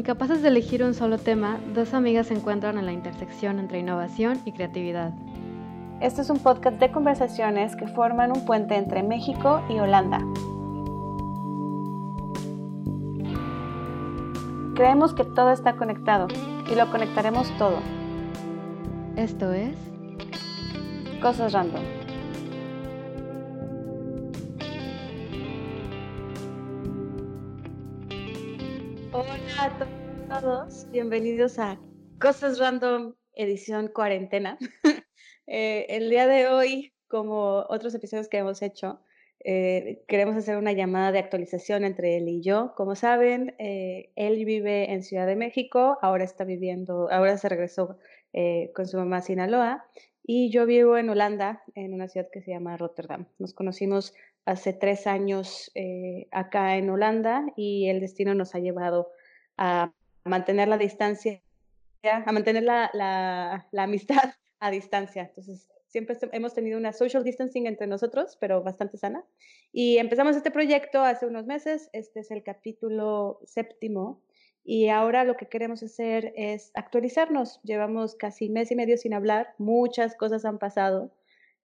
Incapaces 0.00 0.40
de 0.40 0.48
elegir 0.48 0.82
un 0.82 0.94
solo 0.94 1.18
tema, 1.18 1.60
dos 1.74 1.92
amigas 1.92 2.28
se 2.28 2.34
encuentran 2.34 2.78
en 2.78 2.86
la 2.86 2.92
intersección 2.92 3.58
entre 3.58 3.80
innovación 3.80 4.40
y 4.46 4.52
creatividad. 4.52 5.12
Este 6.00 6.22
es 6.22 6.30
un 6.30 6.38
podcast 6.38 6.78
de 6.78 6.90
conversaciones 6.90 7.76
que 7.76 7.86
forman 7.86 8.32
un 8.34 8.46
puente 8.46 8.76
entre 8.76 9.02
México 9.02 9.60
y 9.68 9.78
Holanda. 9.78 10.20
Creemos 14.74 15.12
que 15.12 15.24
todo 15.24 15.52
está 15.52 15.76
conectado 15.76 16.28
y 16.72 16.74
lo 16.76 16.90
conectaremos 16.90 17.46
todo. 17.58 17.76
Esto 19.16 19.52
es 19.52 19.76
Cosas 21.20 21.52
Random. 21.52 21.99
A 29.60 30.40
todos, 30.40 30.90
bienvenidos 30.90 31.58
a 31.58 31.78
Cosas 32.18 32.58
Random 32.58 33.14
edición 33.34 33.88
cuarentena. 33.88 34.58
Eh, 35.52 35.96
el 35.96 36.08
día 36.10 36.28
de 36.28 36.46
hoy, 36.46 36.92
como 37.08 37.66
otros 37.68 37.92
episodios 37.96 38.28
que 38.28 38.38
hemos 38.38 38.62
hecho, 38.62 39.00
eh, 39.44 40.04
queremos 40.06 40.36
hacer 40.36 40.56
una 40.56 40.70
llamada 40.70 41.10
de 41.10 41.18
actualización 41.18 41.82
entre 41.82 42.16
él 42.16 42.28
y 42.28 42.40
yo. 42.40 42.72
Como 42.76 42.94
saben, 42.94 43.56
eh, 43.58 44.12
él 44.14 44.44
vive 44.44 44.92
en 44.92 45.02
Ciudad 45.02 45.26
de 45.26 45.34
México, 45.34 45.98
ahora 46.02 46.22
está 46.22 46.44
viviendo, 46.44 47.10
ahora 47.10 47.36
se 47.36 47.48
regresó 47.48 47.98
con 48.74 48.86
su 48.86 48.96
mamá 48.96 49.16
a 49.16 49.22
Sinaloa 49.22 49.84
y 50.22 50.52
yo 50.52 50.66
vivo 50.66 50.96
en 50.96 51.10
Holanda, 51.10 51.64
en 51.74 51.94
una 51.94 52.06
ciudad 52.06 52.28
que 52.32 52.40
se 52.40 52.52
llama 52.52 52.76
Rotterdam. 52.76 53.26
Nos 53.40 53.52
conocimos 53.52 54.14
hace 54.44 54.72
tres 54.72 55.08
años 55.08 55.72
acá 56.30 56.76
en 56.76 56.90
Holanda 56.90 57.44
y 57.56 57.88
el 57.88 57.98
destino 57.98 58.34
nos 58.34 58.54
ha 58.54 58.60
llevado 58.60 59.10
a 59.56 59.92
mantener 60.24 60.68
la 60.68 60.78
distancia, 60.78 61.40
a 62.02 62.32
mantener 62.32 62.62
la, 62.62 62.90
la, 62.92 63.82
amistad 63.82 64.16
a 64.60 64.70
distancia. 64.70 65.22
Entonces, 65.22 65.68
siempre 65.86 66.16
hemos 66.32 66.54
tenido 66.54 66.78
una 66.78 66.92
social 66.92 67.24
distancing 67.24 67.66
entre 67.66 67.86
nosotros, 67.86 68.36
pero 68.40 68.62
bastante 68.62 68.96
sana. 68.96 69.24
Y 69.72 69.98
empezamos 69.98 70.36
este 70.36 70.50
proyecto 70.50 71.02
hace 71.02 71.26
unos 71.26 71.46
meses, 71.46 71.90
este 71.92 72.20
es 72.20 72.30
el 72.30 72.42
capítulo 72.42 73.40
séptimo, 73.44 74.22
y 74.64 74.88
ahora 74.88 75.24
lo 75.24 75.36
que 75.36 75.46
queremos 75.46 75.82
hacer 75.82 76.32
es 76.36 76.70
actualizarnos. 76.74 77.60
Llevamos 77.62 78.14
casi 78.14 78.50
mes 78.50 78.70
y 78.70 78.76
medio 78.76 78.96
sin 78.98 79.14
hablar, 79.14 79.54
muchas 79.58 80.14
cosas 80.16 80.44
han 80.44 80.58
pasado. 80.58 81.10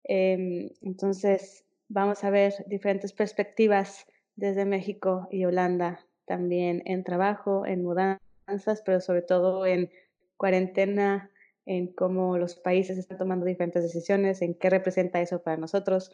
Eh, 0.05 0.73
entonces, 0.83 1.65
vamos 1.89 2.25
a 2.25 2.31
ver 2.31 2.55
diferentes 2.67 3.13
perspectivas 3.13 4.07
desde 4.37 4.65
México 4.65 5.29
y 5.31 5.45
Holanda, 5.45 6.07
también 6.31 6.85
en 6.85 7.03
trabajo, 7.03 7.67
en 7.67 7.83
mudanzas, 7.83 8.83
pero 8.87 9.01
sobre 9.01 9.23
todo 9.23 9.67
en 9.67 9.91
cuarentena, 10.37 11.29
en 11.67 11.89
cómo 11.89 12.39
los 12.39 12.55
países 12.55 12.99
están 12.99 13.19
tomando 13.19 13.45
diferentes 13.47 13.83
decisiones, 13.83 14.41
en 14.41 14.55
qué 14.55 14.71
representa 14.71 15.21
eso 15.21 15.43
para 15.43 15.57
nosotros. 15.57 16.13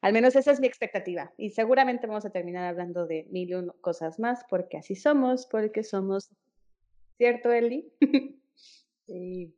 Al 0.00 0.14
menos 0.14 0.36
esa 0.36 0.52
es 0.52 0.60
mi 0.60 0.66
expectativa. 0.66 1.34
Y 1.36 1.50
seguramente 1.50 2.06
vamos 2.06 2.24
a 2.24 2.30
terminar 2.30 2.64
hablando 2.64 3.06
de 3.06 3.26
mil 3.30 3.50
y 3.50 3.54
un 3.56 3.68
cosas 3.82 4.18
más, 4.18 4.42
porque 4.48 4.78
así 4.78 4.96
somos, 4.96 5.44
porque 5.44 5.82
somos. 5.82 6.30
¿Cierto, 7.18 7.52
Eli? 7.52 7.92
Sí. 9.06 9.54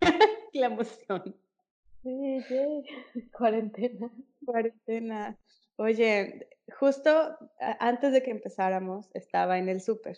La 0.52 0.66
emoción. 0.66 1.36
Sí, 2.02 2.40
sí. 2.48 2.84
Cuarentena. 3.32 4.10
Cuarentena. 4.44 5.36
Oye, 5.76 6.48
justo 6.78 7.36
antes 7.80 8.12
de 8.12 8.22
que 8.22 8.30
empezáramos, 8.30 9.10
estaba 9.14 9.58
en 9.58 9.68
el 9.68 9.80
súper. 9.80 10.16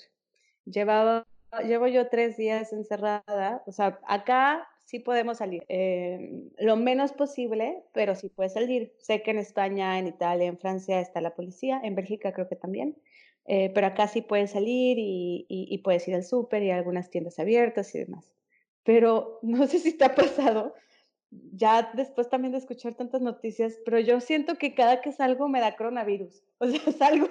Llevaba 0.64 1.26
llevo 1.62 1.86
yo 1.86 2.08
tres 2.08 2.36
días 2.36 2.72
encerrada, 2.72 3.62
o 3.66 3.72
sea, 3.72 4.00
acá 4.06 4.68
sí 4.84 4.98
podemos 5.00 5.38
salir, 5.38 5.64
eh, 5.68 6.50
lo 6.58 6.76
menos 6.76 7.12
posible, 7.12 7.82
pero 7.92 8.14
sí 8.14 8.28
puedes 8.28 8.52
salir. 8.52 8.94
Sé 8.98 9.22
que 9.22 9.32
en 9.32 9.38
España, 9.38 9.98
en 9.98 10.06
Italia, 10.06 10.46
en 10.46 10.58
Francia 10.58 11.00
está 11.00 11.20
la 11.20 11.34
policía, 11.34 11.80
en 11.82 11.94
Bélgica 11.94 12.32
creo 12.32 12.48
que 12.48 12.56
también, 12.56 12.96
eh, 13.46 13.70
pero 13.74 13.86
acá 13.88 14.08
sí 14.08 14.22
puedes 14.22 14.52
salir 14.52 14.98
y, 14.98 15.46
y, 15.48 15.78
puedes 15.78 16.06
ir 16.08 16.14
al 16.14 16.24
súper 16.24 16.62
y 16.62 16.70
algunas 16.70 17.10
tiendas 17.10 17.38
abiertas 17.38 17.94
y 17.94 18.00
demás. 18.00 18.32
Pero 18.84 19.38
no 19.42 19.66
sé 19.66 19.78
si 19.78 19.96
te 19.96 20.04
ha 20.04 20.14
pasado, 20.14 20.74
ya 21.52 21.90
después 21.94 22.28
también 22.28 22.52
de 22.52 22.58
escuchar 22.58 22.94
tantas 22.94 23.22
noticias, 23.22 23.78
pero 23.84 23.98
yo 24.00 24.20
siento 24.20 24.56
que 24.56 24.74
cada 24.74 25.00
que 25.00 25.12
salgo 25.12 25.48
me 25.48 25.60
da 25.60 25.76
coronavirus. 25.76 26.42
O 26.58 26.66
sea, 26.66 26.92
salgo 26.92 27.28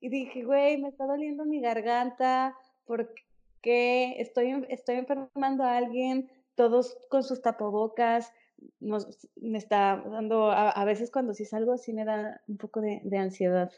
y 0.00 0.08
dije, 0.08 0.42
güey, 0.42 0.78
me 0.78 0.88
está 0.88 1.04
doliendo 1.04 1.44
mi 1.44 1.60
garganta, 1.60 2.56
porque 2.86 3.22
que 3.64 4.20
estoy, 4.20 4.66
estoy 4.68 4.96
enfermando 4.96 5.64
a 5.64 5.78
alguien, 5.78 6.30
todos 6.54 6.98
con 7.08 7.22
sus 7.22 7.40
tapabocas, 7.40 8.30
nos, 8.78 9.26
me 9.36 9.56
está 9.56 10.04
dando, 10.06 10.50
a, 10.50 10.84
veces 10.84 11.10
cuando 11.10 11.32
sí 11.32 11.46
salgo 11.46 11.78
sí 11.78 11.94
me 11.94 12.04
da 12.04 12.42
un 12.46 12.58
poco 12.58 12.82
de, 12.82 13.00
de, 13.04 13.16
ansiedad. 13.16 13.72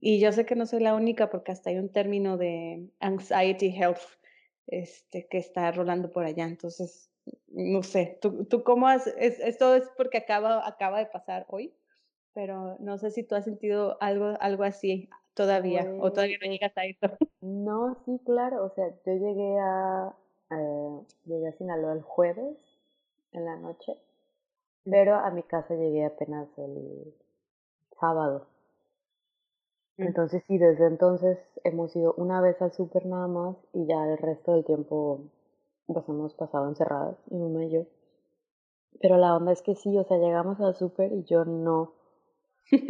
Y 0.00 0.18
yo 0.18 0.32
sé 0.32 0.44
que 0.44 0.56
no 0.56 0.66
soy 0.66 0.80
la 0.80 0.96
única 0.96 1.30
porque 1.30 1.52
hasta 1.52 1.70
hay 1.70 1.78
un 1.78 1.92
término 1.92 2.36
de 2.36 2.90
anxiety 2.98 3.68
health 3.68 4.00
este, 4.66 5.28
que 5.28 5.38
está 5.38 5.70
rolando 5.70 6.10
por 6.10 6.24
allá. 6.24 6.44
Entonces, 6.44 7.08
no 7.48 7.82
sé, 7.82 8.18
¿tú, 8.20 8.44
tú 8.44 8.62
cómo 8.62 8.88
has, 8.88 9.06
esto 9.06 9.74
es 9.74 9.90
porque 9.96 10.18
acaba, 10.18 10.66
acaba 10.66 10.98
de 10.98 11.06
pasar 11.06 11.46
hoy, 11.48 11.74
pero 12.34 12.76
no 12.80 12.98
sé 12.98 13.10
si 13.10 13.22
tú 13.22 13.34
has 13.34 13.44
sentido 13.44 13.96
algo, 14.00 14.36
algo 14.40 14.64
así 14.64 15.08
todavía, 15.34 15.90
o 16.00 16.12
todavía 16.12 16.38
no 16.42 16.50
llegas 16.50 16.76
a 16.76 16.84
eso. 16.84 17.00
No, 17.40 17.96
sí, 18.04 18.20
claro, 18.24 18.64
o 18.64 18.70
sea, 18.70 18.88
yo 19.06 19.12
llegué 19.12 19.58
a, 19.60 20.12
eh, 20.50 21.00
llegué 21.24 21.46
a 21.46 21.52
Sinaloa 21.52 21.92
el 21.92 22.02
jueves 22.02 22.56
en 23.30 23.44
la 23.44 23.56
noche, 23.56 23.96
pero 24.84 25.14
a 25.14 25.30
mi 25.30 25.44
casa 25.44 25.74
llegué 25.74 26.04
apenas 26.04 26.48
el 26.58 27.14
sábado. 28.00 28.48
Mm. 29.98 30.02
Entonces 30.04 30.42
sí, 30.48 30.58
desde 30.58 30.86
entonces 30.86 31.38
hemos 31.62 31.94
ido 31.94 32.14
una 32.16 32.40
vez 32.40 32.60
al 32.60 32.72
súper 32.72 33.06
nada 33.06 33.28
más 33.28 33.56
y 33.72 33.86
ya 33.86 34.04
el 34.04 34.18
resto 34.18 34.54
del 34.54 34.64
tiempo 34.64 35.20
pues 35.88 36.08
hemos 36.08 36.34
pasado 36.34 36.68
encerradas, 36.68 37.16
mi 37.30 37.38
mamá 37.38 37.64
y 37.64 37.70
yo. 37.70 37.86
Pero 39.00 39.16
la 39.16 39.36
onda 39.36 39.52
es 39.52 39.62
que 39.62 39.74
sí, 39.74 39.96
o 39.96 40.04
sea, 40.04 40.18
llegamos 40.18 40.60
al 40.60 40.74
súper 40.74 41.12
y 41.12 41.24
yo 41.24 41.44
no, 41.44 41.94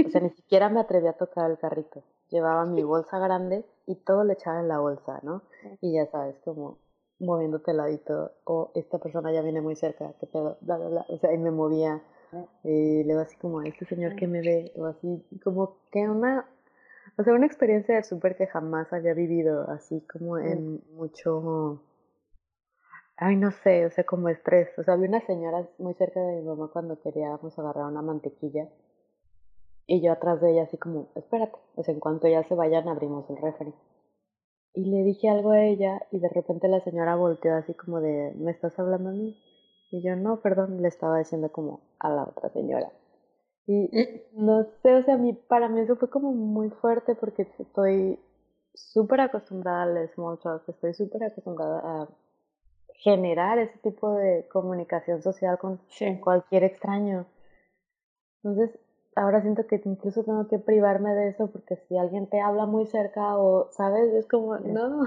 o 0.06 0.10
sea, 0.10 0.20
ni 0.20 0.30
siquiera 0.30 0.68
me 0.68 0.80
atreví 0.80 1.06
a 1.06 1.12
tocar 1.12 1.50
el 1.50 1.58
carrito. 1.58 2.02
Llevaba 2.28 2.66
mi 2.66 2.82
bolsa 2.82 3.18
grande 3.18 3.64
y 3.86 3.94
todo 3.96 4.24
le 4.24 4.34
echaba 4.34 4.60
en 4.60 4.68
la 4.68 4.80
bolsa, 4.80 5.20
¿no? 5.22 5.42
Y 5.80 5.94
ya 5.94 6.06
sabes, 6.06 6.38
como 6.44 6.78
moviéndote 7.20 7.70
al 7.70 7.78
ladito, 7.78 8.32
o 8.44 8.70
esta 8.74 8.98
persona 8.98 9.32
ya 9.32 9.42
viene 9.42 9.60
muy 9.60 9.76
cerca, 9.76 10.12
qué 10.20 10.26
pedo, 10.26 10.56
bla, 10.60 10.76
bla, 10.76 10.88
bla, 10.88 11.06
o 11.08 11.18
sea, 11.18 11.32
y 11.32 11.38
me 11.38 11.50
movía, 11.50 12.00
y 12.62 13.02
luego 13.04 13.22
así 13.22 13.36
como, 13.38 13.62
este 13.62 13.86
señor 13.86 14.14
que 14.14 14.28
me 14.28 14.40
ve, 14.40 14.72
o 14.76 14.84
así, 14.84 15.24
como 15.42 15.78
que 15.90 16.08
una, 16.08 16.48
o 17.18 17.22
sea, 17.24 17.34
una 17.34 17.46
experiencia 17.46 17.96
de 17.96 18.04
súper 18.04 18.36
que 18.36 18.46
jamás 18.46 18.92
había 18.92 19.14
vivido, 19.14 19.68
así 19.68 20.00
como 20.02 20.38
en 20.38 20.80
mucho, 20.94 21.82
ay, 23.18 23.36
no 23.36 23.50
sé, 23.50 23.84
o 23.86 23.90
sea, 23.90 24.04
como 24.04 24.28
estrés, 24.28 24.68
o 24.78 24.84
sea, 24.84 24.94
había 24.94 25.08
una 25.08 25.20
señora 25.20 25.68
muy 25.78 25.94
cerca 25.94 26.20
de 26.20 26.36
mi 26.36 26.42
mamá 26.42 26.70
cuando 26.72 27.00
queríamos 27.00 27.58
agarrar 27.58 27.86
una 27.86 28.02
mantequilla, 28.02 28.68
y 29.86 30.02
yo 30.02 30.12
atrás 30.12 30.40
de 30.40 30.52
ella 30.52 30.64
así 30.64 30.76
como, 30.76 31.08
espérate, 31.14 31.58
o 31.74 31.82
sea, 31.82 31.94
en 31.94 32.00
cuanto 32.00 32.28
ya 32.28 32.44
se 32.44 32.54
vayan 32.54 32.88
abrimos 32.88 33.28
el 33.30 33.38
refri. 33.38 33.74
Y 34.74 34.84
le 34.84 35.02
dije 35.02 35.30
algo 35.30 35.52
a 35.52 35.64
ella 35.64 36.02
y 36.12 36.20
de 36.20 36.28
repente 36.28 36.68
la 36.68 36.80
señora 36.80 37.16
volteó 37.16 37.54
así 37.54 37.72
como 37.72 38.00
de, 38.00 38.34
¿me 38.36 38.50
estás 38.50 38.78
hablando 38.78 39.08
a 39.08 39.12
mí? 39.12 39.34
Y 39.90 40.02
yo, 40.02 40.14
no, 40.14 40.40
perdón, 40.40 40.82
le 40.82 40.88
estaba 40.88 41.18
diciendo 41.18 41.50
como 41.50 41.80
a 41.98 42.10
la 42.10 42.24
otra 42.24 42.50
señora. 42.50 42.92
Y 43.66 43.90
no 44.34 44.64
sé, 44.82 44.94
o 44.94 45.02
sea, 45.04 45.14
a 45.14 45.18
mí, 45.18 45.32
para 45.32 45.70
mí 45.70 45.80
eso 45.80 45.96
fue 45.96 46.10
como 46.10 46.32
muy 46.32 46.68
fuerte 46.68 47.14
porque 47.14 47.48
estoy 47.58 48.20
súper 48.74 49.22
acostumbrada 49.22 49.84
al 49.84 50.08
small 50.10 50.38
talk, 50.38 50.68
estoy 50.68 50.92
súper 50.92 51.24
acostumbrada 51.24 51.80
a 51.82 52.08
generar 52.98 53.58
ese 53.58 53.78
tipo 53.78 54.12
de 54.12 54.46
comunicación 54.48 55.22
social 55.22 55.58
con 55.58 55.80
cualquier 56.20 56.64
extraño. 56.64 57.26
Entonces, 58.42 58.78
ahora 59.14 59.40
siento 59.40 59.66
que 59.66 59.80
incluso 59.84 60.24
tengo 60.24 60.48
que 60.48 60.58
privarme 60.58 61.14
de 61.14 61.28
eso 61.30 61.50
porque 61.50 61.76
si 61.76 61.96
alguien 61.96 62.26
te 62.28 62.40
habla 62.40 62.66
muy 62.66 62.86
cerca 62.86 63.36
o, 63.38 63.70
¿sabes? 63.72 64.12
Es 64.14 64.26
como, 64.26 64.58
no. 64.58 65.06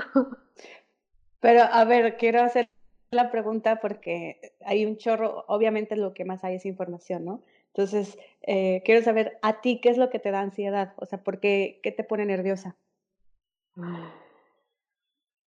Pero 1.39 1.61
a 1.63 1.83
ver, 1.85 2.17
quiero 2.17 2.41
hacer 2.41 2.69
la 3.11 3.31
pregunta 3.31 3.79
porque 3.81 4.53
hay 4.63 4.85
un 4.85 4.97
chorro, 4.97 5.43
obviamente 5.47 5.95
lo 5.95 6.13
que 6.13 6.23
más 6.23 6.43
hay 6.43 6.55
es 6.55 6.65
información, 6.65 7.25
¿no? 7.25 7.41
Entonces, 7.73 8.17
eh, 8.41 8.81
quiero 8.85 9.01
saber 9.01 9.37
a 9.41 9.61
ti 9.61 9.79
qué 9.81 9.89
es 9.89 9.97
lo 9.97 10.09
que 10.09 10.19
te 10.19 10.31
da 10.31 10.41
ansiedad, 10.41 10.93
o 10.97 11.05
sea, 11.05 11.23
¿por 11.23 11.39
qué, 11.39 11.79
qué 11.83 11.91
te 11.91 12.03
pone 12.03 12.25
nerviosa? 12.25 12.75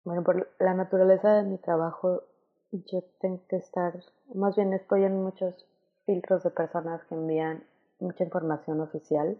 Bueno, 0.04 0.22
por 0.24 0.54
la 0.58 0.74
naturaleza 0.74 1.34
de 1.34 1.42
mi 1.44 1.58
trabajo, 1.58 2.24
yo 2.82 3.02
tengo 3.20 3.40
que 3.48 3.56
estar, 3.56 3.92
más 4.34 4.56
bien 4.56 4.72
estoy 4.72 5.04
en 5.04 5.22
muchos 5.22 5.66
filtros 6.06 6.42
de 6.42 6.50
personas 6.50 7.04
que 7.04 7.14
envían 7.14 7.64
mucha 8.00 8.24
información 8.24 8.80
oficial. 8.80 9.38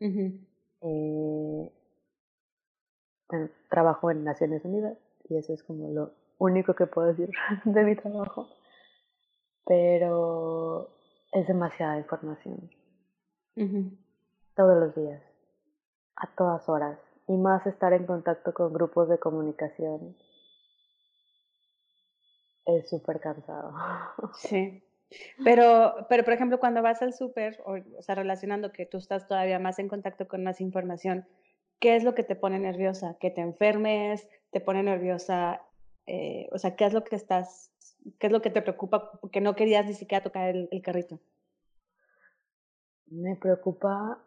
eh, 0.00 1.72
bueno, 3.28 3.48
trabajo 3.70 4.10
en 4.10 4.24
Naciones 4.24 4.64
Unidas 4.64 4.96
y 5.28 5.36
eso 5.36 5.52
es 5.52 5.62
como 5.64 5.88
lo 5.90 6.12
único 6.38 6.74
que 6.74 6.86
puedo 6.86 7.08
decir 7.08 7.30
de 7.64 7.84
mi 7.84 7.96
trabajo. 7.96 8.48
Pero 9.64 10.90
es 11.32 11.46
demasiada 11.48 11.98
información. 11.98 12.70
Todos 14.54 14.78
los 14.78 14.94
días, 14.94 15.22
a 16.14 16.28
todas 16.36 16.68
horas, 16.68 16.98
y 17.26 17.36
más 17.36 17.66
estar 17.66 17.92
en 17.92 18.06
contacto 18.06 18.54
con 18.54 18.72
grupos 18.72 19.08
de 19.08 19.18
comunicación 19.18 20.14
es 22.66 22.88
súper 22.88 23.20
cansado. 23.20 23.72
Sí. 24.34 24.82
Pero, 25.44 25.94
pero, 26.08 26.24
por 26.24 26.32
ejemplo, 26.32 26.58
cuando 26.58 26.82
vas 26.82 27.00
al 27.00 27.14
súper, 27.14 27.62
o, 27.64 27.76
o, 27.96 28.02
sea, 28.02 28.16
relacionando 28.16 28.72
que 28.72 28.86
tú 28.86 28.98
estás 28.98 29.28
todavía 29.28 29.60
más 29.60 29.78
en 29.78 29.88
contacto 29.88 30.26
con 30.26 30.42
más 30.42 30.60
información, 30.60 31.26
¿qué 31.78 31.94
es 31.94 32.02
lo 32.02 32.16
que 32.16 32.24
te 32.24 32.34
pone 32.34 32.58
nerviosa? 32.58 33.16
¿Que 33.20 33.30
te 33.30 33.40
enfermes? 33.40 34.28
¿Te 34.50 34.60
pone 34.60 34.82
nerviosa? 34.82 35.62
Eh, 36.06 36.48
o 36.52 36.58
sea, 36.58 36.74
¿qué 36.74 36.86
es 36.86 36.92
lo 36.92 37.04
que 37.04 37.14
estás, 37.14 37.70
qué 38.18 38.26
es 38.26 38.32
lo 38.32 38.42
que 38.42 38.50
te 38.50 38.62
preocupa? 38.62 39.12
Porque 39.20 39.40
no 39.40 39.54
querías 39.54 39.86
ni 39.86 39.94
siquiera 39.94 40.24
tocar 40.24 40.48
el, 40.48 40.68
el 40.72 40.82
carrito. 40.82 41.20
Me 43.06 43.36
preocupa 43.36 44.18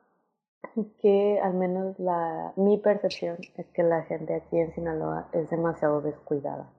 que 1.01 1.39
al 1.44 1.56
menos 1.56 2.00
la, 2.00 2.53
mi 2.56 2.77
percepción 2.77 3.38
es 3.57 3.68
que 3.68 3.83
la 3.83 4.03
gente 4.03 4.33
aquí 4.33 4.57
en 4.57 4.74
Sinaloa 4.74 5.27
es 5.33 5.50
demasiado 5.50 6.01
descuidada 6.01 6.71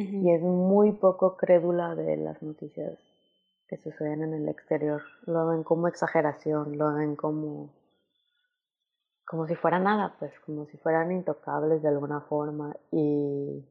y 0.00 0.30
es 0.30 0.42
muy 0.42 0.92
poco 0.92 1.36
crédula 1.36 1.94
de 1.94 2.16
las 2.16 2.42
noticias 2.42 2.98
que 3.68 3.76
suceden 3.76 4.22
en 4.22 4.34
el 4.34 4.48
exterior. 4.48 5.02
Lo 5.26 5.46
ven 5.46 5.62
como 5.62 5.88
exageración, 5.88 6.76
lo 6.78 6.94
ven 6.94 7.16
como 7.16 7.70
como 9.30 9.46
si 9.46 9.54
fuera 9.54 9.78
nada, 9.78 10.16
pues 10.18 10.32
como 10.40 10.66
si 10.66 10.76
fueran 10.78 11.12
intocables 11.12 11.82
de 11.82 11.88
alguna 11.88 12.20
forma. 12.22 12.76
Y, 12.90 13.64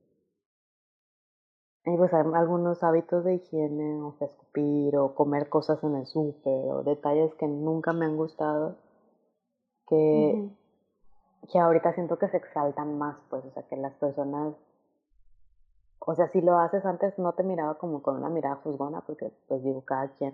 y 1.84 1.98
pues 1.98 2.14
hay 2.14 2.24
algunos 2.34 2.82
hábitos 2.82 3.26
de 3.26 3.36
higiene, 3.36 4.02
o 4.02 4.16
escupir 4.22 4.96
o 4.96 5.14
comer 5.16 5.50
cosas 5.50 5.84
en 5.84 5.96
el 5.96 6.06
súper 6.06 6.72
o 6.72 6.84
detalles 6.84 7.34
que 7.36 7.46
nunca 7.46 7.92
me 7.92 8.06
han 8.06 8.16
gustado 8.16 8.78
que, 9.86 10.50
que 11.52 11.60
ahorita 11.60 11.94
siento 11.94 12.18
que 12.18 12.30
se 12.30 12.38
exaltan 12.38 12.98
más, 12.98 13.18
pues, 13.30 13.44
o 13.44 13.52
sea, 13.52 13.64
que 13.64 13.76
las 13.76 13.94
personas 13.96 14.54
o 16.10 16.16
sea, 16.16 16.28
si 16.30 16.42
lo 16.42 16.58
haces 16.58 16.84
antes 16.86 17.20
no 17.20 17.34
te 17.34 17.44
miraba 17.44 17.76
como 17.76 18.02
con 18.02 18.18
una 18.18 18.30
mirada 18.30 18.56
juzgona, 18.56 19.02
porque 19.02 19.32
pues 19.48 19.64
digo 19.64 19.82
cada 19.82 20.08
quien. 20.18 20.34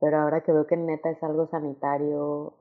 Pero 0.00 0.18
ahora 0.18 0.42
que 0.42 0.52
veo 0.52 0.66
que 0.66 0.76
neta 0.76 1.08
es 1.08 1.22
algo 1.22 1.46
sanitario, 1.46 2.52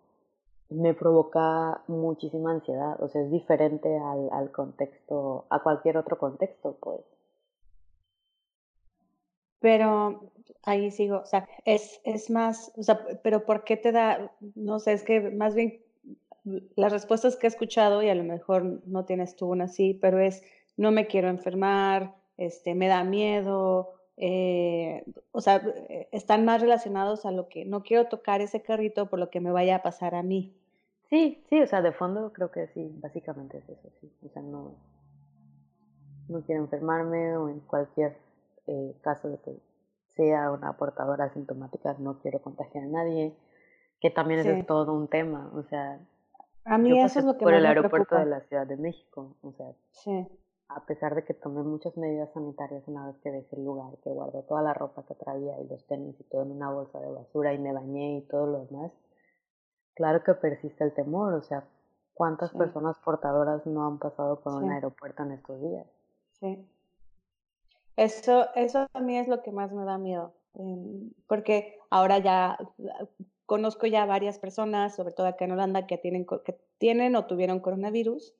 me 0.70 0.94
provoca 0.94 1.82
muchísima 1.88 2.52
ansiedad. 2.52 3.04
O 3.04 3.10
sea, 3.10 3.22
es 3.22 3.32
diferente 3.32 4.00
al, 4.32 4.50
contexto, 4.52 5.46
a 5.50 5.62
cualquier 5.62 5.98
otro 5.98 6.18
contexto, 6.18 6.78
pues. 6.80 7.02
Pero 9.60 10.32
ahí 10.64 10.90
sigo, 10.90 11.18
o 11.18 11.26
sea, 11.26 11.50
es, 11.66 12.00
es 12.06 12.30
más, 12.30 12.72
o 12.78 12.84
sea, 12.84 13.06
pero 13.24 13.44
¿por 13.44 13.66
qué 13.66 13.76
te 13.76 13.92
da, 13.92 14.32
no 14.56 14.80
sé, 14.80 14.94
es 14.94 15.04
que 15.04 15.20
más 15.20 15.54
bien 15.54 15.82
las 16.78 16.94
respuestas 16.94 17.36
que 17.36 17.48
he 17.48 17.50
escuchado, 17.50 18.02
y 18.04 18.08
a 18.08 18.16
lo 18.16 18.24
mejor 18.24 18.82
no 18.86 19.04
tienes 19.04 19.36
tú 19.36 19.48
una 19.48 19.66
así, 19.66 19.94
pero 19.96 20.20
es, 20.20 20.44
no 20.78 20.92
me 20.92 21.08
quiero 21.08 21.28
enfermar, 21.28 22.16
este, 22.38 22.76
me 22.76 22.88
da 22.88 23.04
miedo, 23.04 23.98
eh, 24.18 25.06
o 25.32 25.42
sea, 25.42 25.58
eh, 25.58 26.08
están 26.12 26.44
más 26.44 26.62
relacionados 26.62 27.26
a 27.26 27.32
lo 27.32 27.50
que 27.50 27.66
no 27.66 27.84
quiero 27.84 28.08
tocar 28.08 28.42
ese 28.42 28.62
carrito 28.62 29.10
por 29.10 29.20
lo 29.20 29.30
que 29.30 29.40
me 29.40 29.52
vaya 29.52 29.78
a 29.78 29.84
pasar 29.84 30.16
a 30.16 30.24
mí. 30.24 30.56
Sí, 31.10 31.44
sí, 31.50 31.62
o 31.62 31.68
sea, 31.68 31.82
de 31.82 31.92
fondo 31.92 32.34
creo 32.34 32.52
que 32.52 32.68
sí, 32.68 32.92
básicamente 33.00 33.60
es 33.60 33.70
eso, 33.70 33.90
sí. 34.02 34.12
O 34.26 34.30
sea, 34.30 34.42
no, 34.42 34.76
no 36.30 36.42
quiero 36.42 36.64
enfermarme 36.64 37.38
o 37.38 37.48
en 37.48 37.60
cualquier 37.62 38.18
eh, 38.66 38.96
caso 39.02 39.30
de 39.30 39.38
que 39.38 39.56
sea 40.16 40.52
una 40.52 40.74
portadora 40.78 41.26
asintomática, 41.26 41.96
no 42.00 42.20
quiero 42.20 42.42
contagiar 42.42 42.86
a 42.86 42.88
nadie, 42.88 43.36
que 44.02 44.10
también 44.10 44.40
es 44.40 44.66
todo 44.66 44.94
un 44.94 45.08
tema, 45.08 45.52
o 45.54 45.64
sea, 45.64 46.00
a 46.66 46.78
mí 46.78 47.00
eso 47.00 47.20
es 47.20 47.26
lo 47.26 47.38
que 47.38 47.46
por 47.46 47.54
el 47.54 47.66
aeropuerto 47.66 48.18
de 48.18 48.26
la 48.26 48.42
Ciudad 48.42 48.68
de 48.68 48.78
México, 48.78 49.36
o 49.42 49.54
sea, 49.54 49.72
sí 49.92 50.28
a 50.70 50.86
pesar 50.86 51.16
de 51.16 51.24
que 51.24 51.34
tomé 51.34 51.64
muchas 51.64 51.96
medidas 51.98 52.30
sanitarias 52.34 52.88
una 52.88 53.08
vez 53.08 53.18
que 53.20 53.32
dejé 53.32 53.56
el 53.56 53.66
lugar, 53.66 53.98
que 54.04 54.10
guardé 54.10 54.44
toda 54.44 54.62
la 54.62 54.74
ropa 54.74 55.04
que 55.06 55.16
traía 55.16 55.60
y 55.62 55.68
los 55.68 55.86
tenis 55.86 56.20
y 56.20 56.24
todo 56.26 56.44
en 56.44 56.52
una 56.52 56.70
bolsa 56.72 57.00
de 57.00 57.12
basura 57.12 57.54
y 57.54 57.58
me 57.58 57.74
bañé 57.74 58.18
y 58.18 58.22
todo 58.22 58.48
lo 58.48 58.66
demás, 58.66 58.92
claro 59.96 60.24
que 60.24 60.34
persiste 60.34 60.84
el 60.84 60.94
temor, 60.94 61.34
o 61.34 61.42
sea, 61.42 61.64
¿cuántas 62.14 62.52
personas 62.52 62.98
portadoras 63.00 63.66
no 63.66 63.88
han 63.88 63.98
pasado 63.98 64.42
por 64.42 64.54
un 64.54 64.70
aeropuerto 64.70 65.24
en 65.24 65.32
estos 65.32 65.62
días? 65.62 65.88
Sí. 66.40 66.68
Eso, 67.96 68.48
eso 68.54 68.88
a 68.94 69.00
mí 69.00 69.18
es 69.18 69.28
lo 69.28 69.42
que 69.42 69.52
más 69.52 69.72
me 69.72 69.86
da 69.86 69.98
miedo, 69.98 70.34
em, 70.54 71.12
porque 71.28 71.80
ahora 71.90 72.20
ya 72.20 72.58
conozco 73.46 73.88
ya 73.88 74.06
varias 74.06 74.38
personas, 74.38 74.96
sobre 74.96 75.14
todo 75.14 75.28
acá 75.28 75.46
en 75.46 75.54
Holanda, 75.54 75.88
que 75.88 75.98
tienen, 75.98 76.26
que 76.46 76.60
tienen 76.78 77.16
o 77.16 77.26
tuvieron 77.26 77.62
coronavirus 77.62 78.36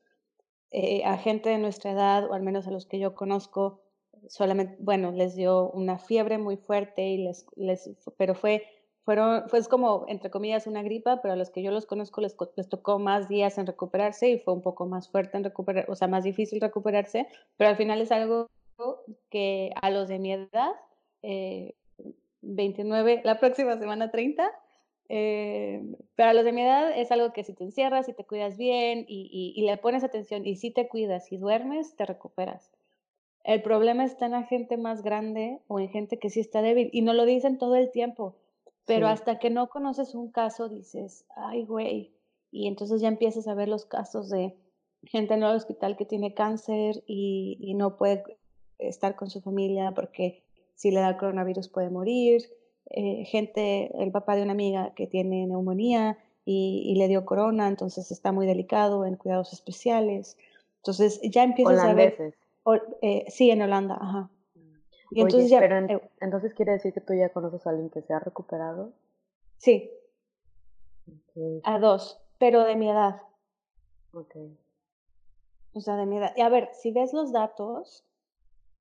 eh, 0.72 1.04
a 1.06 1.18
gente 1.18 1.50
de 1.50 1.58
nuestra 1.58 1.92
edad, 1.92 2.30
o 2.30 2.34
al 2.34 2.44
menos 2.44 2.68
a 2.68 2.72
los 2.72 2.86
que 2.86 3.00
yo 3.00 3.16
conozco, 3.16 3.82
solamente, 4.28 4.76
bueno, 4.80 5.12
les 5.12 5.36
dio 5.36 5.70
una 5.72 5.98
fiebre 6.00 6.38
muy 6.38 6.58
fuerte, 6.58 7.08
y 7.08 7.18
les, 7.18 7.46
les, 7.56 7.90
pero 8.18 8.36
fue, 8.36 8.64
fueron, 9.04 9.48
fue 9.50 9.64
como, 9.66 10.06
entre 10.08 10.30
comillas, 10.30 10.68
una 10.68 10.84
gripa, 10.84 11.22
pero 11.22 11.34
a 11.34 11.38
los 11.38 11.50
que 11.50 11.64
yo 11.64 11.72
los 11.72 11.86
conozco 11.86 12.22
les, 12.22 12.36
les 12.56 12.68
tocó 12.68 13.00
más 13.00 13.30
días 13.30 13.58
en 13.58 13.66
recuperarse 13.66 14.30
y 14.30 14.40
fue 14.40 14.54
un 14.54 14.62
poco 14.62 14.86
más 14.86 15.10
fuerte 15.10 15.38
en 15.38 15.44
recuperar, 15.44 15.90
o 15.90 15.96
sea, 15.96 16.08
más 16.08 16.24
difícil 16.24 16.60
recuperarse, 16.60 17.28
pero 17.56 17.70
al 17.70 17.78
final 17.78 18.02
es 18.02 18.12
algo 18.12 18.50
que 19.30 19.72
a 19.82 19.90
los 19.90 20.08
de 20.08 20.20
mi 20.20 20.34
edad, 20.34 20.72
eh, 21.24 21.74
29, 22.42 23.22
la 23.24 23.40
próxima 23.40 23.78
semana 23.78 24.12
30, 24.12 24.52
eh, 25.10 25.82
pero 26.16 26.30
a 26.30 26.34
los 26.34 26.44
de 26.44 26.52
mi 26.52 26.62
edad 26.62 26.92
es 26.98 27.12
algo 27.12 27.32
que 27.32 27.44
si 27.44 27.54
te 27.54 27.64
encierras 27.64 28.10
y 28.10 28.14
te 28.14 28.26
cuidas 28.26 28.58
bien 28.58 29.06
y, 29.08 29.54
y, 29.56 29.62
le 29.62 29.78
pones 29.78 30.04
atención 30.04 30.46
y 30.46 30.58
si 30.58 30.72
te 30.72 30.88
cuidas 30.88 31.32
y 31.32 31.38
duermes, 31.38 31.96
te 31.96 32.06
recuperas. 32.06 32.72
El 33.44 33.62
problema 33.62 34.04
está 34.04 34.26
en 34.26 34.34
la 34.34 34.44
gente 34.44 34.76
más 34.76 35.04
grande 35.04 35.62
o 35.68 35.80
en 35.80 35.90
gente 35.90 36.20
que 36.20 36.30
sí 36.30 36.42
está 36.42 36.62
débil 36.62 36.90
y 36.92 37.02
no 37.02 37.14
lo 37.14 37.26
dicen 37.26 37.58
todo 37.58 37.76
el 37.76 37.92
tiempo, 37.92 38.36
pero 38.86 39.08
hasta 39.08 39.40
que 39.40 39.50
no 39.50 39.70
conoces 39.70 40.16
un 40.16 40.32
caso 40.32 40.68
dices, 40.68 41.26
ay 41.36 41.64
güey, 41.66 42.12
y 42.52 42.68
entonces 42.68 43.00
ya 43.00 43.08
empiezas 43.08 43.48
a 43.48 43.54
ver 43.54 43.70
los 43.70 43.86
casos 43.86 44.30
de 44.30 44.58
gente 45.04 45.34
en 45.36 45.44
el 45.44 45.56
hospital 45.56 45.96
que 45.96 46.06
tiene 46.06 46.34
cáncer 46.34 47.04
y, 47.06 47.58
y 47.62 47.76
no 47.76 47.96
puede 47.96 48.24
estar 48.78 49.16
con 49.16 49.30
su 49.30 49.42
familia 49.42 49.94
porque 49.94 50.44
si 50.76 50.92
le 50.92 51.00
da 51.00 51.18
coronavirus 51.18 51.70
puede 51.70 51.90
morir 51.90 52.44
eh, 52.90 53.26
gente, 53.26 53.92
el 54.02 54.12
papá 54.12 54.36
de 54.36 54.44
una 54.44 54.54
amiga 54.54 54.94
que 54.96 55.08
tiene 55.08 55.46
neumonía 55.48 56.18
y, 56.46 56.96
le 56.96 57.08
dio 57.10 57.26
corona, 57.26 57.68
entonces 57.68 58.10
está 58.12 58.32
muy 58.32 58.48
delicado 58.48 59.06
en 59.06 59.18
cuidados 59.18 59.52
especiales. 59.52 60.38
Entonces 60.78 61.20
ya 61.22 61.44
empiezas 61.44 61.80
a 61.80 61.94
ver... 61.94 62.34
Eh, 63.02 63.26
sí, 63.30 63.50
en 63.50 63.62
Holanda, 63.62 63.98
ajá. 64.00 64.30
Entonces 65.12 65.50
ya, 65.50 65.60
pero 65.60 65.78
eh, 65.78 66.02
entonces 66.20 66.54
quiere 66.54 66.74
decir 66.74 66.94
que 66.94 67.02
tú 67.02 67.14
ya 67.14 67.30
conoces 67.30 67.66
a 67.66 67.70
alguien 67.70 67.90
que 67.90 68.02
se 68.02 68.14
ha 68.14 68.20
recuperado. 68.20 68.92
Sí. 69.58 69.90
A 71.64 71.80
dos, 71.80 72.20
pero 72.40 72.66
de 72.66 72.76
mi 72.76 72.90
edad. 72.90 73.22
Ok. 74.14 74.36
O 75.74 75.82
sea, 75.82 75.96
de 75.96 76.06
mi 76.06 76.18
edad. 76.18 76.34
Y 76.36 76.42
a 76.42 76.50
ver, 76.50 76.70
si 76.74 76.92
ves 76.92 77.14
los 77.14 77.32
datos, 77.32 78.04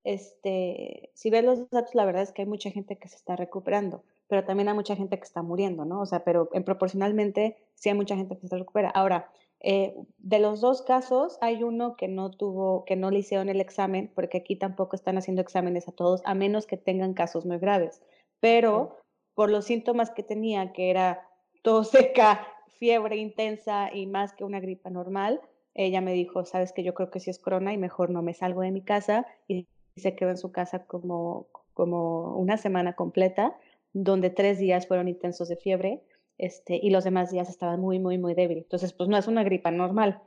este, 0.06 1.10
si 1.14 1.30
ves 1.30 1.44
los 1.44 1.68
datos, 1.68 1.96
la 1.96 2.04
verdad 2.04 2.22
es 2.22 2.30
que 2.30 2.42
hay 2.42 2.48
mucha 2.48 2.70
gente 2.70 2.96
que 2.96 3.08
se 3.08 3.16
está 3.16 3.34
recuperando, 3.34 4.04
pero 4.28 4.44
también 4.44 4.68
hay 4.68 4.74
mucha 4.74 4.94
gente 4.94 5.18
que 5.18 5.24
está 5.24 5.42
muriendo, 5.42 5.84
¿no? 5.84 6.00
O 6.00 6.06
sea, 6.06 6.22
pero 6.22 6.48
en 6.52 6.62
proporcionalmente 6.62 7.56
sí 7.74 7.88
hay 7.88 7.96
mucha 7.96 8.14
gente 8.14 8.38
que 8.38 8.46
se 8.46 8.56
recupera. 8.56 8.88
Ahora, 8.90 9.28
eh, 9.58 9.96
de 10.18 10.38
los 10.38 10.60
dos 10.60 10.82
casos, 10.82 11.38
hay 11.40 11.64
uno 11.64 11.96
que 11.96 12.06
no 12.06 12.30
tuvo, 12.30 12.84
que 12.84 12.94
no 12.94 13.10
le 13.10 13.18
hicieron 13.18 13.48
el 13.48 13.60
examen, 13.60 14.12
porque 14.14 14.38
aquí 14.38 14.54
tampoco 14.54 14.94
están 14.94 15.18
haciendo 15.18 15.42
exámenes 15.42 15.88
a 15.88 15.92
todos, 15.92 16.22
a 16.24 16.34
menos 16.34 16.66
que 16.66 16.76
tengan 16.76 17.12
casos 17.12 17.44
muy 17.44 17.58
graves. 17.58 18.00
Pero 18.38 18.98
por 19.34 19.50
los 19.50 19.64
síntomas 19.64 20.10
que 20.10 20.22
tenía, 20.22 20.72
que 20.72 20.90
era 20.90 21.28
tos 21.62 21.90
seca, 21.90 22.46
fiebre 22.78 23.16
intensa 23.16 23.90
y 23.92 24.06
más 24.06 24.34
que 24.34 24.44
una 24.44 24.60
gripa 24.60 24.88
normal, 24.88 25.40
ella 25.74 26.00
me 26.00 26.12
dijo, 26.12 26.44
sabes 26.44 26.72
que 26.72 26.84
yo 26.84 26.94
creo 26.94 27.10
que 27.10 27.18
sí 27.18 27.30
es 27.30 27.40
corona 27.40 27.72
y 27.72 27.76
mejor 27.76 28.10
no 28.10 28.22
me 28.22 28.34
salgo 28.34 28.60
de 28.60 28.70
mi 28.70 28.82
casa 28.82 29.26
y 29.48 29.66
se 29.96 30.14
quedó 30.14 30.30
en 30.30 30.36
su 30.36 30.52
casa 30.52 30.84
como, 30.86 31.46
como 31.74 32.36
una 32.36 32.56
semana 32.56 32.94
completa, 32.94 33.56
donde 33.92 34.30
tres 34.30 34.58
días 34.58 34.86
fueron 34.86 35.08
intensos 35.08 35.48
de 35.48 35.56
fiebre 35.56 36.02
este, 36.38 36.78
y 36.82 36.90
los 36.90 37.04
demás 37.04 37.30
días 37.30 37.48
estaban 37.48 37.80
muy, 37.80 37.98
muy, 37.98 38.18
muy 38.18 38.34
débil. 38.34 38.58
Entonces, 38.58 38.92
pues 38.92 39.08
no 39.08 39.16
es 39.16 39.26
una 39.26 39.42
gripa 39.42 39.70
normal. 39.70 40.20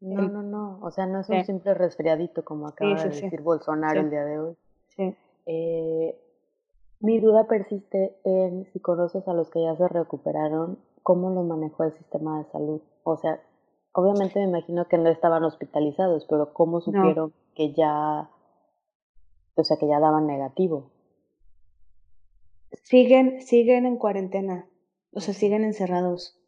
No, 0.00 0.28
no, 0.28 0.42
no. 0.42 0.78
O 0.82 0.90
sea, 0.90 1.06
no 1.06 1.20
es 1.20 1.28
un 1.28 1.44
simple 1.44 1.74
resfriadito 1.74 2.44
como 2.44 2.68
acaba 2.68 2.94
de 3.02 3.08
decir 3.08 3.40
Bolsonaro 3.40 4.00
el 4.00 4.10
día 4.10 4.24
de 4.24 4.38
hoy. 4.38 4.56
Eh, 5.46 6.16
mi 7.00 7.20
duda 7.20 7.44
persiste 7.44 8.16
en 8.24 8.66
si 8.72 8.80
conoces 8.80 9.26
a 9.28 9.32
los 9.32 9.50
que 9.50 9.62
ya 9.62 9.76
se 9.76 9.88
recuperaron, 9.88 10.78
cómo 11.02 11.30
lo 11.30 11.42
manejó 11.42 11.84
el 11.84 11.92
sistema 11.92 12.38
de 12.38 12.44
salud. 12.50 12.80
O 13.04 13.16
sea, 13.16 13.40
obviamente 13.92 14.40
me 14.40 14.46
imagino 14.46 14.86
que 14.86 14.98
no 14.98 15.08
estaban 15.08 15.44
hospitalizados, 15.44 16.26
pero 16.28 16.52
¿cómo 16.52 16.80
supieron 16.80 17.32
que 17.54 17.72
ya, 17.72 18.28
o 19.60 19.64
sea, 19.64 19.76
que 19.76 19.88
ya 19.88 20.00
daban 20.00 20.26
negativo? 20.26 20.90
Siguen, 22.82 23.42
siguen 23.42 23.86
en 23.86 23.96
cuarentena, 23.96 24.66
o 25.12 25.20
sea, 25.20 25.34
siguen 25.34 25.64
encerrados. 25.64 26.38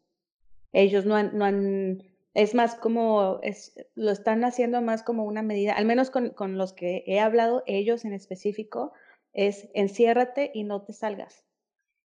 Ellos 0.71 1.05
no 1.05 1.15
han, 1.15 1.37
no 1.37 1.45
han, 1.45 2.03
es 2.33 2.55
más 2.55 2.75
como, 2.75 3.39
es, 3.41 3.75
lo 3.95 4.11
están 4.11 4.43
haciendo 4.43 4.81
más 4.81 5.03
como 5.03 5.25
una 5.25 5.41
medida, 5.41 5.73
al 5.73 5.85
menos 5.85 6.09
con, 6.09 6.29
con 6.29 6.57
los 6.57 6.73
que 6.73 7.03
he 7.07 7.19
hablado, 7.19 7.63
ellos 7.65 8.05
en 8.05 8.13
específico, 8.13 8.93
es 9.33 9.69
enciérrate 9.73 10.51
y 10.53 10.63
no 10.63 10.83
te 10.83 10.93
salgas. 10.93 11.45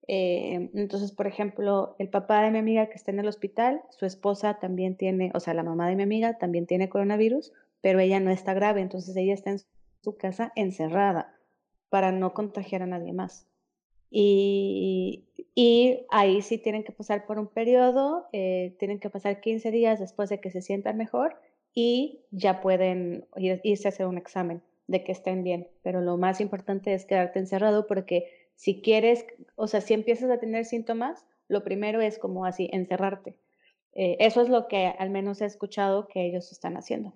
Eh, 0.08 0.70
entonces, 0.74 1.12
por 1.12 1.28
ejemplo, 1.28 1.96
el 2.00 2.10
papá 2.10 2.44
de 2.44 2.52
mi 2.52 2.60
amiga 2.60 2.88
que 2.88 2.96
está 2.96 3.12
en 3.12 3.20
el 3.20 3.28
hospital, 3.28 3.82
su 3.92 4.06
esposa 4.06 4.60
también 4.60 4.98
tiene, 4.98 5.32
o 5.34 5.40
sea, 5.40 5.54
la 5.54 5.64
mamá 5.64 5.88
de 5.88 5.96
mi 5.96 6.04
amiga 6.04 6.38
también 6.38 6.66
tiene 6.66 6.90
coronavirus, 6.90 7.54
pero 7.82 8.00
ella 8.00 8.20
no 8.20 8.32
está 8.32 8.54
grave, 8.54 8.82
entonces 8.82 9.16
ella 9.16 9.34
está 9.34 9.52
en 9.52 9.60
su 10.02 10.18
casa 10.18 10.52
encerrada 10.56 11.36
para 11.90 12.12
no 12.12 12.34
contagiar 12.34 12.82
a 12.82 12.88
nadie 12.88 13.14
más. 13.14 13.48
Y, 14.10 15.26
y 15.56 16.06
ahí 16.10 16.42
sí 16.42 16.58
tienen 16.58 16.84
que 16.84 16.92
pasar 16.92 17.26
por 17.26 17.40
un 17.40 17.48
periodo, 17.48 18.28
eh, 18.34 18.76
tienen 18.80 19.00
que 19.00 19.10
pasar 19.10 19.40
15 19.40 19.72
días 19.72 20.00
después 20.00 20.30
de 20.30 20.40
que 20.40 20.52
se 20.52 20.62
sientan 20.62 20.98
mejor 20.98 21.36
y 21.74 22.22
ya 22.32 22.62
pueden 22.62 23.26
irse 23.64 23.88
a 23.88 23.90
hacer 23.90 24.06
un 24.08 24.18
examen 24.18 24.62
de 24.88 25.04
que 25.04 25.12
estén 25.12 25.44
bien. 25.44 25.70
Pero 25.82 26.02
lo 26.02 26.18
más 26.18 26.42
importante 26.42 26.94
es 26.94 27.06
quedarte 27.06 27.40
encerrado 27.40 27.88
porque 27.88 28.26
si 28.56 28.82
quieres, 28.82 29.26
o 29.56 29.68
sea, 29.68 29.82
si 29.82 29.94
empiezas 29.94 30.30
a 30.30 30.40
tener 30.40 30.66
síntomas, 30.66 31.26
lo 31.48 31.64
primero 31.64 32.02
es 32.02 32.20
como 32.20 32.46
así, 32.46 32.70
encerrarte. 32.72 33.38
Eh, 33.94 34.18
eso 34.20 34.42
es 34.42 34.50
lo 34.50 34.68
que 34.68 34.88
al 34.88 35.10
menos 35.10 35.42
he 35.42 35.46
escuchado 35.46 36.08
que 36.08 36.26
ellos 36.26 36.52
están 36.52 36.78
haciendo. 36.78 37.14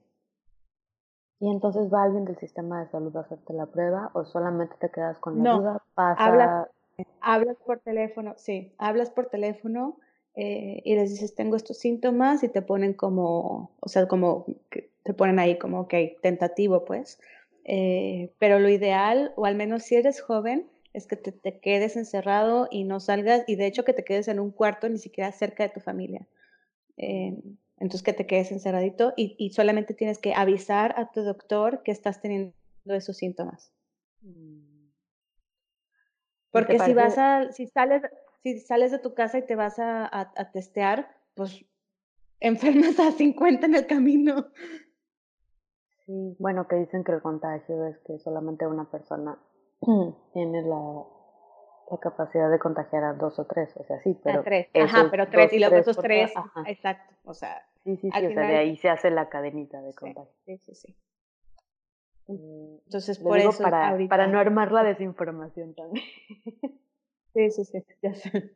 ¿Y 1.39 1.49
entonces 1.49 1.93
va 1.93 2.03
alguien 2.03 2.25
del 2.25 2.37
sistema 2.37 2.81
de 2.81 2.89
salud 2.89 3.15
a 3.17 3.21
hacerte 3.21 3.53
la 3.53 3.65
prueba 3.65 4.09
o 4.13 4.25
solamente 4.25 4.75
te 4.79 4.89
quedas 4.89 5.19
con 5.19 5.43
la 5.43 5.53
duda? 5.53 5.83
Pasa... 5.93 6.69
Hablas, 7.19 7.57
por 7.65 7.79
teléfono, 7.79 8.35
sí, 8.37 8.73
hablas 8.77 9.09
por 9.09 9.25
teléfono 9.27 9.97
eh, 10.35 10.81
y 10.85 10.95
les 10.95 11.09
dices, 11.09 11.35
tengo 11.35 11.57
estos 11.57 11.77
síntomas 11.77 12.41
y 12.43 12.47
te 12.47 12.61
ponen 12.61 12.93
como, 12.93 13.71
o 13.81 13.89
sea, 13.89 14.07
como, 14.07 14.45
te 15.03 15.13
ponen 15.13 15.39
ahí 15.39 15.57
como, 15.57 15.81
ok, 15.81 15.93
tentativo, 16.21 16.85
pues. 16.85 17.19
Eh, 17.65 18.31
pero 18.39 18.59
lo 18.59 18.69
ideal, 18.69 19.33
o 19.35 19.45
al 19.45 19.55
menos 19.55 19.83
si 19.83 19.95
eres 19.95 20.21
joven, 20.21 20.69
es 20.93 21.07
que 21.07 21.17
te, 21.17 21.59
quedes 21.59 21.97
encerrado 21.97 22.69
y 22.71 22.85
no 22.85 23.01
salgas, 23.01 23.43
y 23.47 23.57
de 23.57 23.65
hecho 23.65 23.83
que 23.83 23.93
te 23.93 24.05
quedes 24.05 24.29
en 24.29 24.39
un 24.39 24.51
cuarto 24.51 24.87
ni 24.87 24.97
siquiera 24.97 25.31
cerca 25.33 25.63
de 25.63 25.69
tu 25.69 25.81
familia. 25.81 26.25
Eh, 26.95 27.37
entonces 27.79 28.03
que 28.03 28.13
te 28.13 28.27
quedes 28.27 28.51
encerradito 28.51 29.13
y, 29.17 29.51
solamente 29.51 29.93
tienes 29.93 30.19
que 30.19 30.33
avisar 30.33 30.93
a 30.97 31.11
tu 31.11 31.21
doctor 31.21 31.83
que 31.83 31.91
estás 31.91 32.21
teniendo 32.21 32.53
esos 32.85 33.17
síntomas. 33.17 33.73
Mm. 34.21 34.89
Porque 36.51 36.79
si 36.79 36.93
vas 36.93 37.17
a, 37.17 37.51
si 37.51 37.67
sales, 37.67 38.03
si 38.41 38.59
sales 38.59 38.91
de 38.91 38.99
tu 38.99 39.13
casa 39.13 39.37
y 39.37 39.45
te 39.45 39.55
vas 39.55 39.77
a, 39.79 40.09
a 40.11 40.51
testear, 40.51 41.13
pues 41.33 41.65
enfermas 42.39 42.99
a 42.99 43.11
50 43.11 43.65
en 43.65 43.75
el 43.75 43.87
camino. 43.87 44.47
Sí, 46.05 46.35
bueno, 46.39 46.67
que 46.67 46.75
dicen 46.75 47.03
que 47.03 47.11
el 47.11 47.21
contagio 47.21 47.87
es 47.87 47.97
que 47.99 48.19
solamente 48.19 48.67
una 48.67 48.89
persona 48.89 49.37
tiene 50.33 50.61
la, 50.61 51.03
la 51.91 51.97
capacidad 51.97 52.49
de 52.49 52.59
contagiar 52.59 53.03
a 53.03 53.13
dos 53.13 53.37
o 53.39 53.45
tres, 53.45 53.75
o 53.77 53.83
sea, 53.83 53.99
sí, 54.01 54.17
pero... 54.23 54.43
tres, 54.43 54.67
ajá, 54.73 55.07
pero 55.11 55.29
tres, 55.29 55.53
y 55.53 55.59
luego 55.59 55.75
esos 55.75 55.97
tres, 55.97 56.31
exacto, 56.65 57.13
o 57.25 57.33
sea... 57.33 57.65
Sí, 57.83 57.97
sí, 57.97 58.09
sí, 58.11 58.25
o 58.25 58.31
sea, 58.31 58.47
de 58.47 58.57
ahí 58.57 58.77
se 58.77 58.89
hace 58.89 59.11
la 59.11 59.29
cadenita 59.29 59.79
de 59.81 59.93
contagio. 59.93 60.31
Sí, 60.45 60.57
sí, 60.57 60.73
sí. 60.73 60.95
Mm, 62.27 62.77
Entonces, 62.85 63.19
por 63.19 63.37
eso 63.37 63.61
para, 63.61 63.95
para 64.09 64.25
no 64.25 64.39
armar 64.39 64.71
la 64.71 64.83
desinformación 64.83 65.75
también. 65.75 66.05
Sí, 67.35 67.51
sí, 67.51 67.65
sí, 67.65 67.83
ya 68.01 68.15
sé. 68.15 68.53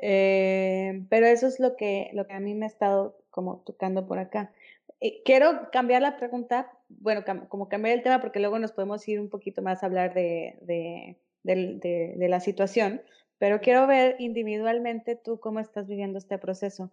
Eh, 0.00 1.04
pero 1.10 1.26
eso 1.26 1.48
es 1.48 1.58
lo 1.58 1.76
que, 1.76 2.10
lo 2.14 2.26
que 2.26 2.34
a 2.34 2.40
mí 2.40 2.54
me 2.54 2.66
ha 2.66 2.68
estado 2.68 3.18
como 3.30 3.64
tocando 3.66 4.06
por 4.06 4.18
acá. 4.18 4.52
Eh, 5.00 5.22
quiero 5.24 5.70
cambiar 5.72 6.02
la 6.02 6.16
pregunta, 6.16 6.70
bueno, 6.88 7.24
como 7.48 7.68
cambiar 7.68 7.96
el 7.96 8.02
tema 8.04 8.20
porque 8.20 8.38
luego 8.38 8.58
nos 8.60 8.72
podemos 8.72 9.06
ir 9.08 9.20
un 9.20 9.28
poquito 9.28 9.60
más 9.60 9.82
a 9.82 9.86
hablar 9.86 10.14
de, 10.14 10.56
de, 10.62 11.18
de, 11.44 12.16
la 12.28 12.40
situación, 12.40 13.02
pero 13.38 13.60
quiero 13.60 13.86
ver 13.86 14.16
individualmente 14.18 15.16
tú 15.16 15.38
cómo 15.38 15.60
estás 15.60 15.86
viviendo 15.86 16.18
este 16.18 16.38
proceso 16.38 16.90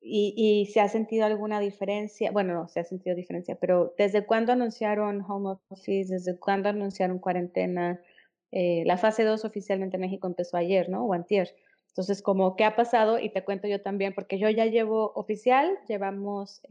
y, 0.00 0.68
si 0.72 0.78
has 0.78 0.92
sentido 0.92 1.24
alguna 1.24 1.58
diferencia, 1.60 2.30
bueno, 2.30 2.54
no, 2.54 2.68
se 2.68 2.80
ha 2.80 2.84
sentido 2.84 3.16
diferencia, 3.16 3.56
pero 3.56 3.94
¿desde 3.98 4.24
cuándo 4.24 4.52
anunciaron 4.52 5.22
home 5.22 5.56
office? 5.68 6.12
¿Desde 6.12 6.38
cuándo 6.38 6.68
anunciaron 6.68 7.18
cuarentena? 7.18 8.00
Eh, 8.52 8.84
la 8.86 8.96
fase 8.96 9.24
2 9.24 9.44
oficialmente 9.44 9.96
en 9.96 10.02
México 10.02 10.26
empezó 10.26 10.56
ayer, 10.56 10.88
¿no? 10.88 11.04
O 11.04 11.12
antier. 11.14 11.54
Entonces, 11.88 12.22
como 12.22 12.54
qué 12.54 12.64
ha 12.64 12.76
pasado, 12.76 13.18
y 13.18 13.30
te 13.30 13.44
cuento 13.44 13.66
yo 13.66 13.82
también, 13.82 14.14
porque 14.14 14.38
yo 14.38 14.48
ya 14.50 14.66
llevo 14.66 15.12
oficial, 15.14 15.78
llevamos 15.88 16.62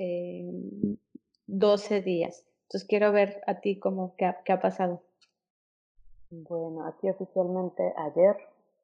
12 1.48 2.02
días. 2.02 2.46
Entonces, 2.64 2.88
quiero 2.88 3.12
ver 3.12 3.42
a 3.46 3.60
ti 3.60 3.78
cómo 3.78 4.16
qué 4.18 4.26
ha 4.26 4.62
pasado. 4.62 5.04
Bueno, 6.30 6.86
aquí 6.86 7.10
oficialmente 7.10 7.94
ayer 7.98 8.36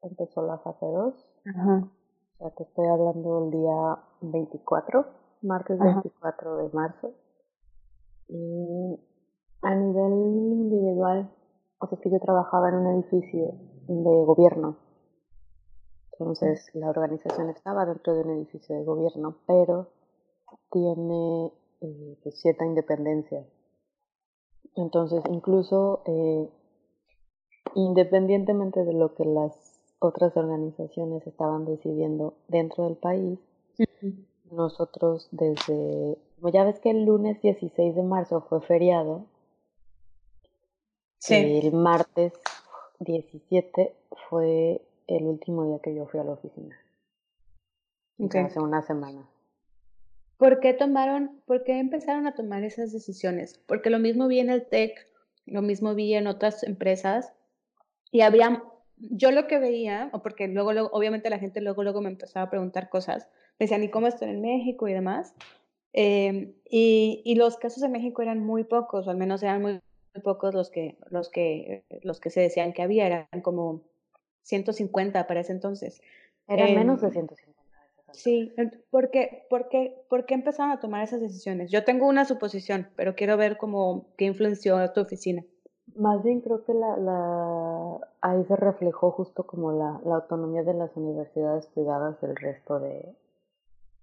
empezó 0.02 0.42
la 0.42 0.58
fase 0.60 0.86
2. 0.86 1.14
Ajá. 1.46 1.90
O 2.38 2.38
sea, 2.38 2.50
te 2.52 2.64
estoy 2.64 2.88
hablando 2.88 3.42
del 3.42 3.52
día 3.52 4.00
24, 4.22 5.06
martes 5.42 5.80
24 5.80 6.58
de 6.58 6.70
marzo. 6.74 7.12
Y 8.30 9.00
a 9.62 9.76
nivel 9.76 10.14
individual, 10.14 11.30
o 11.80 11.88
sea, 11.88 11.98
es 11.98 12.02
que 12.02 12.10
yo 12.10 12.20
trabajaba 12.20 12.70
en 12.70 12.76
un 12.76 12.88
edificio 12.96 13.54
de 13.88 14.26
gobierno 14.26 14.78
entonces, 16.20 16.70
la 16.74 16.90
organización 16.90 17.50
estaba 17.50 17.86
dentro 17.86 18.14
de 18.14 18.22
un 18.22 18.32
edificio 18.38 18.76
de 18.76 18.84
gobierno, 18.84 19.38
pero 19.48 19.88
tiene 20.72 21.52
eh, 21.82 22.18
pues, 22.22 22.40
cierta 22.40 22.66
independencia. 22.66 23.46
Entonces, 24.76 25.24
incluso 25.30 26.04
eh, 26.06 26.50
independientemente 27.76 28.84
de 28.84 28.94
lo 28.94 29.14
que 29.16 29.26
las 29.26 29.54
otras 30.00 30.36
organizaciones 30.36 31.26
estaban 31.26 31.66
decidiendo 31.66 32.36
dentro 32.48 32.86
del 32.86 32.96
país, 32.96 33.40
nosotros 34.52 35.28
desde, 35.32 36.18
como 36.36 36.52
ya 36.52 36.64
ves 36.64 36.80
que 36.80 36.92
el 36.92 37.06
lunes 37.06 37.42
16 37.42 37.96
de 37.96 38.04
marzo 38.04 38.42
fue 38.42 38.62
feriado, 38.62 39.26
el 41.30 41.72
martes 41.72 42.34
17 43.00 43.96
fue 44.30 44.82
el 45.08 45.24
último 45.24 45.66
día 45.66 45.80
que 45.80 45.96
yo 45.96 46.06
fui 46.08 46.20
a 46.20 46.24
la 46.24 46.34
oficina. 46.34 46.78
Hace 48.20 48.60
una 48.60 48.82
semana. 48.82 49.28
¿Por 50.38 50.60
qué 50.60 50.74
tomaron, 50.74 51.42
por 51.46 51.64
qué 51.64 51.80
empezaron 51.80 52.28
a 52.28 52.36
tomar 52.36 52.64
esas 52.64 52.92
decisiones? 52.92 53.58
Porque 53.66 53.90
lo 53.90 54.00
mismo 54.00 54.28
vi 54.28 54.40
en 54.40 54.50
el 54.50 54.66
TEC, 54.66 55.08
lo 55.46 55.62
mismo 55.62 55.96
vi 55.96 56.14
en 56.14 56.28
otras 56.28 56.64
empresas 56.64 57.34
y 58.14 58.22
había, 58.22 58.64
yo 58.98 59.32
lo 59.32 59.48
que 59.48 59.58
veía, 59.58 60.12
o 60.14 60.22
porque 60.22 60.48
luego, 60.48 60.72
luego, 60.72 60.90
obviamente 60.94 61.32
la 61.32 61.40
gente 61.40 61.62
luego, 61.62 61.82
luego 61.82 62.00
me 62.00 62.10
empezaba 62.10 62.46
a 62.46 62.50
preguntar 62.52 62.90
cosas, 62.90 63.28
me 63.58 63.66
decían, 63.66 63.84
¿y 63.84 63.90
cómo 63.90 64.06
estoy 64.06 64.30
en 64.30 64.40
México 64.40 64.88
y 64.88 64.94
demás? 64.94 65.34
Em, 65.94 66.54
y, 66.70 67.24
y, 67.26 67.34
los 67.34 67.58
casos 67.58 67.82
en 67.82 67.92
México 67.92 68.22
eran 68.22 68.40
muy 68.40 68.66
pocos, 68.66 69.08
o 69.08 69.10
al 69.10 69.18
menos 69.18 69.42
eran 69.42 69.64
muy, 69.64 69.74
muy 70.14 70.24
pocos 70.24 70.54
los 70.54 70.70
que, 70.70 70.96
los, 71.10 71.30
que, 71.30 71.86
los 72.04 72.20
que 72.20 72.30
se 72.30 72.42
decían 72.42 72.72
que 72.74 72.84
había, 72.84 73.08
eran 73.08 73.42
como 73.42 73.82
150 74.44 75.26
para 75.26 75.40
ese 75.40 75.52
entonces. 75.52 76.00
Eran 76.48 76.76
menos 76.76 77.02
de 77.02 77.10
150. 77.10 77.62
Em, 77.64 78.14
sí, 78.14 78.54
¿por 78.92 79.10
qué, 79.10 79.48
por, 79.50 79.70
qué, 79.70 80.06
¿por 80.08 80.28
qué 80.28 80.36
empezaron 80.36 80.72
a 80.72 80.80
tomar 80.80 81.04
esas 81.04 81.20
decisiones? 81.20 81.72
Yo 81.72 81.84
tengo 81.84 82.08
una 82.08 82.26
suposición, 82.26 82.90
pero 82.96 83.16
quiero 83.16 83.38
ver 83.38 83.58
cómo, 83.58 84.06
qué 84.18 84.26
influenció 84.26 84.78
a 84.78 84.94
tu 84.94 85.02
oficina. 85.02 85.44
Más 85.96 86.24
bien 86.24 86.42
creo 86.42 86.64
que 86.64 86.74
la, 86.74 86.98
la, 86.98 88.00
ahí 88.22 88.44
se 88.46 88.56
reflejó 88.56 89.12
justo 89.12 89.46
como 89.46 89.72
la, 89.72 90.02
autonomía 90.16 90.64
de 90.64 90.74
las 90.74 90.96
universidades 90.96 91.68
privadas 91.68 92.20
del 92.22 92.36
resto 92.36 92.80
de, 92.80 93.16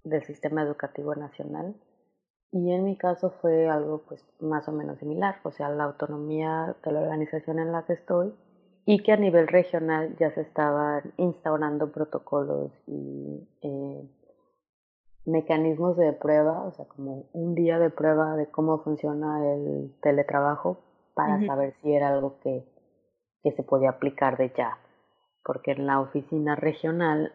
del 0.04 0.22
sistema 0.24 0.62
educativo 0.62 1.14
nacional. 1.14 1.74
Y 2.52 2.72
en 2.72 2.84
mi 2.84 2.96
caso 2.96 3.30
fue 3.40 3.68
algo 3.68 4.02
pues 4.08 4.24
más 4.40 4.68
o 4.68 4.72
menos 4.72 4.98
similar, 4.98 5.36
o 5.44 5.50
sea, 5.52 5.68
la 5.68 5.84
autonomía 5.84 6.76
de 6.84 6.92
la 6.92 7.00
organización 7.00 7.58
en 7.58 7.72
la 7.72 7.84
que 7.84 7.94
estoy 7.94 8.34
y 8.86 9.02
que 9.02 9.12
a 9.12 9.16
nivel 9.16 9.46
regional 9.46 10.16
ya 10.18 10.30
se 10.32 10.40
estaban 10.40 11.12
instaurando 11.16 11.92
protocolos 11.92 12.72
y 12.86 13.48
eh, 13.62 14.08
mecanismos 15.26 15.96
de 15.96 16.12
prueba, 16.12 16.64
o 16.64 16.72
sea, 16.72 16.86
como 16.86 17.26
un 17.32 17.54
día 17.54 17.78
de 17.78 17.90
prueba 17.90 18.36
de 18.36 18.46
cómo 18.46 18.78
funciona 18.78 19.46
el 19.54 19.94
teletrabajo 20.02 20.78
para 21.14 21.44
saber 21.46 21.74
si 21.82 21.92
era 21.94 22.08
algo 22.08 22.38
que, 22.42 22.64
que 23.42 23.52
se 23.52 23.62
podía 23.62 23.90
aplicar 23.90 24.36
de 24.38 24.52
ya, 24.56 24.78
porque 25.44 25.72
en 25.72 25.86
la 25.86 26.00
oficina 26.00 26.56
regional 26.56 27.32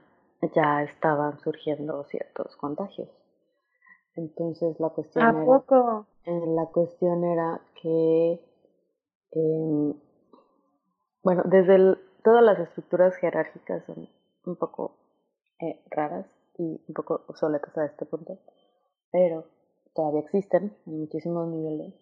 ya 0.56 0.84
estaban 0.84 1.40
surgiendo 1.40 2.04
ciertos 2.06 2.56
contagios. 2.58 3.10
Entonces 4.16 4.80
la 4.80 4.90
cuestión 4.90 5.26
¿A 5.28 5.34
era, 5.44 5.46
poco? 5.46 6.08
eh, 6.26 6.44
la 6.56 6.66
cuestión 6.68 7.24
era 7.24 7.62
que, 7.82 8.40
em, 9.34 9.94
bueno, 11.24 11.44
desde 11.46 11.76
el- 11.76 12.00
todas 12.24 12.44
las 12.44 12.60
estructuras 12.60 13.16
jerárquicas 13.18 13.84
son 13.86 14.08
un 14.46 14.56
poco 14.56 14.98
eh, 15.62 15.82
raras 15.92 16.26
y 16.58 16.64
un 16.88 16.94
poco 16.96 17.24
obsoletas 17.28 17.78
a 17.78 17.86
este 17.86 18.06
punto, 18.06 18.40
pero 19.12 19.46
todavía 19.96 20.22
existen 20.22 20.76
en 20.86 21.00
muchísimos 21.02 21.48
niveles 21.50 21.94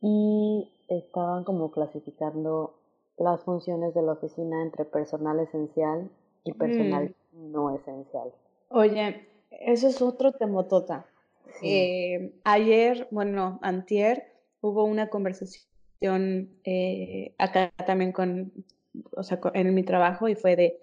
y 0.00 0.70
estaban 0.88 1.44
como 1.44 1.70
clasificando 1.70 2.74
las 3.18 3.42
funciones 3.42 3.94
de 3.94 4.02
la 4.02 4.12
oficina 4.12 4.62
entre 4.62 4.84
personal 4.84 5.38
esencial 5.40 6.08
y 6.44 6.52
personal 6.52 7.14
no 7.32 7.74
esencial. 7.74 8.32
Oye, 8.68 9.26
eso 9.50 9.88
es 9.88 10.00
otro 10.00 10.32
temotota. 10.32 11.06
Sí. 11.60 11.68
Eh, 11.68 12.32
ayer, 12.44 13.08
bueno, 13.10 13.58
antier, 13.62 14.32
hubo 14.60 14.84
una 14.84 15.08
conversación 15.10 15.68
eh, 16.64 17.34
acá 17.38 17.72
también 17.86 18.12
con, 18.12 18.52
o 19.16 19.22
sea, 19.22 19.38
con- 19.40 19.54
en 19.54 19.74
mi 19.74 19.82
trabajo 19.82 20.28
y 20.28 20.34
fue 20.34 20.56
de, 20.56 20.80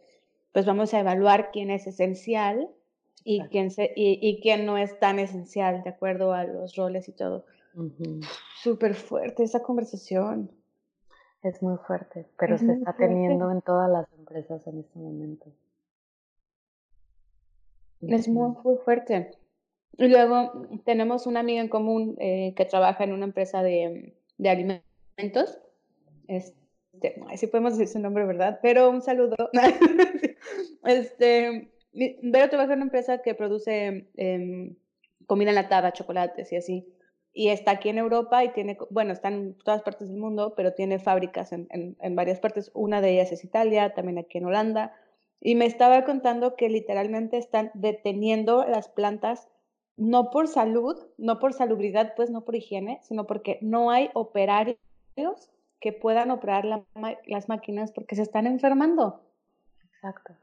pues 0.53 0.65
vamos 0.65 0.93
a 0.93 0.99
evaluar 0.99 1.49
quién 1.51 1.71
es 1.71 1.87
esencial 1.87 2.69
y 3.23 3.41
quién, 3.49 3.71
se, 3.71 3.91
y, 3.95 4.19
y 4.21 4.39
quién 4.41 4.65
no 4.65 4.77
es 4.77 4.99
tan 4.99 5.17
esencial 5.19 5.83
de 5.83 5.89
acuerdo 5.89 6.33
a 6.33 6.43
los 6.43 6.75
roles 6.75 7.09
y 7.09 7.13
todo. 7.13 7.45
Súper 8.61 8.95
fuerte 8.95 9.43
esa 9.43 9.61
conversación. 9.61 10.51
Es 11.43 11.61
muy 11.61 11.77
fuerte, 11.77 12.25
pero 12.39 12.55
Es 12.55 12.61
se 12.61 12.73
está 12.73 12.93
fuerte. 12.93 13.07
teniendo 13.07 13.51
en 13.51 13.61
todas 13.61 13.89
las 13.89 14.11
empresas 14.17 14.65
en 14.67 14.79
este 14.79 14.99
momento. 14.99 15.45
Es 18.01 18.27
muy, 18.27 18.53
muy 18.63 18.77
fuerte. 18.83 19.31
Y 19.97 20.07
luego 20.07 20.67
tenemos 20.85 21.25
una 21.25 21.39
amiga 21.39 21.61
en 21.61 21.69
común 21.69 22.15
eh, 22.19 22.53
que 22.55 22.65
trabaja 22.65 23.03
en 23.03 23.13
una 23.13 23.25
empresa 23.25 23.63
de, 23.63 24.15
de 24.37 24.49
alimentos. 24.49 25.59
Este, 26.27 26.55
ay, 27.27 27.37
sí 27.37 27.47
podemos 27.47 27.77
decir 27.77 27.87
su 27.93 27.99
nombre, 27.99 28.25
¿verdad? 28.25 28.59
Pero 28.61 28.89
un 28.89 29.01
saludo. 29.01 29.35
Este, 30.83 31.69
Vero 31.91 32.49
trabaja 32.49 32.73
en 32.73 32.79
una 32.79 32.85
empresa 32.85 33.21
que 33.21 33.33
produce 33.35 34.07
em, 34.15 34.75
comida 35.25 35.49
enlatada, 35.49 35.91
chocolates 35.91 36.51
y 36.53 36.55
así. 36.55 36.87
Y 37.39 37.49
está 37.49 37.69
aquí 37.69 37.89
en 37.89 37.99
Europa 37.99 38.43
y 38.43 38.51
tiene, 38.51 38.79
bueno, 38.89 39.13
está 39.13 39.27
en 39.27 39.53
todas 39.59 39.83
partes 39.83 40.09
del 40.09 40.17
mundo, 40.17 40.55
pero 40.57 40.73
tiene 40.73 40.97
fábricas 40.97 41.51
en, 41.51 41.67
en, 41.69 41.95
en 42.01 42.15
varias 42.15 42.39
partes. 42.39 42.71
Una 42.73 42.99
de 42.99 43.11
ellas 43.11 43.31
es 43.31 43.43
Italia, 43.43 43.93
también 43.93 44.17
aquí 44.17 44.39
en 44.39 44.45
Holanda. 44.45 44.95
Y 45.39 45.53
me 45.53 45.67
estaba 45.67 46.03
contando 46.03 46.55
que 46.55 46.67
literalmente 46.67 47.37
están 47.37 47.69
deteniendo 47.75 48.65
las 48.65 48.89
plantas, 48.89 49.49
no 49.97 50.31
por 50.31 50.47
salud, 50.47 50.97
no 51.19 51.37
por 51.37 51.53
salubridad, 51.53 52.13
pues 52.15 52.31
no 52.31 52.43
por 52.43 52.55
higiene, 52.55 53.01
sino 53.03 53.27
porque 53.27 53.59
no 53.61 53.91
hay 53.91 54.09
operarios 54.15 54.79
que 55.79 55.93
puedan 55.93 56.31
operar 56.31 56.65
la 56.65 56.85
las 57.27 57.49
máquinas 57.49 57.91
porque 57.91 58.15
se 58.15 58.23
están 58.23 58.47
enfermando. 58.47 59.21
Exacto. 59.93 60.33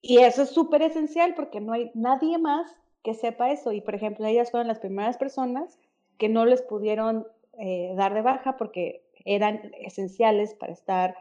Y 0.00 0.18
eso 0.18 0.42
es 0.42 0.50
súper 0.50 0.82
esencial 0.82 1.34
porque 1.34 1.60
no 1.60 1.72
hay 1.72 1.90
nadie 1.94 2.38
más 2.38 2.72
que 3.02 3.14
sepa 3.14 3.50
eso. 3.50 3.72
Y 3.72 3.80
por 3.80 3.96
ejemplo, 3.96 4.26
ellas 4.26 4.52
fueron 4.52 4.68
las 4.68 4.78
primeras 4.78 5.16
personas 5.16 5.76
que 6.20 6.28
no 6.28 6.44
les 6.44 6.60
pudieron 6.60 7.26
eh, 7.58 7.94
dar 7.96 8.12
de 8.12 8.20
baja 8.20 8.58
porque 8.58 9.02
eran 9.24 9.72
esenciales 9.80 10.54
para 10.54 10.72
estar 10.72 11.16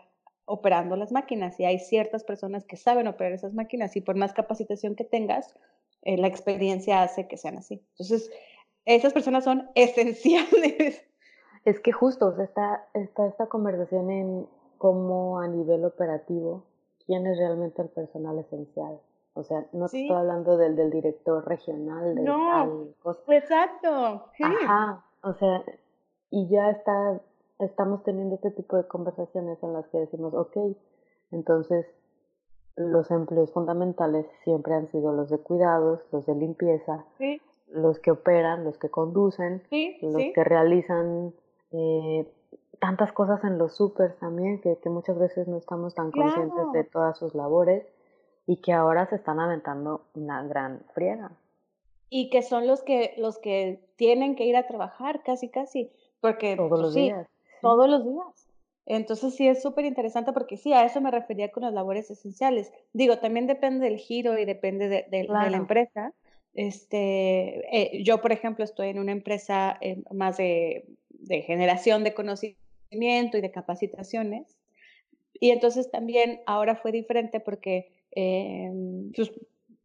operando 0.46 0.98
las 0.98 1.14
máquinas. 1.14 1.58
Y 1.60 1.66
hay 1.66 1.80
ciertas 1.80 2.26
personas 2.26 2.66
que 2.66 2.76
saben 2.76 3.08
operar 3.08 3.32
esas 3.32 3.54
máquinas 3.54 3.96
y 3.96 4.02
por 4.02 4.16
más 4.16 4.34
capacitación 4.34 4.96
que 4.96 5.06
tengas, 5.06 5.56
eh, 6.02 6.18
la 6.18 6.28
experiencia 6.28 7.02
hace 7.02 7.28
que 7.28 7.38
sean 7.38 7.58
así. 7.58 7.82
Entonces, 7.92 8.30
esas 8.84 9.14
personas 9.14 9.46
son 9.46 9.70
esenciales. 9.76 11.02
Es 11.64 11.80
que 11.80 11.94
justo, 11.94 12.36
está, 12.42 12.86
está 12.94 13.26
esta 13.26 13.48
conversación 13.48 14.12
en 14.12 14.48
cómo 14.78 15.40
a 15.40 15.48
nivel 15.48 15.86
operativo, 15.86 16.66
quién 17.06 17.26
es 17.26 17.38
realmente 17.38 17.82
el 17.82 17.90
personal 17.90 18.38
esencial. 18.38 19.00
O 19.34 19.44
sea, 19.44 19.66
no 19.74 19.86
te 19.86 19.92
Sí. 19.92 20.02
estoy 20.04 20.18
hablando 20.18 20.58
del, 20.58 20.76
del 20.76 20.90
director 20.90 21.48
regional 21.48 22.16
de 22.16 22.22
No. 22.24 22.48
tal 22.50 22.96
cosa. 23.02 23.22
Exacto. 23.36 24.26
Sí. 24.36 24.44
Ajá, 24.44 25.06
o 25.24 25.34
sea, 25.34 25.64
y 26.32 26.48
ya 26.50 26.70
está, 26.72 27.22
estamos 27.60 28.04
teniendo 28.04 28.36
este 28.36 28.52
tipo 28.52 28.76
de 28.78 28.88
conversaciones 28.88 29.62
en 29.64 29.74
las 29.74 29.88
que 29.90 30.00
decimos, 30.00 30.34
ok, 30.34 30.58
entonces 31.32 31.86
los 32.76 33.12
empleos 33.12 33.52
fundamentales 33.52 34.26
siempre 34.44 34.74
han 34.74 34.88
sido 34.88 35.12
los 35.12 35.30
de 35.30 35.38
cuidados, 35.40 36.02
los 36.12 36.26
de 36.26 36.36
limpieza, 36.36 37.06
Sí, 37.18 37.42
los 37.68 38.00
que 38.00 38.12
operan, 38.12 38.64
los 38.64 38.78
que 38.78 38.90
conducen, 38.90 39.62
sí, 39.70 39.98
los 40.02 40.16
sí. 40.16 40.34
que 40.34 40.44
realizan 40.44 41.34
eh, 41.72 42.32
tantas 42.80 43.12
cosas 43.12 43.44
en 43.44 43.58
los 43.58 43.76
súper 43.76 44.14
también, 44.16 44.62
que, 44.62 44.78
que 44.78 44.90
muchas 44.90 45.20
veces 45.20 45.48
no 45.48 45.58
estamos 45.58 45.94
tan 45.94 46.12
conscientes 46.12 46.72
de 46.74 46.84
todas 46.86 47.18
sus 47.18 47.36
labores 47.36 47.86
y 48.50 48.56
que 48.58 48.74
ahora 48.74 49.06
se 49.06 49.16
están 49.16 49.40
aventando 49.40 50.08
una 50.16 50.42
gran 50.42 50.82
friega. 50.96 51.30
Y 52.10 52.32
que 52.32 52.42
son 52.42 52.66
los 52.66 52.82
que 52.82 53.14
los 53.18 53.38
que 53.38 53.80
tienen 53.96 54.36
que 54.36 54.46
ir 54.46 54.58
a 54.58 54.66
trabajar 54.66 55.22
casi, 55.22 55.50
casi, 55.50 55.92
porque, 56.20 56.56
Todos 56.56 56.70
pues 56.72 56.82
los 56.82 56.94
sí, 56.96 57.02
días. 57.02 57.28
Todos 57.62 57.88
los 57.88 58.04
días. 58.04 58.48
Entonces 58.88 59.36
sí 59.36 59.48
es 59.48 59.62
súper 59.62 59.86
interesante 59.86 60.34
porque 60.34 60.58
sí, 60.58 60.74
a 60.74 60.84
eso 60.84 61.00
me 61.00 61.12
refería 61.12 61.52
con 61.52 61.62
las 61.62 61.74
labores 61.74 62.10
esenciales. 62.10 62.74
Digo, 62.92 63.20
también 63.20 63.46
depende 63.46 63.86
del 63.86 63.98
giro 64.00 64.36
y 64.40 64.46
depende 64.46 64.90
de, 64.90 65.04
de- 65.12 65.18
de 65.20 65.28
la 65.28 65.28
Claro. 65.28 65.56
empresa. 65.56 66.14
Este, 66.56 67.60
eh, 67.72 68.02
yo, 68.04 68.20
por 68.20 68.32
ejemplo, 68.32 68.64
estoy 68.66 68.88
en 68.90 68.98
una 68.98 69.12
empresa 69.12 69.78
eh, 69.82 70.02
más 70.12 70.38
de, 70.38 70.88
de 71.10 71.44
generación 71.44 72.04
de 72.04 72.16
conocimiento 72.16 73.38
y 73.38 73.42
de 73.42 73.52
capacitaciones. 73.52 74.58
Y 75.40 75.52
entonces 75.52 75.92
también 75.92 76.42
ahora 76.48 76.76
fue 76.76 76.92
diferente 76.92 77.40
porque 77.40 77.92
eh, 78.12 78.72
pues, 79.16 79.32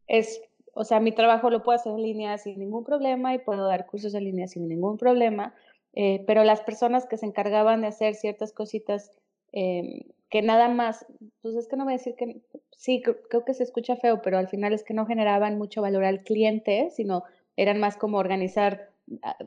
es, 0.07 0.41
o 0.73 0.83
sea, 0.83 0.99
mi 0.99 1.11
trabajo 1.11 1.49
lo 1.49 1.63
puedo 1.63 1.77
hacer 1.77 1.93
en 1.93 2.03
línea 2.03 2.37
sin 2.37 2.59
ningún 2.59 2.83
problema 2.83 3.33
y 3.33 3.39
puedo 3.39 3.67
dar 3.67 3.85
cursos 3.85 4.13
en 4.13 4.25
línea 4.25 4.47
sin 4.47 4.67
ningún 4.67 4.97
problema, 4.97 5.55
eh, 5.93 6.23
pero 6.27 6.43
las 6.43 6.61
personas 6.61 7.05
que 7.05 7.17
se 7.17 7.25
encargaban 7.25 7.81
de 7.81 7.87
hacer 7.87 8.15
ciertas 8.15 8.51
cositas 8.51 9.11
eh, 9.53 10.05
que 10.29 10.41
nada 10.41 10.67
más, 10.67 11.05
pues 11.41 11.55
es 11.55 11.67
que 11.67 11.77
no 11.77 11.85
voy 11.85 11.93
a 11.93 11.97
decir 11.97 12.15
que, 12.15 12.41
sí, 12.75 13.01
creo, 13.01 13.45
que 13.45 13.53
se 13.53 13.63
escucha 13.63 13.95
feo, 13.95 14.21
pero 14.21 14.37
al 14.37 14.49
final 14.49 14.73
es 14.73 14.83
que 14.83 14.93
no 14.93 15.05
generaban 15.05 15.57
mucho 15.57 15.81
valor 15.81 16.03
al 16.03 16.23
cliente, 16.23 16.89
sino 16.91 17.23
eran 17.55 17.79
más 17.79 17.95
como 17.95 18.17
organizar 18.17 18.89
ah, 19.23 19.37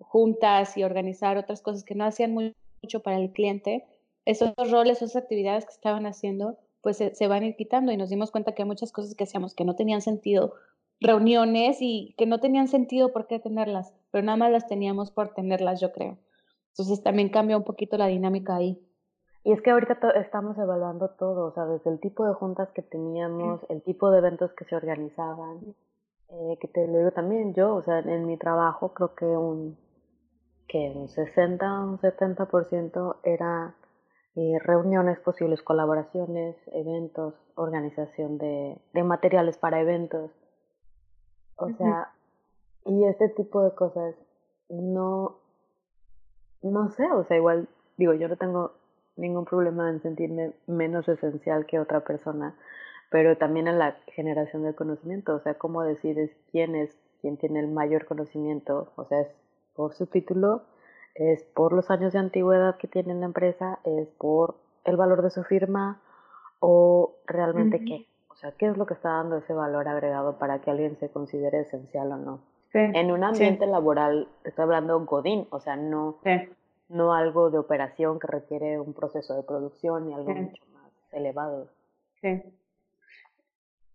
juntas 0.00 0.76
y 0.76 0.82
organizar 0.82 1.38
otras 1.38 1.62
cosas 1.62 1.82
que 1.84 1.94
no 1.94 2.04
hacían 2.04 2.34
mucho 2.34 3.00
para 3.02 3.16
el 3.16 3.32
cliente. 3.32 3.86
Esos 4.26 4.52
roles, 4.70 4.98
esas 4.98 5.16
actividades 5.16 5.64
que 5.64 5.72
estaban 5.72 6.04
haciendo, 6.04 6.58
pues 6.82 6.96
se, 6.98 7.14
se 7.14 7.28
van 7.28 7.42
a 7.42 7.46
ir 7.46 7.56
quitando 7.56 7.92
y 7.92 7.96
nos 7.96 8.10
dimos 8.10 8.30
cuenta 8.30 8.52
que 8.52 8.62
hay 8.62 8.68
muchas 8.68 8.92
cosas 8.92 9.14
que 9.14 9.24
hacíamos 9.24 9.54
que 9.54 9.64
no 9.64 9.76
tenían 9.76 10.02
sentido, 10.02 10.54
reuniones 11.02 11.78
y 11.80 12.14
que 12.16 12.26
no 12.26 12.40
tenían 12.40 12.68
sentido 12.68 13.12
por 13.12 13.26
qué 13.26 13.38
tenerlas, 13.38 13.94
pero 14.10 14.24
nada 14.24 14.36
más 14.36 14.52
las 14.52 14.66
teníamos 14.66 15.10
por 15.10 15.34
tenerlas, 15.34 15.80
yo 15.80 15.92
creo. 15.92 16.18
Entonces 16.70 17.02
también 17.02 17.28
cambia 17.28 17.56
un 17.56 17.64
poquito 17.64 17.98
la 17.98 18.06
dinámica 18.06 18.56
ahí. 18.56 18.80
Y 19.44 19.52
es 19.52 19.60
que 19.60 19.70
ahorita 19.70 19.98
estamos 20.20 20.56
evaluando 20.56 21.08
todo, 21.10 21.46
o 21.46 21.52
sea, 21.52 21.66
desde 21.66 21.90
el 21.90 21.98
tipo 21.98 22.24
de 22.24 22.34
juntas 22.34 22.70
que 22.70 22.82
teníamos, 22.82 23.60
el 23.68 23.82
tipo 23.82 24.10
de 24.10 24.18
eventos 24.18 24.52
que 24.52 24.64
se 24.64 24.76
organizaban, 24.76 25.74
eh, 26.28 26.56
que 26.60 26.68
te 26.68 26.86
lo 26.86 26.98
digo 26.98 27.10
también 27.10 27.52
yo, 27.52 27.74
o 27.74 27.82
sea, 27.82 27.98
en 27.98 28.26
mi 28.26 28.36
trabajo 28.36 28.94
creo 28.94 29.14
que 29.14 29.26
un, 29.26 29.76
que 30.68 30.92
un 30.94 31.08
60, 31.08 31.80
un 31.80 31.98
70% 31.98 33.16
era 33.24 33.74
eh, 34.36 34.58
reuniones, 34.60 35.18
posibles 35.20 35.62
colaboraciones, 35.62 36.56
eventos, 36.72 37.34
organización 37.54 38.38
de, 38.38 38.78
de 38.92 39.02
materiales 39.02 39.58
para 39.58 39.80
eventos. 39.80 40.30
O 41.56 41.70
sea, 41.70 42.12
y 42.86 43.04
este 43.04 43.28
tipo 43.28 43.62
de 43.62 43.74
cosas 43.74 44.14
no, 44.68 45.38
no 46.62 46.90
sé, 46.90 47.04
o 47.12 47.24
sea, 47.24 47.36
igual 47.36 47.68
digo, 47.96 48.14
yo 48.14 48.28
no 48.28 48.36
tengo 48.36 48.72
ningún 49.16 49.44
problema 49.44 49.90
en 49.90 50.00
sentirme 50.00 50.52
menos 50.66 51.08
esencial 51.08 51.66
que 51.66 51.78
otra 51.78 52.00
persona, 52.00 52.56
pero 53.10 53.36
también 53.36 53.68
en 53.68 53.78
la 53.78 53.96
generación 54.14 54.62
del 54.62 54.74
conocimiento, 54.74 55.34
o 55.34 55.40
sea, 55.40 55.54
cómo 55.54 55.82
decides 55.82 56.30
quién 56.50 56.74
es 56.74 56.96
quien 57.20 57.36
tiene 57.36 57.60
el 57.60 57.68
mayor 57.68 58.04
conocimiento, 58.06 58.92
o 58.96 59.04
sea, 59.04 59.20
es 59.20 59.28
por 59.74 59.94
su 59.94 60.06
título, 60.06 60.62
es 61.14 61.42
por 61.44 61.72
los 61.72 61.90
años 61.90 62.12
de 62.12 62.18
antigüedad 62.20 62.76
que 62.76 62.88
tiene 62.88 63.14
la 63.14 63.26
empresa, 63.26 63.78
es 63.84 64.08
por 64.18 64.56
el 64.84 64.96
valor 64.96 65.22
de 65.22 65.30
su 65.30 65.44
firma 65.44 66.00
o 66.60 67.16
realmente 67.26 67.84
qué, 67.84 68.06
o 68.28 68.36
sea, 68.36 68.52
qué 68.52 68.66
es 68.66 68.76
lo 68.76 68.86
que 68.86 68.94
está 68.94 69.10
dando 69.10 69.36
ese 69.38 69.52
valor 69.52 69.88
agregado 69.88 70.38
para 70.38 70.60
que 70.60 70.70
alguien 70.70 70.96
se 70.98 71.10
considere 71.10 71.60
esencial 71.60 72.12
o 72.12 72.16
no. 72.16 72.40
Sí, 72.72 72.78
En 72.94 73.10
un 73.12 73.22
sí, 73.22 73.24
ambiente 73.24 73.66
laboral, 73.66 74.28
estoy 74.44 74.62
hablando 74.64 74.98
godín, 75.04 75.46
o 75.50 75.60
sea, 75.60 75.76
no, 75.76 76.20
sí, 76.24 76.30
no 76.88 77.14
algo 77.14 77.50
de 77.50 77.58
operación 77.58 78.18
que 78.18 78.26
requiere 78.28 78.80
un 78.80 78.94
proceso 78.94 79.34
de 79.34 79.42
producción 79.42 80.08
y 80.08 80.14
algo 80.14 80.34
mucho 80.34 80.64
más 80.72 80.92
elevado. 81.12 81.68
sí. 82.20 82.42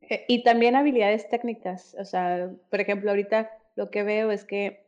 Eh, 0.02 0.26
Y 0.28 0.44
también 0.44 0.76
habilidades 0.76 1.30
técnicas, 1.30 1.96
o 2.00 2.06
sea, 2.06 2.52
por 2.70 2.80
ejemplo, 2.80 3.10
ahorita 3.12 3.52
lo 3.76 3.90
que 3.92 4.04
veo 4.04 4.32
es 4.32 4.46
que 4.46 4.87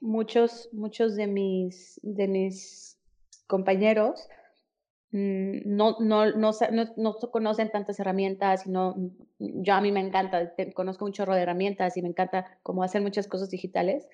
muchos, 0.00 0.68
muchos 0.72 1.16
de 1.16 1.26
mis, 1.26 2.00
de 2.02 2.28
mis 2.28 2.98
compañeros 3.46 4.28
mm, 5.12 5.60
no, 5.64 5.96
no, 6.00 6.30
no, 6.32 6.52
no, 6.96 7.14
conocen 7.32 7.70
tantas 7.70 8.00
herramientas, 8.00 8.66
no, 8.66 8.94
yo 9.38 9.74
a 9.74 9.80
mí 9.80 9.92
me 9.92 10.00
encanta, 10.00 10.52
conozco 10.74 11.04
un 11.04 11.12
chorro 11.12 11.34
de 11.34 11.42
herramientas 11.42 11.96
y 11.96 12.02
me 12.02 12.08
encanta 12.08 12.58
cómo 12.62 12.82
hacer 12.82 13.02
muchas 13.02 13.26
cosas 13.26 13.50
digitales. 13.50 14.08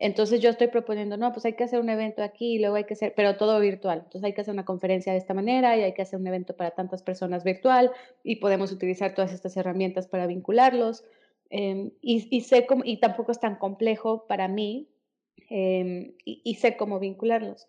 Entonces 0.00 0.40
yo 0.40 0.48
estoy 0.48 0.68
proponiendo, 0.68 1.18
no, 1.18 1.30
pues 1.30 1.44
hay 1.44 1.52
que 1.52 1.64
hacer 1.64 1.78
un 1.78 1.90
evento 1.90 2.22
aquí 2.22 2.54
y 2.54 2.58
luego 2.58 2.76
hay 2.76 2.84
que 2.84 2.94
hacer, 2.94 3.12
pero 3.14 3.36
todo 3.36 3.60
virtual. 3.60 3.98
Entonces 3.98 4.24
hay 4.24 4.32
que 4.32 4.40
hacer 4.40 4.54
una 4.54 4.64
conferencia 4.64 5.12
de 5.12 5.18
esta 5.18 5.34
manera 5.34 5.76
y 5.76 5.82
hay 5.82 5.92
que 5.92 6.00
hacer 6.00 6.18
un 6.18 6.26
evento 6.26 6.56
para 6.56 6.70
tantas 6.70 7.02
personas 7.02 7.44
virtual 7.44 7.90
y 8.24 8.36
podemos 8.36 8.72
utilizar 8.72 9.14
todas 9.14 9.32
estas 9.34 9.58
herramientas 9.58 10.08
para 10.08 10.26
vincularlos. 10.26 11.04
Em, 11.50 11.90
y, 12.00 12.40
sé 12.40 12.64
cómo, 12.64 12.82
y 12.84 12.98
tampoco 12.98 13.30
es 13.30 13.40
tan 13.40 13.56
complejo 13.56 14.26
para 14.26 14.48
mí 14.48 14.88
em, 15.50 16.14
y, 16.24 16.54
sé 16.54 16.76
cómo 16.76 16.98
vincularlos. 16.98 17.68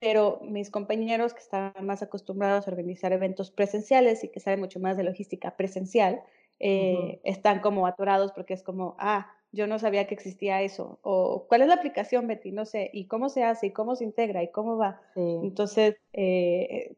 Pero 0.00 0.40
mis 0.42 0.70
compañeros 0.70 1.34
que 1.34 1.40
están 1.40 1.74
más 1.82 2.02
acostumbrados 2.02 2.66
a 2.66 2.70
organizar 2.70 3.12
eventos 3.12 3.50
presenciales 3.50 4.24
y 4.24 4.28
que 4.28 4.40
saben 4.40 4.60
mucho 4.60 4.80
más 4.80 4.96
de 4.96 5.04
logística 5.04 5.56
presencial, 5.56 6.22
eh, 6.58 7.20
están 7.24 7.60
como 7.60 7.86
atorados 7.86 8.32
porque 8.32 8.54
es 8.54 8.62
como, 8.62 8.96
ah, 8.98 9.30
yo 9.52 9.66
no 9.66 9.78
sabía 9.78 10.06
que 10.06 10.14
existía 10.14 10.62
eso, 10.62 11.00
o 11.02 11.46
cuál 11.48 11.62
es 11.62 11.68
la 11.68 11.74
aplicación, 11.74 12.26
Betty, 12.26 12.52
no 12.52 12.64
sé, 12.64 12.90
y 12.92 13.06
cómo 13.06 13.28
se 13.28 13.42
hace, 13.42 13.68
y 13.68 13.70
cómo 13.72 13.96
se 13.96 14.04
integra, 14.04 14.42
y 14.42 14.50
cómo 14.50 14.76
va. 14.76 15.00
Entonces, 15.16 15.96
eh, 16.12 16.94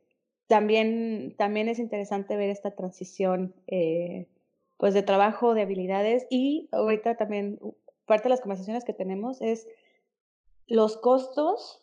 también, 0.48 1.34
también 1.38 1.68
es 1.68 1.78
interesante 1.78 2.36
ver 2.36 2.50
esta 2.50 2.72
transición, 2.72 3.54
eh, 3.68 4.26
pues, 4.76 4.92
de 4.92 5.02
trabajo, 5.02 5.54
de 5.54 5.62
habilidades, 5.62 6.26
y 6.28 6.68
ahorita 6.72 7.16
también 7.16 7.58
parte 8.12 8.24
de 8.24 8.34
las 8.34 8.42
conversaciones 8.42 8.84
que 8.84 8.92
tenemos 8.92 9.40
es 9.40 9.66
los 10.66 10.98
costos, 10.98 11.82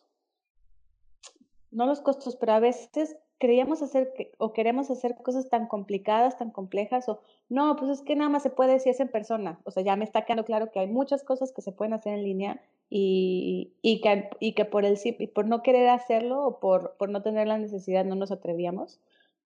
no 1.72 1.86
los 1.86 2.00
costos, 2.00 2.36
pero 2.36 2.52
a 2.52 2.60
veces 2.60 3.16
creíamos 3.38 3.82
hacer 3.82 4.12
o 4.38 4.52
queremos 4.52 4.92
hacer 4.92 5.16
cosas 5.24 5.48
tan 5.48 5.66
complicadas, 5.66 6.38
tan 6.38 6.52
complejas, 6.52 7.08
o 7.08 7.20
no, 7.48 7.74
pues 7.74 7.90
es 7.90 8.02
que 8.02 8.14
nada 8.14 8.30
más 8.30 8.44
se 8.44 8.50
puede 8.50 8.78
si 8.78 8.90
es 8.90 9.00
en 9.00 9.08
persona. 9.08 9.58
O 9.64 9.72
sea, 9.72 9.82
ya 9.82 9.96
me 9.96 10.04
está 10.04 10.24
quedando 10.24 10.44
claro 10.44 10.70
que 10.70 10.78
hay 10.78 10.86
muchas 10.86 11.24
cosas 11.24 11.50
que 11.50 11.62
se 11.62 11.72
pueden 11.72 11.94
hacer 11.94 12.14
en 12.14 12.22
línea 12.22 12.60
y, 12.88 13.72
y, 13.82 14.00
que, 14.00 14.30
y 14.38 14.52
que 14.52 14.64
por, 14.64 14.84
el, 14.84 14.96
por 15.34 15.48
no 15.48 15.64
querer 15.64 15.88
hacerlo 15.88 16.46
o 16.46 16.60
por, 16.60 16.96
por 16.96 17.08
no 17.08 17.22
tener 17.22 17.48
la 17.48 17.58
necesidad 17.58 18.04
no 18.04 18.14
nos 18.14 18.30
atrevíamos. 18.30 19.00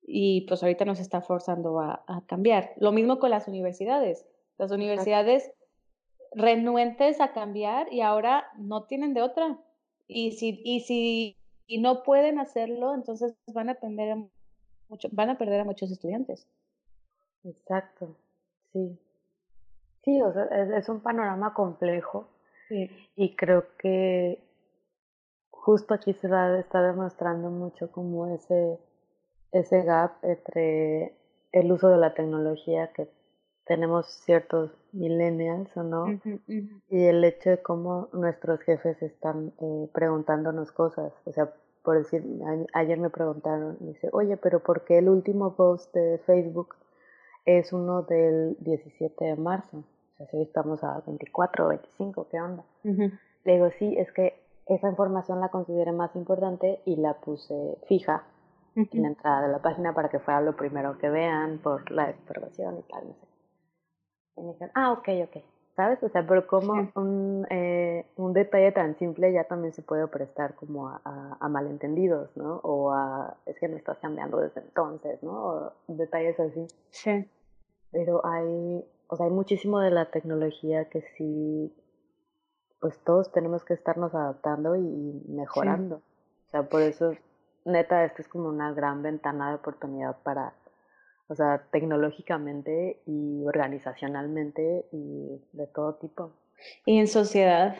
Y 0.02 0.42
pues 0.42 0.62
ahorita 0.62 0.84
nos 0.84 1.00
está 1.00 1.22
forzando 1.22 1.80
a, 1.80 2.04
a 2.06 2.20
cambiar. 2.26 2.74
Lo 2.76 2.92
mismo 2.92 3.18
con 3.18 3.30
las 3.30 3.48
universidades. 3.48 4.26
Las 4.58 4.72
universidades 4.72 5.50
renuentes 6.36 7.20
a 7.20 7.32
cambiar 7.32 7.92
y 7.92 8.02
ahora 8.02 8.46
no 8.58 8.84
tienen 8.84 9.14
de 9.14 9.22
otra. 9.22 9.58
Y 10.06 10.32
si, 10.32 10.60
y 10.64 10.80
si 10.80 11.36
y 11.66 11.78
no 11.78 12.04
pueden 12.04 12.38
hacerlo, 12.38 12.94
entonces 12.94 13.34
van 13.52 13.70
a 13.70 13.74
perder 13.74 14.16
mucho, 14.88 15.08
van 15.10 15.30
a 15.30 15.38
perder 15.38 15.60
a 15.60 15.64
muchos 15.64 15.90
estudiantes. 15.90 16.46
Exacto, 17.42 18.14
sí. 18.72 18.96
Sí, 20.04 20.22
o 20.22 20.32
sea, 20.32 20.44
es, 20.78 20.88
un 20.88 21.00
panorama 21.00 21.52
complejo 21.52 22.28
y 23.16 23.34
creo 23.34 23.64
que 23.76 24.40
justo 25.50 25.94
aquí 25.94 26.12
se 26.14 26.28
va, 26.28 26.58
está 26.58 26.80
demostrando 26.82 27.50
mucho 27.50 27.90
como 27.90 28.32
ese, 28.32 28.78
ese 29.50 29.82
gap 29.82 30.12
entre 30.22 31.16
el 31.50 31.72
uso 31.72 31.88
de 31.88 31.96
la 31.96 32.14
tecnología 32.14 32.92
que 32.92 33.08
tenemos 33.64 34.06
ciertos 34.24 34.70
millennials 34.96 35.74
o 35.76 35.82
no, 35.82 36.06
y 36.88 37.04
el 37.04 37.24
hecho 37.24 37.50
de 37.50 37.62
cómo 37.62 38.08
nuestros 38.12 38.60
jefes 38.60 39.00
están 39.02 39.52
eh, 39.60 39.88
preguntándonos 39.92 40.72
cosas. 40.72 41.12
O 41.24 41.32
sea, 41.32 41.52
por 41.82 41.98
decir, 41.98 42.24
ayer 42.72 42.98
me 42.98 43.10
preguntaron, 43.10 43.76
dice, 43.80 44.08
oye, 44.12 44.36
pero 44.36 44.60
¿por 44.60 44.84
qué 44.84 44.98
el 44.98 45.08
último 45.08 45.54
post 45.54 45.94
de 45.94 46.18
Facebook 46.26 46.74
es 47.44 47.72
uno 47.72 48.02
del 48.02 48.56
17 48.60 49.24
de 49.24 49.36
marzo? 49.36 49.78
O 49.78 50.16
sea, 50.16 50.26
si 50.26 50.42
estamos 50.42 50.82
a 50.82 51.00
24 51.06 51.66
o 51.66 51.68
25, 51.68 52.26
¿qué 52.28 52.40
onda? 52.40 52.64
Le 52.82 53.52
digo, 53.52 53.70
sí, 53.78 53.94
es 53.96 54.10
que 54.12 54.34
esa 54.66 54.88
información 54.88 55.40
la 55.40 55.50
consideré 55.50 55.92
más 55.92 56.16
importante 56.16 56.80
y 56.84 56.96
la 56.96 57.14
puse 57.14 57.78
fija 57.86 58.24
en 58.74 59.02
la 59.02 59.08
entrada 59.08 59.46
de 59.46 59.52
la 59.52 59.62
página 59.62 59.94
para 59.94 60.08
que 60.08 60.18
fuera 60.18 60.40
lo 60.40 60.56
primero 60.56 60.98
que 60.98 61.08
vean 61.08 61.58
por 61.58 61.90
la 61.90 62.10
información 62.10 62.78
y 62.78 62.82
tal, 62.82 63.06
no 63.06 63.14
sé. 63.14 63.35
Y 64.36 64.42
me 64.42 64.52
dijeron, 64.52 64.72
ah, 64.74 64.92
ok, 64.92 65.08
ok. 65.24 65.42
¿Sabes? 65.76 66.02
O 66.02 66.08
sea, 66.08 66.26
pero 66.26 66.46
como 66.46 66.90
un, 66.94 67.46
eh, 67.50 68.06
un 68.16 68.32
detalle 68.32 68.72
tan 68.72 68.96
simple 68.96 69.30
ya 69.30 69.44
también 69.44 69.74
se 69.74 69.82
puede 69.82 70.06
prestar 70.06 70.54
como 70.54 70.88
a, 70.88 71.00
a, 71.38 71.48
malentendidos, 71.50 72.34
¿no? 72.34 72.60
O 72.62 72.92
a, 72.92 73.36
es 73.44 73.58
que 73.58 73.68
no 73.68 73.76
estás 73.76 73.98
cambiando 73.98 74.38
desde 74.38 74.62
entonces, 74.62 75.22
¿no? 75.22 75.32
O 75.32 75.72
detalles 75.86 76.40
así. 76.40 76.66
Sí. 76.90 77.28
Pero 77.92 78.24
hay, 78.24 78.86
o 79.08 79.16
sea, 79.16 79.26
hay 79.26 79.32
muchísimo 79.32 79.80
de 79.80 79.90
la 79.90 80.10
tecnología 80.10 80.86
que 80.86 81.02
sí, 81.18 81.70
pues 82.80 82.98
todos 83.00 83.30
tenemos 83.32 83.62
que 83.62 83.74
estarnos 83.74 84.14
adaptando 84.14 84.76
y 84.76 85.22
mejorando. 85.28 85.96
O 85.96 86.50
sea, 86.52 86.62
por 86.62 86.80
eso, 86.80 87.12
neta, 87.66 88.02
esto 88.06 88.22
es 88.22 88.28
como 88.28 88.48
una 88.48 88.72
gran 88.72 89.02
ventana 89.02 89.50
de 89.50 89.56
oportunidad 89.56 90.16
para 90.22 90.54
o 91.28 91.34
sea, 91.34 91.66
tecnológicamente 91.70 93.00
y 93.06 93.44
organizacionalmente 93.44 94.86
y 94.92 95.40
de 95.52 95.66
todo 95.66 95.94
tipo. 95.94 96.32
Y 96.84 96.98
en 96.98 97.08
sociedad. 97.08 97.76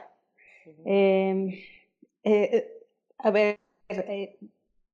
Em, 0.84 1.54
eh, 2.24 2.72
a 3.18 3.30
ver, 3.30 3.58
eh, 3.88 4.36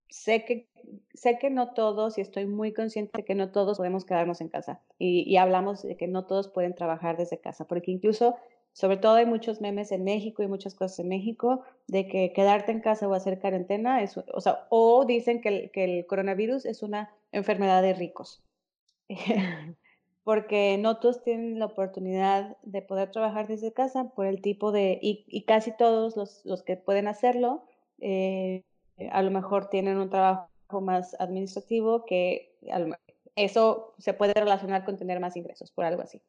sé, 0.09 0.45
que, 0.45 0.67
sé 1.15 1.39
que 1.39 1.51
no 1.51 1.73
todos, 1.73 2.19
y 2.19 2.21
estoy 2.21 2.47
muy 2.47 2.73
consciente 2.73 3.19
de 3.19 3.25
que 3.25 3.35
no 3.35 3.51
todos 3.51 3.79
podemos 3.79 4.05
quedarnos 4.05 4.41
en 4.41 4.49
casa. 4.49 4.81
Y, 4.99 5.23
y 5.23 5.37
hablamos 5.39 5.83
de 5.83 5.97
que 5.97 6.09
no 6.09 6.27
todos 6.27 6.49
pueden 6.49 6.75
trabajar 6.75 7.17
desde 7.17 7.39
casa, 7.39 7.67
porque 7.67 7.91
incluso 7.91 8.37
sobre 8.73 8.97
todo 8.97 9.15
hay 9.15 9.27
muchos 9.27 9.61
memes 9.61 9.93
en 9.93 10.05
México 10.05 10.43
y 10.43 10.47
muchas 10.47 10.75
cosas 10.75 10.99
en 10.99 11.09
México 11.09 11.63
de 11.89 12.09
que 12.09 12.33
quedarte 12.33 12.73
en 12.73 12.81
casa 12.81 13.07
o 13.07 13.15
hacer 13.15 13.39
cuarentena, 13.39 14.03
es, 14.03 14.17
o 14.17 14.41
sea, 14.41 14.67
o 14.71 15.05
dicen 15.05 15.41
que 15.43 15.49
el, 15.49 15.71
que 15.71 15.85
el 15.85 16.07
coronavirus 16.07 16.65
es 16.65 16.83
una 16.83 17.11
enfermedad 17.33 17.83
de 17.83 17.95
ricos. 17.95 18.43
Porque 20.25 20.79
no 20.79 20.99
todos 20.99 21.25
tienen 21.25 21.59
la 21.59 21.67
oportunidad 21.67 22.57
de 22.63 22.81
poder 22.81 23.11
trabajar 23.11 23.49
desde 23.49 23.73
casa 23.73 24.11
por 24.15 24.27
el 24.27 24.41
tipo 24.41 24.71
de, 24.71 24.99
y, 25.03 25.25
y 25.27 25.43
casi 25.45 25.77
todos 25.77 26.17
los, 26.17 26.45
los, 26.45 26.63
que 26.63 26.77
pueden 26.77 27.09
hacerlo, 27.09 27.65
eh, 27.99 28.63
a 29.11 29.23
lo 29.23 29.33
mejor 29.33 29.69
tienen 29.69 29.99
un 29.99 30.11
trabajo 30.11 30.49
más 30.81 31.17
administrativo 31.19 32.05
que 32.05 32.55
eso 33.37 33.95
se 33.99 34.15
puede 34.15 34.35
relacionar 34.35 34.85
con 34.85 34.97
tener 34.97 35.21
más 35.21 35.37
ingresos, 35.37 35.71
por 35.71 35.85
algo 35.85 36.03
así. 36.03 36.23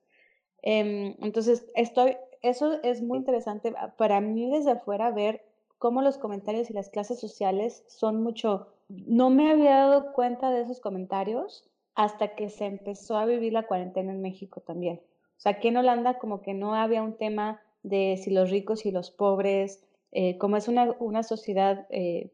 Em, 0.62 1.16
entonces, 1.22 1.66
estoy, 1.76 2.18
eso 2.42 2.82
es 2.84 3.02
muy 3.02 3.18
interesante 3.18 3.74
para 3.98 4.22
mí 4.22 4.50
desde 4.50 4.72
afuera 4.72 5.12
ver 5.12 5.44
cómo 5.78 6.02
los 6.02 6.18
comentarios 6.18 6.70
y 6.70 6.74
las 6.74 6.90
clases 6.90 7.20
sociales 7.20 7.84
son 7.88 8.24
mucho... 8.24 8.68
No 9.06 9.30
me 9.30 9.52
había 9.52 9.78
dado 9.78 10.14
cuenta 10.14 10.52
de 10.52 10.62
esos 10.62 10.80
comentarios 10.80 11.70
hasta 11.96 12.36
que 12.36 12.50
se 12.50 12.66
empezó 12.66 13.18
a 13.18 13.26
vivir 13.26 13.54
la 13.54 13.68
cuarentena 13.68 14.12
en 14.12 14.22
México 14.22 14.62
también. 14.62 15.02
O 15.38 15.40
sea, 15.44 15.54
aquí 15.54 15.68
en 15.70 15.78
Holanda 15.78 16.20
como 16.20 16.42
que 16.42 16.54
no 16.54 16.76
había 16.76 17.02
un 17.02 17.18
tema 17.18 17.62
de 17.82 18.20
si 18.22 18.32
los 18.32 18.50
ricos 18.50 18.86
y 18.86 18.92
los 18.92 19.12
pobres, 19.12 19.84
eh, 20.12 20.38
como 20.38 20.58
es 20.58 20.68
una, 20.68 20.96
una 21.00 21.24
sociedad 21.24 21.86
eh, 21.90 22.32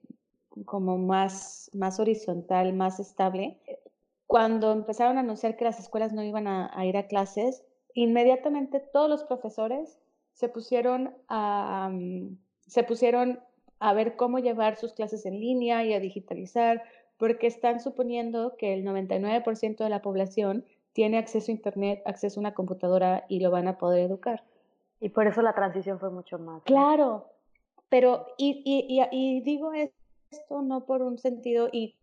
como 0.66 0.98
más, 0.98 1.72
más 1.74 2.00
horizontal, 2.00 2.74
más 2.74 3.00
estable, 3.00 3.58
cuando 4.28 4.72
empezaron 4.72 5.18
a 5.18 5.22
anunciar 5.22 5.56
que 5.56 5.66
las 5.66 5.80
escuelas 5.80 6.14
no 6.14 6.24
iban 6.24 6.48
a, 6.48 6.86
ir 6.86 6.98
a 6.98 7.08
clases, 7.08 7.64
inmediatamente 7.94 8.80
todos 8.80 9.10
los 9.10 9.24
profesores 9.24 9.98
se 10.34 10.50
pusieron 10.50 11.16
a, 11.28 11.92
se 12.68 12.84
pusieron 12.84 13.40
a 13.80 13.94
ver 13.94 14.16
cómo 14.16 14.40
llevar 14.40 14.78
sus 14.78 14.94
clases 14.94 15.26
en 15.26 15.40
línea 15.40 15.84
y 15.86 15.94
a 15.94 16.00
digitalizar, 16.00 16.84
porque 17.18 17.48
están 17.48 17.80
suponiendo 17.80 18.56
que 18.58 18.74
el 18.74 18.86
99% 18.86 19.78
de 19.78 19.90
la 19.90 20.02
población 20.02 20.66
tiene 20.94 21.18
acceso 21.18 21.52
a 21.52 21.56
Internet, 21.56 22.02
acceso 22.06 22.40
a 22.40 22.42
una 22.42 22.54
computadora 22.54 23.26
y 23.30 23.40
lo 23.40 23.52
van 23.52 23.68
a 23.68 23.78
poder 23.78 24.02
educar. 24.02 24.44
Y 25.00 25.10
por 25.10 25.28
eso 25.28 25.42
la 25.42 25.54
transición 25.54 26.00
fue 26.00 26.10
mucho 26.10 26.40
más. 26.40 26.64
Claro, 26.64 27.28
pero 27.90 28.28
y, 28.38 28.62
y, 28.66 29.02
y, 29.12 29.42
digo 29.42 29.72
esto 29.74 30.62
no 30.62 30.86
por 30.86 31.02
un 31.02 31.18
sentido, 31.18 31.70
y 31.72 31.96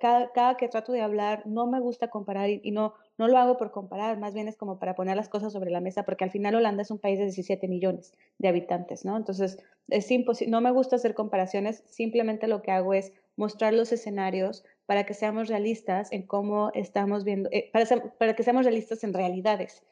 cada, 0.00 0.32
cada, 0.32 0.56
que 0.56 0.68
trato 0.68 0.92
de 0.92 1.00
hablar 1.00 1.46
no 1.46 1.66
me 1.66 1.80
gusta 1.80 2.08
comparar 2.08 2.50
y, 2.50 2.70
no, 2.70 2.94
no 3.16 3.28
lo 3.28 3.38
hago 3.38 3.56
por 3.56 3.70
comparar, 3.70 4.18
más 4.18 4.34
bien 4.34 4.48
es 4.48 4.56
como 4.56 4.78
para 4.78 4.94
poner 4.94 5.16
las 5.16 5.28
cosas 5.28 5.52
sobre 5.52 5.70
la 5.70 5.80
mesa, 5.80 6.04
porque 6.04 6.24
al 6.24 6.30
final 6.30 6.54
Holanda 6.54 6.82
es 6.82 6.90
un 6.90 6.98
país 6.98 7.18
de 7.18 7.24
17 7.24 7.68
millones 7.68 8.12
de 8.38 8.48
habitantes, 8.48 9.04
¿no? 9.04 9.16
Entonces, 9.16 9.58
es 9.88 10.10
imposible, 10.10 10.50
no 10.50 10.60
me 10.60 10.70
gusta 10.70 10.96
hacer 10.96 11.14
comparaciones, 11.14 11.82
simplemente 11.86 12.48
lo 12.48 12.62
que 12.62 12.72
hago 12.72 12.94
es 12.94 13.12
mostrar 13.36 13.72
los 13.72 13.92
escenarios 13.92 14.64
para 14.86 15.04
que 15.04 15.14
seamos 15.14 15.48
realistas 15.48 16.12
en 16.12 16.22
cómo 16.22 16.70
estamos 16.74 17.24
viendo, 17.24 17.48
eh, 17.52 17.70
para, 17.72 17.86
para, 18.18 18.34
que 18.34 18.42
seamos 18.42 18.64
realistas 18.64 19.04
en 19.04 19.14
realidades. 19.14 19.82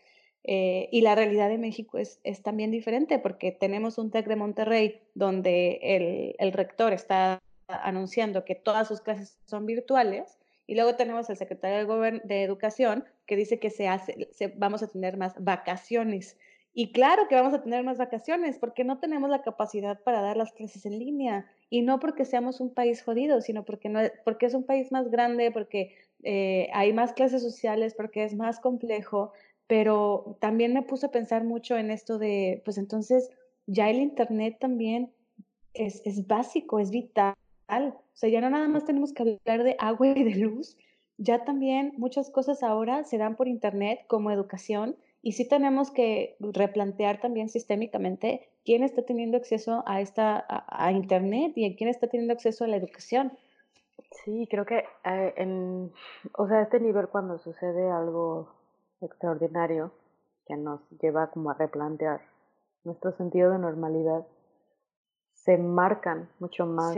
Eh, 0.48 0.88
y 0.92 1.00
la 1.00 1.16
realidad 1.16 1.48
de 1.48 1.58
México 1.58 1.98
es, 1.98 2.20
es, 2.22 2.40
también 2.40 2.70
diferente 2.70 3.18
porque 3.18 3.50
tenemos 3.50 3.98
un 3.98 4.12
TEC 4.12 4.28
de 4.28 4.36
Monterrey 4.36 5.00
donde 5.14 5.80
el, 5.82 6.36
el, 6.38 6.52
rector 6.52 6.92
está 6.92 7.42
anunciando 7.68 8.44
que 8.44 8.54
todas 8.54 8.88
sus 8.88 9.00
clases 9.00 9.38
son 9.46 9.66
virtuales 9.66 10.38
y 10.66 10.74
luego 10.74 10.96
tenemos 10.96 11.30
al 11.30 11.36
secretario 11.36 11.86
de, 12.24 12.42
Educación 12.42 13.04
que 13.26 13.36
dice 13.36 13.58
que 13.58 13.70
se 13.70 13.88
hace, 13.88 14.28
se, 14.32 14.48
vamos 14.48 14.82
a 14.82 14.88
tener 14.88 15.16
más 15.16 15.34
vacaciones. 15.42 16.36
Y 16.74 16.92
claro 16.92 17.26
que 17.28 17.36
vamos 17.36 17.54
a 17.54 17.62
tener 17.62 17.84
más 17.84 17.96
vacaciones 17.96 18.58
porque 18.58 18.84
no 18.84 18.98
tenemos 18.98 19.30
la 19.30 19.42
capacidad 19.42 20.00
para 20.02 20.20
dar 20.20 20.36
las 20.36 20.52
clases 20.52 20.84
en 20.84 20.98
línea. 20.98 21.46
Y 21.70 21.82
no 21.82 22.00
porque 22.00 22.24
seamos 22.24 22.60
un 22.60 22.74
país 22.74 23.02
jodido, 23.02 23.40
sino 23.40 23.64
porque, 23.64 24.12
porque 24.24 24.46
es 24.46 24.54
un 24.54 24.64
país 24.64 24.92
más 24.92 25.10
grande, 25.10 25.50
porque 25.50 25.96
eh, 26.22 26.68
hay 26.74 26.92
más 26.92 27.14
clases 27.14 27.42
sociales, 27.42 27.94
porque 27.94 28.24
es 28.24 28.34
más 28.34 28.60
complejo 28.60 29.32
pero 29.66 30.36
también 30.40 30.72
me 30.72 30.82
puse 30.82 31.06
a 31.06 31.10
pensar 31.10 31.44
mucho 31.44 31.76
en 31.76 31.90
esto 31.90 32.18
de, 32.18 32.62
pues 32.64 32.78
entonces 32.78 33.30
ya 33.66 33.90
el 33.90 33.96
Internet 33.96 34.58
también 34.60 35.10
es, 35.74 36.02
es 36.04 36.26
básico, 36.26 36.78
es 36.78 36.90
vital. 36.90 37.34
O 37.68 37.92
sea, 38.14 38.30
ya 38.30 38.40
no 38.40 38.50
nada 38.50 38.68
más 38.68 38.84
tenemos 38.84 39.12
que 39.12 39.22
hablar 39.22 39.64
de 39.64 39.76
agua 39.78 40.08
y 40.08 40.24
de 40.24 40.36
luz, 40.36 40.76
ya 41.18 41.44
también 41.44 41.92
muchas 41.96 42.30
cosas 42.30 42.62
ahora 42.62 43.04
se 43.04 43.18
dan 43.18 43.36
por 43.36 43.48
Internet 43.48 44.00
como 44.06 44.30
educación 44.30 44.96
y 45.22 45.32
sí 45.32 45.48
tenemos 45.48 45.90
que 45.90 46.36
replantear 46.38 47.20
también 47.20 47.48
sistémicamente 47.48 48.48
quién 48.64 48.84
está 48.84 49.02
teniendo 49.02 49.36
acceso 49.36 49.82
a, 49.86 50.00
esta, 50.00 50.44
a, 50.48 50.92
Internet 50.92 51.52
y 51.56 51.74
quién 51.76 51.90
está 51.90 52.06
teniendo 52.06 52.34
acceso 52.34 52.64
a 52.64 52.68
la 52.68 52.76
educación. 52.76 53.32
Sí, 54.24 54.46
creo 54.48 54.66
que 54.66 54.84
eh, 55.04 55.34
en, 55.36 55.92
o 56.34 56.46
sea, 56.46 56.58
a 56.58 56.62
este 56.62 56.80
nivel 56.80 57.08
cuando 57.08 57.38
sucede 57.38 57.90
algo 57.90 58.48
extraordinario 59.00 59.90
que 60.46 60.56
nos 60.56 60.80
lleva 61.00 61.28
como 61.30 61.50
a 61.50 61.54
replantear 61.54 62.20
nuestro 62.84 63.10
sentido 63.12 63.50
de 63.50 63.58
normalidad, 63.58 64.24
se 65.34 65.58
marcan 65.58 66.28
mucho 66.38 66.66
más 66.66 66.96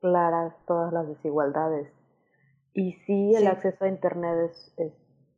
claras 0.00 0.54
todas 0.66 0.92
las 0.92 1.08
desigualdades. 1.08 1.88
Y 2.74 2.92
sí, 3.06 3.34
el 3.34 3.46
acceso 3.46 3.84
a 3.84 3.88
Internet 3.88 4.50
es, 4.50 4.74
es, 4.76 4.92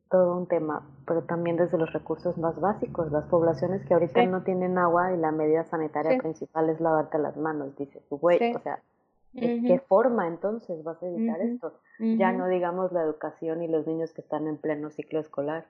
todo 0.09 0.37
un 0.37 0.45
tema, 0.45 0.85
pero 1.07 1.23
también 1.23 1.55
desde 1.55 1.77
los 1.77 1.93
recursos 1.93 2.37
más 2.37 2.59
básicos. 2.59 3.11
Las 3.13 3.25
poblaciones 3.25 3.85
que 3.85 3.93
ahorita 3.93 4.25
no 4.25 4.43
tienen 4.43 4.77
agua 4.77 5.13
y 5.13 5.17
la 5.17 5.31
medida 5.31 5.63
sanitaria 5.63 6.17
principal 6.17 6.69
es 6.69 6.81
lavarte 6.81 7.17
las 7.17 7.37
manos, 7.37 7.75
dice 7.77 8.01
tu 8.09 8.17
güey, 8.17 8.53
o 8.53 8.59
sea, 8.59 8.83
¿de 9.31 9.61
qué 9.65 9.79
forma 9.87 10.27
entonces 10.27 10.83
vas 10.83 11.01
a 11.01 11.07
evitar 11.07 11.39
esto? 11.39 11.79
Ya 11.99 12.33
no 12.33 12.49
digamos 12.49 12.91
la 12.91 13.03
educación 13.03 13.63
y 13.63 13.69
los 13.69 13.87
niños 13.87 14.11
que 14.11 14.19
están 14.19 14.47
en 14.47 14.57
pleno 14.57 14.89
ciclo 14.89 15.21
escolar 15.21 15.65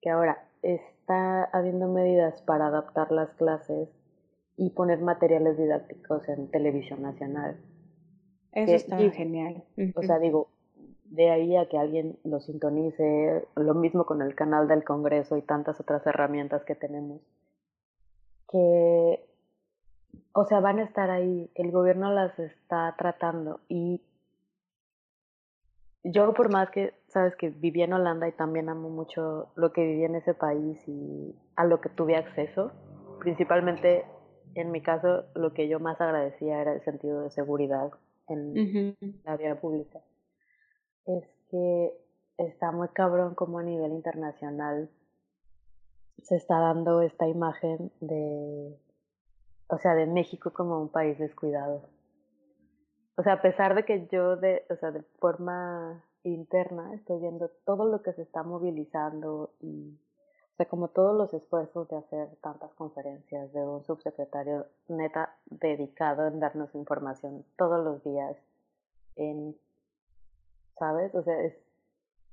que 0.00 0.10
ahora 0.10 0.44
está 0.62 1.44
habiendo 1.44 1.88
medidas 1.88 2.40
para 2.42 2.66
adaptar 2.66 3.10
las 3.10 3.30
clases 3.34 3.88
y 4.56 4.70
poner 4.70 5.00
materiales 5.00 5.56
didácticos 5.56 6.28
en 6.28 6.50
televisión 6.50 7.02
nacional. 7.02 7.56
Eso 8.52 8.74
está 8.74 8.98
genial. 9.10 9.64
O 9.94 10.02
sea, 10.02 10.18
digo, 10.18 10.48
de 11.10 11.30
ahí 11.30 11.56
a 11.56 11.68
que 11.68 11.78
alguien 11.78 12.18
lo 12.24 12.40
sintonice, 12.40 13.46
lo 13.56 13.74
mismo 13.74 14.04
con 14.04 14.22
el 14.22 14.34
canal 14.34 14.68
del 14.68 14.84
Congreso 14.84 15.36
y 15.36 15.42
tantas 15.42 15.80
otras 15.80 16.06
herramientas 16.06 16.64
que 16.64 16.74
tenemos, 16.74 17.20
que, 18.50 19.24
o 20.32 20.44
sea, 20.44 20.60
van 20.60 20.78
a 20.78 20.84
estar 20.84 21.10
ahí, 21.10 21.50
el 21.54 21.70
gobierno 21.70 22.12
las 22.12 22.38
está 22.38 22.94
tratando 22.98 23.60
y 23.68 24.02
yo 26.04 26.32
por 26.32 26.50
más 26.50 26.70
que, 26.70 26.94
sabes 27.08 27.34
que 27.36 27.50
viví 27.50 27.82
en 27.82 27.92
Holanda 27.92 28.28
y 28.28 28.32
también 28.32 28.68
amo 28.68 28.88
mucho 28.88 29.48
lo 29.56 29.72
que 29.72 29.84
viví 29.84 30.04
en 30.04 30.14
ese 30.14 30.32
país 30.32 30.78
y 30.86 31.34
a 31.56 31.64
lo 31.64 31.80
que 31.80 31.88
tuve 31.88 32.16
acceso, 32.16 32.72
principalmente 33.18 34.04
en 34.54 34.70
mi 34.70 34.80
caso 34.80 35.24
lo 35.34 35.52
que 35.52 35.68
yo 35.68 35.80
más 35.80 36.00
agradecía 36.00 36.60
era 36.60 36.72
el 36.72 36.82
sentido 36.82 37.22
de 37.22 37.30
seguridad 37.30 37.90
en 38.28 38.94
la 39.24 39.36
vía 39.36 39.60
pública. 39.60 40.00
Es 41.06 41.24
que 41.50 41.92
está 42.36 42.72
muy 42.72 42.88
cabrón 42.88 43.34
como 43.34 43.58
a 43.58 43.62
nivel 43.62 43.92
internacional 43.92 44.90
se 46.22 46.36
está 46.36 46.58
dando 46.58 47.00
esta 47.02 47.28
imagen 47.28 47.92
de, 48.00 48.76
o 49.68 49.78
sea, 49.78 49.94
de 49.94 50.06
México 50.06 50.52
como 50.52 50.80
un 50.80 50.88
país 50.88 51.18
descuidado 51.18 51.88
o 53.18 53.22
sea, 53.24 53.32
a 53.34 53.42
pesar 53.42 53.74
de 53.74 53.84
que 53.84 54.06
yo 54.12 54.36
de, 54.36 54.64
o 54.70 54.76
sea, 54.76 54.92
de 54.92 55.02
forma 55.18 56.04
interna 56.22 56.94
estoy 56.94 57.20
viendo 57.20 57.50
todo 57.66 57.84
lo 57.84 58.00
que 58.00 58.12
se 58.12 58.22
está 58.22 58.44
movilizando 58.44 59.54
y, 59.60 59.98
sea, 60.58 60.66
como 60.66 60.88
todos 60.88 61.16
los 61.16 61.32
esfuerzos 61.32 61.88
de 61.88 61.96
hacer 61.96 62.28
tantas 62.42 62.72
conferencias 62.74 63.52
de 63.52 63.60
un 63.60 63.84
subsecretario 63.84 64.66
neta 64.88 65.36
dedicado 65.46 66.26
en 66.26 66.40
darnos 66.40 66.74
información 66.74 67.44
todos 67.56 67.82
los 67.84 68.02
días, 68.02 68.36
en, 69.16 69.56
¿sabes? 70.76 71.14
O 71.14 71.22
sea, 71.22 71.40
es, 71.42 71.54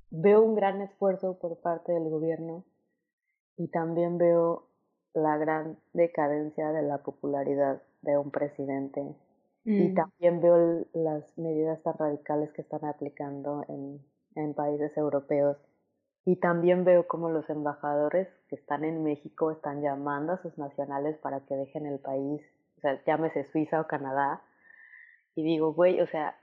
veo 0.10 0.42
un 0.42 0.56
gran 0.56 0.82
esfuerzo 0.82 1.38
por 1.38 1.58
parte 1.58 1.92
del 1.92 2.10
gobierno 2.10 2.64
y 3.58 3.68
también 3.68 4.18
veo 4.18 4.66
la 5.14 5.38
gran 5.38 5.78
decadencia 5.94 6.72
de 6.72 6.82
la 6.82 6.98
popularidad 6.98 7.82
de 8.02 8.18
un 8.18 8.32
presidente 8.32 9.16
y 9.66 9.90
mm. 9.90 9.94
también 9.94 10.42
veo 10.42 10.86
las 10.94 11.24
medidas 11.38 11.82
tan 11.84 11.98
radicales 11.98 12.52
que 12.54 12.62
están 12.62 12.86
aplicando 12.86 13.64
en, 13.68 14.02
en 14.36 14.54
países 14.56 14.96
europeos. 14.98 15.58
Y 16.26 16.38
también 16.38 16.84
veo 16.84 17.08
como 17.08 17.30
los 17.30 17.48
embajadores 17.50 18.28
que 18.50 18.56
están 18.56 18.84
en 18.84 19.04
México 19.04 19.52
están 19.52 19.82
llamando 19.82 20.34
a 20.34 20.42
sus 20.42 20.58
nacionales 20.58 21.18
para 21.20 21.42
que 21.42 21.56
dejen 21.56 21.86
el 21.86 22.00
país, 22.00 22.42
o 22.78 22.82
sea, 22.82 23.02
llámese 23.06 23.46
Suiza 23.46 23.80
o 23.80 23.88
Canadá. 23.88 24.42
Y 25.36 25.44
digo, 25.44 25.74
güey, 25.74 26.02
o 26.02 26.08
sea, 26.08 26.36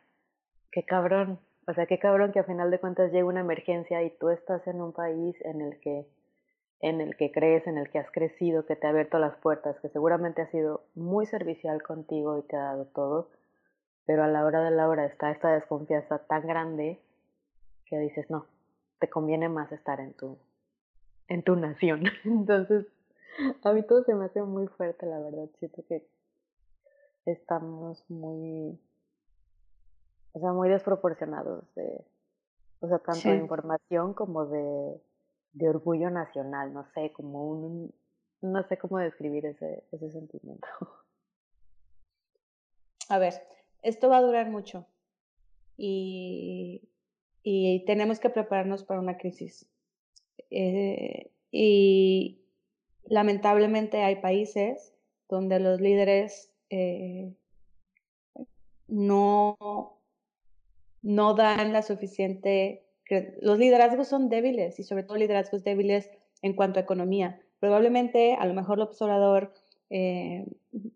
qué 0.70 0.84
cabrón, 0.84 1.40
o 1.66 1.74
sea, 1.74 1.86
qué 1.86 1.98
cabrón 1.98 2.32
que 2.32 2.38
a 2.38 2.44
final 2.44 2.70
de 2.70 2.78
cuentas 2.78 3.10
llegue 3.10 3.24
una 3.24 3.40
emergencia 3.40 4.02
y 4.02 4.10
tú 4.10 4.30
estás 4.30 4.64
en 4.68 4.80
un 4.80 4.92
país 4.92 5.36
en 5.44 5.60
el 5.60 5.80
que 5.80 6.06
en 6.82 7.00
el 7.00 7.16
que 7.16 7.30
crees, 7.30 7.66
en 7.68 7.78
el 7.78 7.88
que 7.90 8.00
has 8.00 8.10
crecido, 8.10 8.66
que 8.66 8.74
te 8.74 8.88
ha 8.88 8.90
abierto 8.90 9.18
las 9.20 9.36
puertas, 9.36 9.78
que 9.80 9.88
seguramente 9.88 10.42
ha 10.42 10.50
sido 10.50 10.84
muy 10.96 11.26
servicial 11.26 11.80
contigo 11.80 12.38
y 12.38 12.42
te 12.42 12.56
ha 12.56 12.64
dado 12.64 12.86
todo, 12.86 13.30
pero 14.04 14.24
a 14.24 14.28
la 14.28 14.44
hora 14.44 14.62
de 14.64 14.72
la 14.72 14.88
hora 14.88 15.06
está 15.06 15.30
esta 15.30 15.52
desconfianza 15.52 16.18
tan 16.26 16.44
grande 16.44 17.00
que 17.86 17.98
dices, 17.98 18.28
no, 18.30 18.46
te 19.02 19.10
conviene 19.10 19.50
más 19.50 19.70
estar 19.70 20.00
en 20.00 20.14
tu, 20.14 20.38
en 21.28 21.42
tu 21.42 21.56
nación. 21.56 22.04
Entonces, 22.24 22.86
a 23.62 23.72
mí 23.72 23.82
todo 23.82 24.02
se 24.04 24.14
me 24.14 24.24
hace 24.24 24.42
muy 24.42 24.66
fuerte, 24.68 25.04
la 25.04 25.18
verdad. 25.18 25.50
Siento 25.58 25.84
que 25.86 26.06
estamos 27.26 28.02
muy, 28.08 28.80
o 30.32 30.40
sea, 30.40 30.52
muy 30.52 30.70
desproporcionados 30.70 31.64
de, 31.74 32.04
o 32.80 32.88
sea, 32.88 32.98
tanto 32.98 33.28
de 33.28 33.36
información 33.36 34.14
como 34.14 34.46
de 34.46 34.98
de 35.52 35.68
orgullo 35.68 36.10
nacional, 36.10 36.72
no 36.72 36.84
sé, 36.94 37.12
como 37.12 37.48
un, 37.48 37.94
no 38.40 38.62
sé 38.68 38.78
cómo 38.78 38.98
describir 38.98 39.46
ese, 39.46 39.84
ese 39.92 40.10
sentimiento. 40.10 40.66
A 43.08 43.18
ver, 43.18 43.34
esto 43.82 44.08
va 44.08 44.18
a 44.18 44.22
durar 44.22 44.48
mucho 44.48 44.86
y, 45.76 46.88
y 47.42 47.84
tenemos 47.84 48.20
que 48.20 48.30
prepararnos 48.30 48.84
para 48.84 49.00
una 49.00 49.18
crisis. 49.18 49.68
Eh, 50.50 51.30
y 51.50 52.40
lamentablemente 53.04 54.02
hay 54.02 54.16
países 54.16 54.94
donde 55.28 55.60
los 55.60 55.80
líderes 55.80 56.52
eh, 56.70 57.34
no, 58.88 59.56
no 61.02 61.34
dan 61.34 61.72
la 61.72 61.82
suficiente 61.82 62.82
los 63.40 63.58
liderazgos 63.58 64.08
son 64.08 64.28
débiles 64.28 64.78
y 64.78 64.84
sobre 64.84 65.02
todo 65.02 65.18
liderazgos 65.18 65.64
débiles 65.64 66.10
en 66.40 66.54
cuanto 66.54 66.78
a 66.78 66.82
economía. 66.82 67.40
Probablemente 67.60 68.34
a 68.34 68.46
lo 68.46 68.54
mejor 68.54 68.78
el 68.78 68.84
observador 68.84 69.52
eh, 69.94 70.46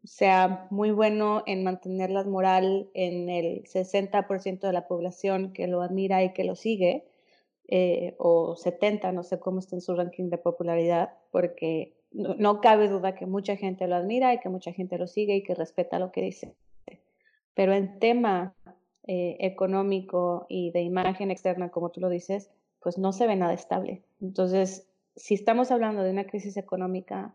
sea 0.04 0.66
muy 0.70 0.90
bueno 0.90 1.42
en 1.44 1.64
mantener 1.64 2.08
la 2.08 2.24
moral 2.24 2.88
en 2.94 3.28
el 3.28 3.64
60% 3.64 4.60
de 4.60 4.72
la 4.72 4.88
población 4.88 5.52
que 5.52 5.66
lo 5.66 5.82
admira 5.82 6.24
y 6.24 6.32
que 6.32 6.44
lo 6.44 6.54
sigue, 6.54 7.04
eh, 7.68 8.14
o 8.16 8.56
70, 8.56 9.12
no 9.12 9.22
sé 9.22 9.38
cómo 9.38 9.58
está 9.58 9.76
en 9.76 9.82
su 9.82 9.94
ranking 9.94 10.30
de 10.30 10.38
popularidad, 10.38 11.10
porque 11.30 11.92
no, 12.10 12.36
no, 12.36 12.62
cabe 12.62 12.88
duda 12.88 13.14
que 13.14 13.26
mucha 13.26 13.56
gente 13.56 13.86
lo 13.86 13.96
admira 13.96 14.32
y 14.32 14.40
que 14.40 14.48
mucha 14.48 14.72
gente 14.72 14.96
lo 14.96 15.06
sigue 15.06 15.36
y 15.36 15.42
que 15.42 15.54
respeta 15.54 15.98
lo 15.98 16.10
que 16.10 16.22
dice. 16.22 16.54
Pero 17.54 17.74
en 17.74 17.98
tema 17.98 18.54
eh, 19.06 19.36
económico 19.40 20.46
y 20.48 20.70
de 20.70 20.80
imagen 20.80 21.30
externa, 21.30 21.68
como 21.68 21.90
tú 21.90 22.00
lo 22.00 22.08
dices, 22.08 22.50
pues 22.80 22.96
no 22.96 23.12
se 23.12 23.26
ve 23.26 23.36
nada 23.36 23.52
estable. 23.52 24.04
Entonces, 24.22 24.88
si 25.16 25.34
estamos 25.34 25.70
hablando 25.70 26.02
de 26.02 26.12
una 26.12 26.24
crisis 26.24 26.56
económica 26.56 27.34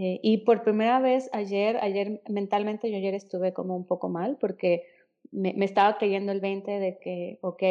eh, 0.00 0.20
y 0.22 0.38
por 0.38 0.62
primera 0.62 1.00
vez 1.00 1.28
ayer, 1.32 1.76
ayer 1.78 2.22
mentalmente 2.28 2.88
yo 2.88 2.96
ayer 2.96 3.14
estuve 3.14 3.52
como 3.52 3.74
un 3.74 3.84
poco 3.84 4.08
mal 4.08 4.36
porque 4.40 4.84
me, 5.32 5.52
estaba 5.64 5.98
creyendo 5.98 6.30
el 6.30 6.40
20 6.40 6.70
de 6.70 6.98
que, 7.00 7.40
ok, 7.42 7.62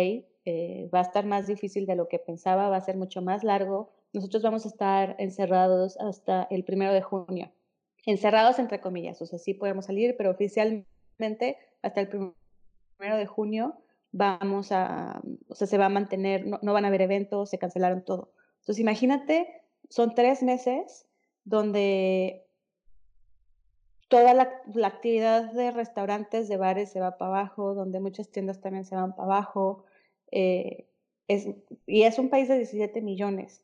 eh, 0.43 0.89
va 0.93 0.99
a 0.99 1.03
estar 1.03 1.25
más 1.25 1.47
difícil 1.47 1.85
de 1.85 1.95
lo 1.95 2.09
que 2.09 2.19
pensaba, 2.19 2.67
va 2.67 2.75
a 2.75 2.81
ser 2.81 2.97
mucho 2.97 3.21
más 3.21 3.45
largo, 3.45 3.93
nosotros 4.11 4.43
vamos 4.43 4.65
a 4.65 4.67
estar 4.67 5.15
encerrados 5.19 5.95
hasta 6.01 6.45
el 6.51 6.65
primero 6.65 6.91
de 6.91 7.01
junio. 7.01 7.49
Encerrados 8.05 8.59
entre 8.59 8.81
comillas, 8.81 9.21
o 9.21 9.25
sea, 9.25 9.39
sí 9.39 9.53
podemos 9.53 9.85
salir, 9.85 10.17
pero 10.17 10.31
oficialmente 10.31 11.55
hasta 11.81 12.01
el 12.01 12.09
primero 12.09 12.35
de 12.99 13.25
junio 13.25 13.77
vamos 14.11 14.73
a, 14.73 15.21
o 15.47 15.55
sea, 15.55 15.65
se 15.65 15.77
va 15.77 15.85
a 15.85 15.89
mantener, 15.89 16.45
no, 16.45 16.59
no 16.61 16.73
van 16.73 16.83
a 16.83 16.89
haber 16.89 17.03
eventos, 17.03 17.49
se 17.49 17.57
cancelaron 17.57 18.03
todo. 18.03 18.33
Entonces, 18.59 18.81
imagínate, 18.81 19.47
son 19.87 20.13
tres 20.13 20.43
meses 20.43 21.06
donde 21.47 22.45
toda 24.10 24.33
la, 24.33 24.51
actividad 24.86 25.51
de 25.53 25.71
restaurantes, 25.71 26.49
de 26.49 26.57
bares 26.57 26.91
se 26.91 26.99
va 26.99 27.17
para 27.17 27.39
abajo, 27.39 27.73
donde 27.73 28.01
muchas 28.01 28.29
tiendas 28.29 28.60
también 28.60 28.83
se 28.83 28.95
van 28.95 29.15
para 29.15 29.36
abajo. 29.36 29.86
Eh, 30.31 30.88
es, 31.29 31.47
y 31.86 32.03
es 32.03 32.19
un 32.19 32.29
país 32.29 32.49
de 32.49 32.57
17 32.57 33.01
millones. 33.01 33.63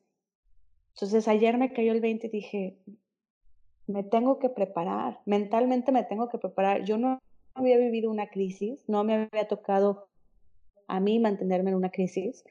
Entonces 0.93 1.27
ayer 1.27 1.57
me 1.57 1.73
cayó 1.73 1.91
el 1.91 1.99
20 1.99 2.27
y 2.27 2.29
dije, 2.29 2.77
me 3.87 4.03
tengo 4.03 4.39
que 4.39 4.49
preparar, 4.49 5.19
mentalmente 5.25 5.91
me 5.91 6.03
tengo 6.03 6.29
que 6.29 6.37
preparar. 6.37 6.85
Yo 6.85 6.97
no 6.97 7.19
había 7.53 7.77
vivido 7.77 8.09
una 8.09 8.27
crisis, 8.27 8.79
no 8.87 9.03
me 9.03 9.13
había 9.15 9.47
tocado 9.49 10.07
a 10.87 11.01
mí 11.01 11.19
mantenerme 11.19 11.71
en 11.71 11.77
una 11.77 11.89
crisis. 11.89 12.45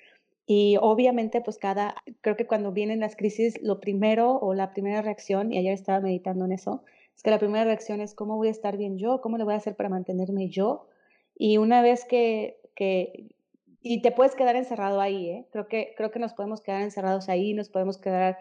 Y 0.55 0.77
obviamente, 0.83 1.41
pues 1.41 1.57
cada, 1.57 1.95
creo 2.21 2.37
que 2.37 2.47
cuando 2.47 2.73
vienen 2.73 3.01
las 3.01 3.17
crisis, 3.17 3.59
lo 3.63 3.81
primero 3.81 4.37
o 4.37 4.53
la 4.53 4.75
primera 4.75 5.01
reacción, 5.01 5.51
y 5.51 5.57
ayer 5.57 5.73
estaba 5.73 6.01
meditando 6.01 6.45
en 6.45 6.53
eso, 6.53 6.85
es 7.17 7.23
que 7.23 7.31
la 7.31 7.39
primera 7.39 7.65
reacción 7.65 8.03
es 8.03 8.15
cómo 8.15 8.37
voy 8.37 8.49
a 8.49 8.51
estar 8.51 8.77
bien 8.77 8.99
yo, 8.99 9.23
cómo 9.23 9.39
le 9.39 9.45
voy 9.45 9.55
a 9.55 9.57
hacer 9.57 9.77
para 9.77 9.89
mantenerme 9.89 10.51
yo. 10.51 10.89
Y 11.39 11.57
una 11.57 11.81
vez 11.81 12.05
que, 12.05 12.59
que 12.75 13.31
y 13.81 14.03
te 14.03 14.13
puedes 14.13 14.35
quedar 14.35 14.57
encerrado 14.57 15.01
ahí, 15.01 15.31
¿eh? 15.31 15.47
Creo 15.53 15.69
que, 15.69 15.95
creo 15.97 16.11
que 16.11 16.19
nos 16.19 16.35
podemos 16.35 16.61
quedar 16.61 16.83
encerrados 16.83 17.31
ahí, 17.31 17.55
nos 17.55 17.71
podemos 17.71 17.97
quedar 17.97 18.37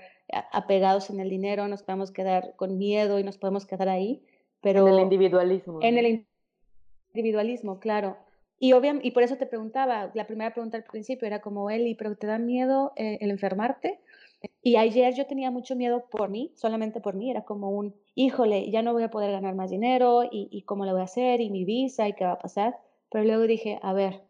apegados 0.51 1.09
en 1.11 1.21
el 1.21 1.29
dinero, 1.29 1.69
nos 1.69 1.81
podemos 1.81 2.11
quedar 2.11 2.57
con 2.57 2.77
miedo 2.77 3.19
y 3.19 3.23
nos 3.23 3.37
podemos 3.37 3.65
quedar 3.65 3.87
ahí, 3.87 4.21
pero... 4.59 4.85
En 4.85 4.95
el 4.95 4.99
individualismo. 4.99 5.79
En 5.81 5.97
el 5.97 6.25
individualismo, 7.15 7.79
claro. 7.79 8.17
Y, 8.63 8.73
obviamente, 8.73 9.07
y 9.07 9.11
por 9.11 9.23
eso 9.23 9.37
te 9.37 9.47
preguntaba, 9.47 10.11
la 10.13 10.27
primera 10.27 10.53
pregunta 10.53 10.77
al 10.77 10.83
principio 10.83 11.25
era 11.25 11.41
como, 11.41 11.71
Eli, 11.71 11.95
¿pero 11.95 12.15
te 12.15 12.27
da 12.27 12.37
miedo 12.37 12.93
eh, 12.95 13.17
el 13.19 13.31
enfermarte? 13.31 13.99
Y 14.61 14.75
ayer 14.75 15.15
yo 15.15 15.25
tenía 15.25 15.49
mucho 15.49 15.75
miedo 15.75 16.05
por 16.11 16.29
mí, 16.29 16.51
solamente 16.53 17.01
por 17.01 17.15
mí, 17.15 17.31
era 17.31 17.41
como 17.43 17.71
un, 17.71 17.95
híjole, 18.13 18.69
ya 18.69 18.83
no 18.83 18.93
voy 18.93 19.01
a 19.01 19.09
poder 19.09 19.31
ganar 19.31 19.55
más 19.55 19.71
dinero 19.71 20.29
y, 20.31 20.61
cómo 20.67 20.85
lo 20.85 20.91
voy 20.91 21.01
a 21.01 21.05
hacer 21.05 21.41
y 21.41 21.49
mi 21.49 21.65
visa 21.65 22.07
y 22.07 22.13
qué 22.13 22.23
va 22.23 22.33
a 22.33 22.37
pasar. 22.37 22.77
Pero 23.09 23.23
luego 23.23 23.47
dije, 23.47 23.79
a 23.81 23.93
ver, 23.93 24.21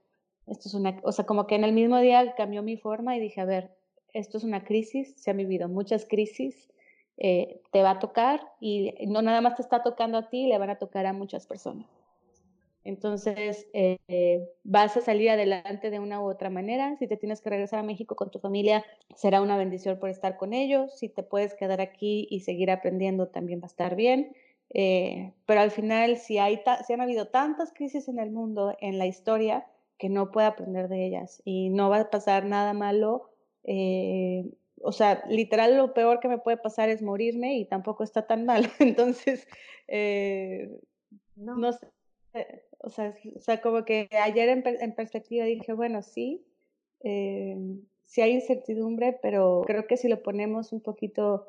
esto 0.47 0.69
es 0.69 0.75
una, 0.75 0.97
o 1.03 1.11
sea, 1.11 1.25
como 1.25 1.45
que 1.45 1.55
en 1.55 1.65
el 1.65 1.73
mismo 1.73 1.99
día 1.99 2.33
cambió 2.35 2.63
mi 2.63 2.77
forma 2.77 3.17
y 3.17 3.19
dije, 3.19 3.41
a 3.41 3.45
ver, 3.45 3.71
esto 4.13 4.37
es 4.37 4.45
una 4.45 4.63
crisis, 4.63 5.13
se 5.17 5.31
han 5.31 5.37
vivido 5.37 5.67
muchas 5.67 6.05
crisis, 6.05 6.71
eh, 7.17 7.59
te 7.73 7.83
va 7.83 7.91
a 7.91 7.99
tocar 7.99 8.39
y 8.61 8.93
no 9.07 9.21
nada 9.21 9.41
más 9.41 9.55
te 9.57 9.61
está 9.61 9.83
tocando 9.83 10.17
a 10.17 10.29
ti, 10.29 10.47
le 10.47 10.57
van 10.57 10.69
a 10.69 10.79
tocar 10.79 11.05
a 11.05 11.11
muchas 11.11 11.45
personas. 11.47 12.00
Entonces, 12.83 13.67
eh, 13.73 14.49
vas 14.63 14.97
a 14.97 15.01
salir 15.01 15.29
adelante 15.29 15.91
de 15.91 15.99
una 15.99 16.19
u 16.19 16.29
otra 16.29 16.49
manera. 16.49 16.95
Si 16.97 17.07
te 17.07 17.17
tienes 17.17 17.41
que 17.41 17.51
regresar 17.51 17.79
a 17.79 17.83
México 17.83 18.15
con 18.15 18.31
tu 18.31 18.39
familia, 18.39 18.83
será 19.15 19.41
una 19.41 19.57
bendición 19.57 19.99
por 19.99 20.09
estar 20.09 20.37
con 20.37 20.53
ellos. 20.53 20.97
Si 20.97 21.07
te 21.07 21.21
puedes 21.21 21.53
quedar 21.53 21.79
aquí 21.79 22.27
y 22.31 22.39
seguir 22.39 22.71
aprendiendo, 22.71 23.27
también 23.27 23.59
va 23.59 23.65
a 23.65 23.67
estar 23.67 23.95
bien. 23.95 24.35
Eh, 24.73 25.33
pero 25.45 25.61
al 25.61 25.69
final, 25.69 26.17
si, 26.17 26.39
hay 26.39 26.59
si 26.87 26.93
han 26.93 27.01
habido 27.01 27.27
tantas 27.27 27.71
crisis 27.71 28.07
en 28.07 28.17
el 28.17 28.31
mundo, 28.31 28.75
en 28.81 28.97
la 28.97 29.05
historia, 29.05 29.67
que 29.99 30.09
no 30.09 30.31
pueda 30.31 30.47
aprender 30.47 30.87
de 30.87 31.05
ellas 31.05 31.43
y 31.45 31.69
no 31.69 31.89
va 31.91 31.99
a 31.99 32.09
pasar 32.09 32.45
nada 32.45 32.73
malo. 32.73 33.29
Eh, 33.63 34.49
o 34.81 34.91
sea, 34.91 35.23
literal 35.29 35.77
lo 35.77 35.93
peor 35.93 36.19
que 36.19 36.27
me 36.27 36.39
puede 36.39 36.57
pasar 36.57 36.89
es 36.89 37.03
morirme 37.03 37.57
y 37.57 37.65
tampoco 37.65 38.03
está 38.03 38.25
tan 38.25 38.45
mal. 38.45 38.71
Entonces, 38.79 39.47
no. 41.35 41.55
no 41.57 41.73
sé 41.73 41.87
o 42.79 42.89
sea, 42.89 43.15
o 43.35 43.39
sea, 43.39 43.61
como 43.61 43.85
que 43.85 44.09
ayer 44.23 44.49
en, 44.49 44.63
en 44.65 44.95
perspectiva 44.95 45.45
dije, 45.45 45.73
bueno, 45.73 46.01
sí, 46.01 46.43
eh, 47.03 47.57
sí 48.05 48.21
hay 48.21 48.31
incertidumbre, 48.31 49.17
pero 49.21 49.63
creo 49.65 49.87
que 49.87 49.97
si 49.97 50.07
lo 50.07 50.21
ponemos 50.23 50.73
un 50.73 50.81
poquito 50.81 51.47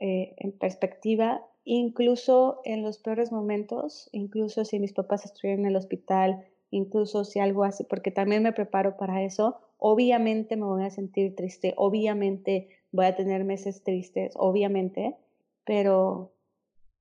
eh, 0.00 0.34
en 0.38 0.52
perspectiva, 0.52 1.44
incluso 1.64 2.60
en 2.64 2.82
los 2.82 2.98
peores 2.98 3.32
momentos, 3.32 4.08
incluso 4.12 4.64
si 4.64 4.78
mis 4.78 4.92
papás 4.92 5.24
estuvieran 5.24 5.60
en 5.60 5.66
el 5.66 5.76
hospital, 5.76 6.44
incluso 6.70 7.24
si 7.24 7.38
algo 7.38 7.64
así, 7.64 7.84
porque 7.84 8.10
también 8.10 8.42
me 8.42 8.52
preparo 8.52 8.96
para 8.96 9.22
eso, 9.22 9.58
obviamente 9.78 10.56
me 10.56 10.64
voy 10.64 10.84
a 10.84 10.90
sentir 10.90 11.34
triste, 11.36 11.74
obviamente 11.76 12.68
voy 12.90 13.06
a 13.06 13.16
tener 13.16 13.44
meses 13.44 13.82
tristes, 13.82 14.32
obviamente, 14.36 15.16
pero 15.64 16.32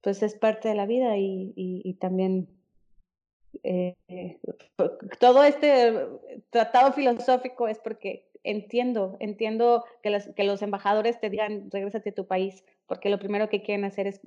pues 0.02 0.24
es 0.24 0.36
parte 0.36 0.70
de 0.70 0.76
la 0.76 0.86
vida 0.86 1.18
y, 1.18 1.54
y, 1.56 1.82
y 1.84 1.94
también 1.96 2.48
eh, 3.64 3.96
todo 5.20 5.44
este 5.44 6.08
tratado 6.50 6.94
filosófico 6.94 7.68
es 7.68 7.80
porque 7.80 8.30
entiendo, 8.44 9.18
entiendo 9.20 9.86
que, 10.02 10.18
que 10.36 10.44
los 10.44 10.62
embajadores 10.62 11.20
te 11.20 11.30
digan, 11.30 11.70
regrésate 11.72 12.10
a 12.10 12.16
tu 12.16 12.26
país, 12.26 12.64
porque 12.88 13.10
lo 13.10 13.20
primero 13.20 13.50
que 13.50 13.62
quieren 13.62 13.86
hacer 13.86 14.08
es, 14.08 14.22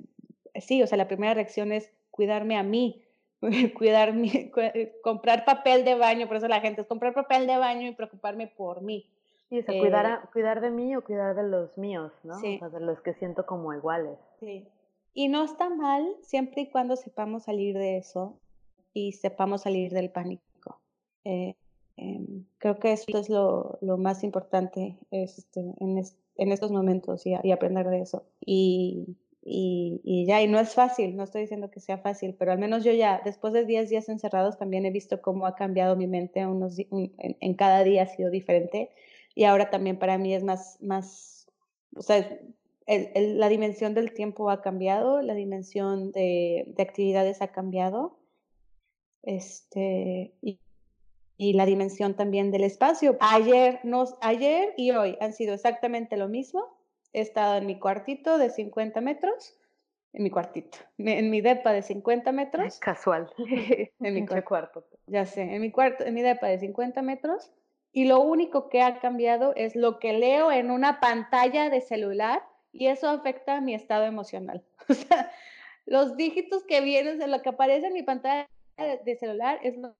sí, 0.55 0.81
o 0.81 0.87
sea, 0.87 0.97
la 0.97 1.07
primera 1.07 1.33
reacción 1.33 1.71
es 1.71 1.91
cuidarme 2.11 2.57
a 2.57 2.63
mí, 2.63 3.03
cuidar 3.77 4.13
comprar 5.03 5.45
papel 5.45 5.83
de 5.83 5.95
baño, 5.95 6.27
por 6.27 6.37
eso 6.37 6.47
la 6.47 6.61
gente 6.61 6.81
es 6.81 6.87
comprar 6.87 7.13
papel 7.13 7.47
de 7.47 7.57
baño 7.57 7.87
y 7.87 7.93
preocuparme 7.93 8.47
por 8.47 8.81
mí. 8.81 9.09
Sí, 9.49 9.59
o 9.59 9.63
sea, 9.63 9.79
cuidar, 9.79 10.05
eh, 10.05 10.27
cuidar 10.33 10.61
de 10.61 10.71
mí 10.71 10.95
o 10.95 11.03
cuidar 11.03 11.35
de 11.35 11.43
los 11.43 11.77
míos, 11.77 12.11
¿no? 12.23 12.37
O 12.37 12.39
sea, 12.39 12.69
de 12.69 12.79
los 12.79 12.99
que 13.01 13.13
siento 13.13 13.45
como 13.45 13.73
iguales. 13.73 14.17
Sí. 14.39 14.67
Y 15.13 15.27
no 15.27 15.43
está 15.43 15.69
mal 15.69 16.15
siempre 16.21 16.63
y 16.63 16.69
cuando 16.69 16.95
sepamos 16.95 17.43
salir 17.43 17.77
de 17.77 17.97
eso 17.97 18.39
y 18.95 19.11
sepamos 19.11 19.63
salir 19.63 19.91
del 19.91 20.09
pánico. 20.09 20.79
Eh, 21.25 21.53
em, 21.97 22.45
creo 22.57 22.79
que 22.79 22.93
esto 22.93 23.19
es 23.19 23.29
lo, 23.29 23.77
lo 23.81 23.97
más 23.97 24.23
importante 24.23 24.97
este, 25.11 25.59
en, 25.59 26.01
en, 26.37 26.51
estos 26.51 26.71
momentos 26.71 27.25
y, 27.27 27.35
y, 27.43 27.51
aprender 27.51 27.87
de 27.89 27.99
eso. 27.99 28.23
Y, 28.39 29.17
y, 29.43 29.99
y, 30.05 30.25
ya, 30.25 30.41
y 30.41 30.47
no 30.47 30.59
es 30.59 30.73
fácil, 30.73 31.17
no 31.17 31.23
estoy 31.23 31.41
diciendo 31.41 31.69
que 31.69 31.81
sea 31.81 31.97
fácil, 31.97 32.35
pero 32.39 32.53
al 32.53 32.57
menos 32.57 32.85
yo 32.85 32.93
ya, 32.93 33.21
después 33.23 33.51
de 33.51 33.65
10 33.65 33.89
días 33.89 34.07
encerrados, 34.07 34.57
también 34.57 34.85
he 34.85 34.91
visto 34.91 35.21
cómo 35.21 35.45
ha 35.45 35.55
cambiado 35.55 35.97
mi 35.97 36.07
mente, 36.07 36.45
unos, 36.47 36.79
en, 36.79 37.11
en, 37.17 37.53
cada 37.55 37.83
día 37.83 38.03
ha 38.03 38.07
sido 38.07 38.29
diferente. 38.31 38.91
Y 39.35 39.43
ahora 39.43 39.69
también 39.69 39.99
para 39.99 40.17
mí 40.17 40.33
es 40.33 40.43
más, 40.43 40.81
más 40.81 41.47
o 41.97 42.01
sea, 42.01 42.39
el, 42.87 43.09
el, 43.13 43.39
la 43.39 43.49
dimensión 43.49 43.93
del 43.93 44.13
tiempo 44.13 44.49
ha 44.49 44.61
cambiado, 44.61 45.21
la 45.21 45.33
dimensión 45.33 46.13
de, 46.13 46.63
de 46.67 46.83
actividades 46.83 47.41
ha 47.41 47.49
cambiado 47.49 48.17
este, 49.25 50.33
y, 50.41 50.59
y, 51.37 51.53
la 51.53 51.65
dimensión 51.65 52.15
también 52.15 52.51
del 52.51 52.63
espacio. 52.63 53.17
Ayer, 53.19 53.79
nos, 53.83 54.15
ayer 54.21 54.73
y 54.77 54.91
hoy 54.91 55.17
han 55.19 55.33
sido 55.33 55.53
exactamente 55.53 56.17
lo 56.17 56.27
mismo. 56.27 56.77
He 57.13 57.21
estado 57.21 57.57
en 57.57 57.65
mi 57.65 57.79
cuartito 57.79 58.37
de 58.37 58.49
50 58.49 59.01
metros, 59.01 59.57
en 60.13 60.23
mi 60.23 60.29
cuartito, 60.29 60.77
en 60.97 61.29
mi 61.29 61.41
depa 61.41 61.73
de 61.73 61.81
50 61.81 62.31
metros. 62.31 62.79
Casual. 62.79 63.29
en 63.99 64.13
mi 64.13 64.25
cuarto. 64.25 64.85
Ya 65.07 65.25
sé, 65.25 65.41
en 65.41 65.61
mi 65.61 65.71
cuarto, 65.71 66.05
en 66.05 66.13
mi 66.13 66.21
depa 66.21 66.47
de 66.47 66.59
50 66.59 67.01
metros. 67.01 67.51
Y 67.91 68.05
lo 68.05 68.19
único 68.19 68.67
que 68.69 68.81
ha 68.81 68.99
cambiado 68.99 69.53
es 69.55 69.75
lo 69.75 69.99
que 69.99 70.13
leo 70.13 70.51
en 70.51 70.69
una 70.69 70.99
pantalla 70.99 71.69
de 71.69 71.79
celular 71.79 72.43
y 72.73 72.87
eso 72.87 73.07
afecta 73.07 73.57
a 73.57 73.61
mi 73.61 73.73
estado 73.73 74.05
emocional. 74.05 74.63
O 74.89 74.93
sea, 74.93 75.31
los 75.85 76.15
dígitos 76.15 76.63
que 76.63 76.81
vienen, 76.81 77.17
de 77.17 77.27
lo 77.27 77.41
que 77.41 77.49
aparece 77.49 77.87
en 77.87 77.93
mi 77.93 78.03
pantalla 78.03 78.47
de 78.77 79.15
celular 79.15 79.59
es 79.63 79.77
lo 79.77 79.95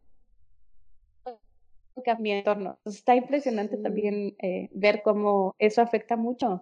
que 2.04 2.12
a 2.12 2.16
mi 2.16 2.32
entorno. 2.32 2.78
está 2.86 3.16
impresionante 3.16 3.78
también 3.78 4.36
eh, 4.40 4.70
ver 4.74 5.02
cómo 5.02 5.56
eso 5.60 5.82
afecta 5.82 6.18
mucho. 6.18 6.62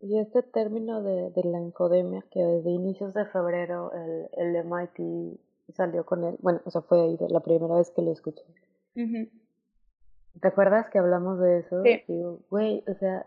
Y 0.00 0.18
este 0.18 0.42
término 0.42 1.02
de, 1.02 1.30
de, 1.30 1.44
la 1.44 1.58
encodemia, 1.58 2.24
que 2.30 2.40
desde 2.40 2.70
inicios 2.70 3.14
de 3.14 3.24
febrero 3.26 3.92
el, 3.92 4.28
el 4.36 4.64
MIT 4.64 5.38
salió 5.74 6.04
con 6.04 6.24
él, 6.24 6.36
bueno, 6.40 6.60
o 6.64 6.70
sea, 6.70 6.82
fue 6.82 7.00
ahí 7.00 7.16
la 7.28 7.40
primera 7.40 7.76
vez 7.76 7.90
que 7.90 8.02
lo 8.02 8.12
escuché. 8.12 8.42
¿Te 8.94 10.48
acuerdas 10.48 10.90
que 10.90 10.98
hablamos 10.98 11.38
de 11.38 11.58
eso? 11.60 11.82
Sí. 11.82 12.02
Digo, 12.08 12.40
güey, 12.50 12.84
o 12.88 12.94
sea, 12.94 13.26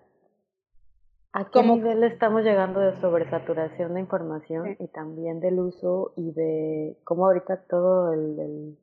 ¿A 1.32 1.46
qué 1.52 1.62
nivel 1.62 2.04
estamos 2.04 2.44
llegando 2.44 2.80
de 2.80 3.00
sobresaturación 3.00 3.94
de 3.94 4.00
información 4.00 4.76
y 4.80 4.88
también 4.88 5.40
del 5.40 5.60
uso 5.60 6.12
y 6.16 6.32
de 6.32 6.98
cómo 7.04 7.28
ahorita 7.28 7.58
todo 7.70 8.14
el, 8.14 8.40
el 8.40 8.78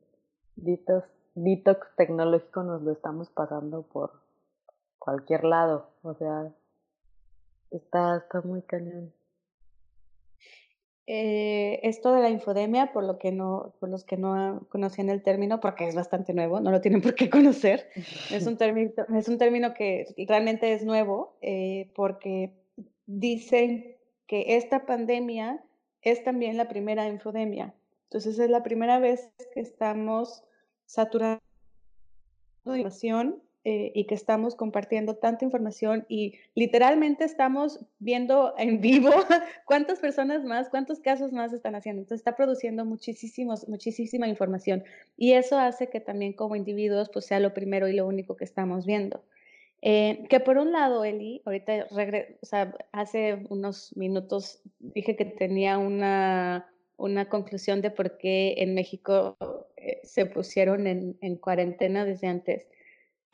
detox, 0.55 1.09
detox 1.35 1.93
tecnológico 1.97 2.63
nos 2.63 2.81
lo 2.83 2.91
estamos 2.91 3.29
pasando 3.31 3.81
por 3.83 4.11
cualquier 4.97 5.43
lado? 5.43 5.89
O 6.03 6.13
sea, 6.13 6.49
está, 7.71 8.17
está 8.17 8.41
muy 8.41 8.61
cañón. 8.61 9.11
Eh, 11.09 11.79
esto 11.83 12.11
de 12.11 12.21
la 12.21 12.29
infodemia, 12.29 12.91
por 12.91 13.05
lo 13.05 13.17
que 13.17 13.31
no, 13.31 13.73
por 13.79 13.87
los 13.87 14.03
que 14.03 14.17
no 14.17 14.67
conocían 14.69 15.09
el 15.09 15.23
término, 15.23 15.61
porque 15.61 15.87
es 15.87 15.95
bastante 15.95 16.33
nuevo, 16.33 16.59
no 16.59 16.69
lo 16.69 16.81
tienen 16.81 17.01
por 17.01 17.15
qué 17.15 17.29
conocer. 17.29 17.89
Es 18.29 18.45
un 18.45 18.57
término, 18.57 18.91
es 19.15 19.29
un 19.29 19.37
término 19.37 19.73
que 19.73 20.13
realmente 20.27 20.73
es 20.73 20.83
nuevo, 20.83 21.37
eh, 21.41 21.89
porque 21.95 22.51
dicen 23.05 23.95
que 24.27 24.57
esta 24.57 24.85
pandemia 24.85 25.63
es 26.01 26.25
también 26.25 26.57
la 26.57 26.67
primera 26.67 27.07
infodemia. 27.07 27.73
Entonces 28.09 28.37
es 28.37 28.49
la 28.49 28.63
primera 28.63 28.99
vez 28.99 29.31
que 29.53 29.61
estamos 29.61 30.43
saturando 30.85 31.41
información 32.65 33.41
eh, 33.69 33.91
y 33.93 34.05
que 34.05 34.15
estamos 34.15 34.55
compartiendo 34.55 35.15
tanta 35.15 35.43
información 35.43 36.05
y 36.07 36.35
literalmente 36.55 37.25
estamos 37.25 37.81
viendo 37.99 38.53
en 38.57 38.79
vivo 38.81 39.11
cuántas 39.65 39.99
personas 39.99 40.45
más, 40.45 40.69
cuántos 40.69 41.01
casos 41.01 41.33
más 41.33 41.51
están 41.51 41.75
haciendo. 41.75 41.99
Entonces 41.99 42.21
está 42.21 42.37
produciendo 42.37 42.85
muchísimos, 42.85 43.67
muchísima 43.67 44.25
información 44.29 44.85
y 45.17 45.33
eso 45.33 45.59
hace 45.59 45.89
que 45.89 45.99
también 45.99 46.31
como 46.31 46.55
individuos 46.55 47.09
pues 47.09 47.25
sea 47.25 47.41
lo 47.41 47.53
primero 47.53 47.89
y 47.89 47.93
lo 47.93 48.07
único 48.07 48.37
que 48.37 48.45
estamos 48.45 48.85
viendo. 48.85 49.21
Eh, 49.81 50.23
que 50.29 50.39
por 50.39 50.57
un 50.59 50.71
lado, 50.71 51.03
Eli, 51.03 51.41
ahorita 51.43 51.87
o 51.91 52.45
sea, 52.45 52.73
hace 52.93 53.45
unos 53.49 53.97
minutos 53.97 54.61
dije 54.79 55.17
que 55.17 55.25
tenía 55.25 55.77
una, 55.77 56.71
una 56.95 57.27
conclusión 57.27 57.81
de 57.81 57.91
por 57.91 58.17
qué 58.17 58.55
en 58.59 58.75
México 58.75 59.35
eh, 59.75 59.99
se 60.03 60.25
pusieron 60.25 60.87
en, 60.87 61.17
en 61.19 61.35
cuarentena 61.35 62.05
desde 62.05 62.27
antes. 62.27 62.65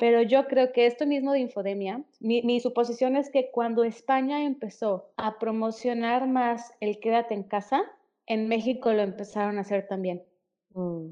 Pero 0.03 0.21
yo 0.21 0.49
creo 0.49 0.73
que 0.73 0.85
esto 0.85 1.05
mismo 1.05 1.31
de 1.31 1.39
infodemia, 1.39 2.03
mi, 2.19 2.59
suposición 2.59 3.15
es 3.15 3.29
que 3.29 3.51
cuando 3.51 3.85
España 3.85 4.43
empezó 4.43 5.13
a 5.15 5.39
promocionar 5.39 6.27
más 6.27 6.73
el 6.81 6.99
quédate 6.99 7.33
en 7.33 7.43
casa, 7.43 7.83
en 8.25 8.49
México 8.49 8.91
lo 8.91 9.01
empezaron 9.01 9.57
a 9.57 9.61
hacer 9.61 9.87
también. 9.87 10.21
Mm. 10.73 11.11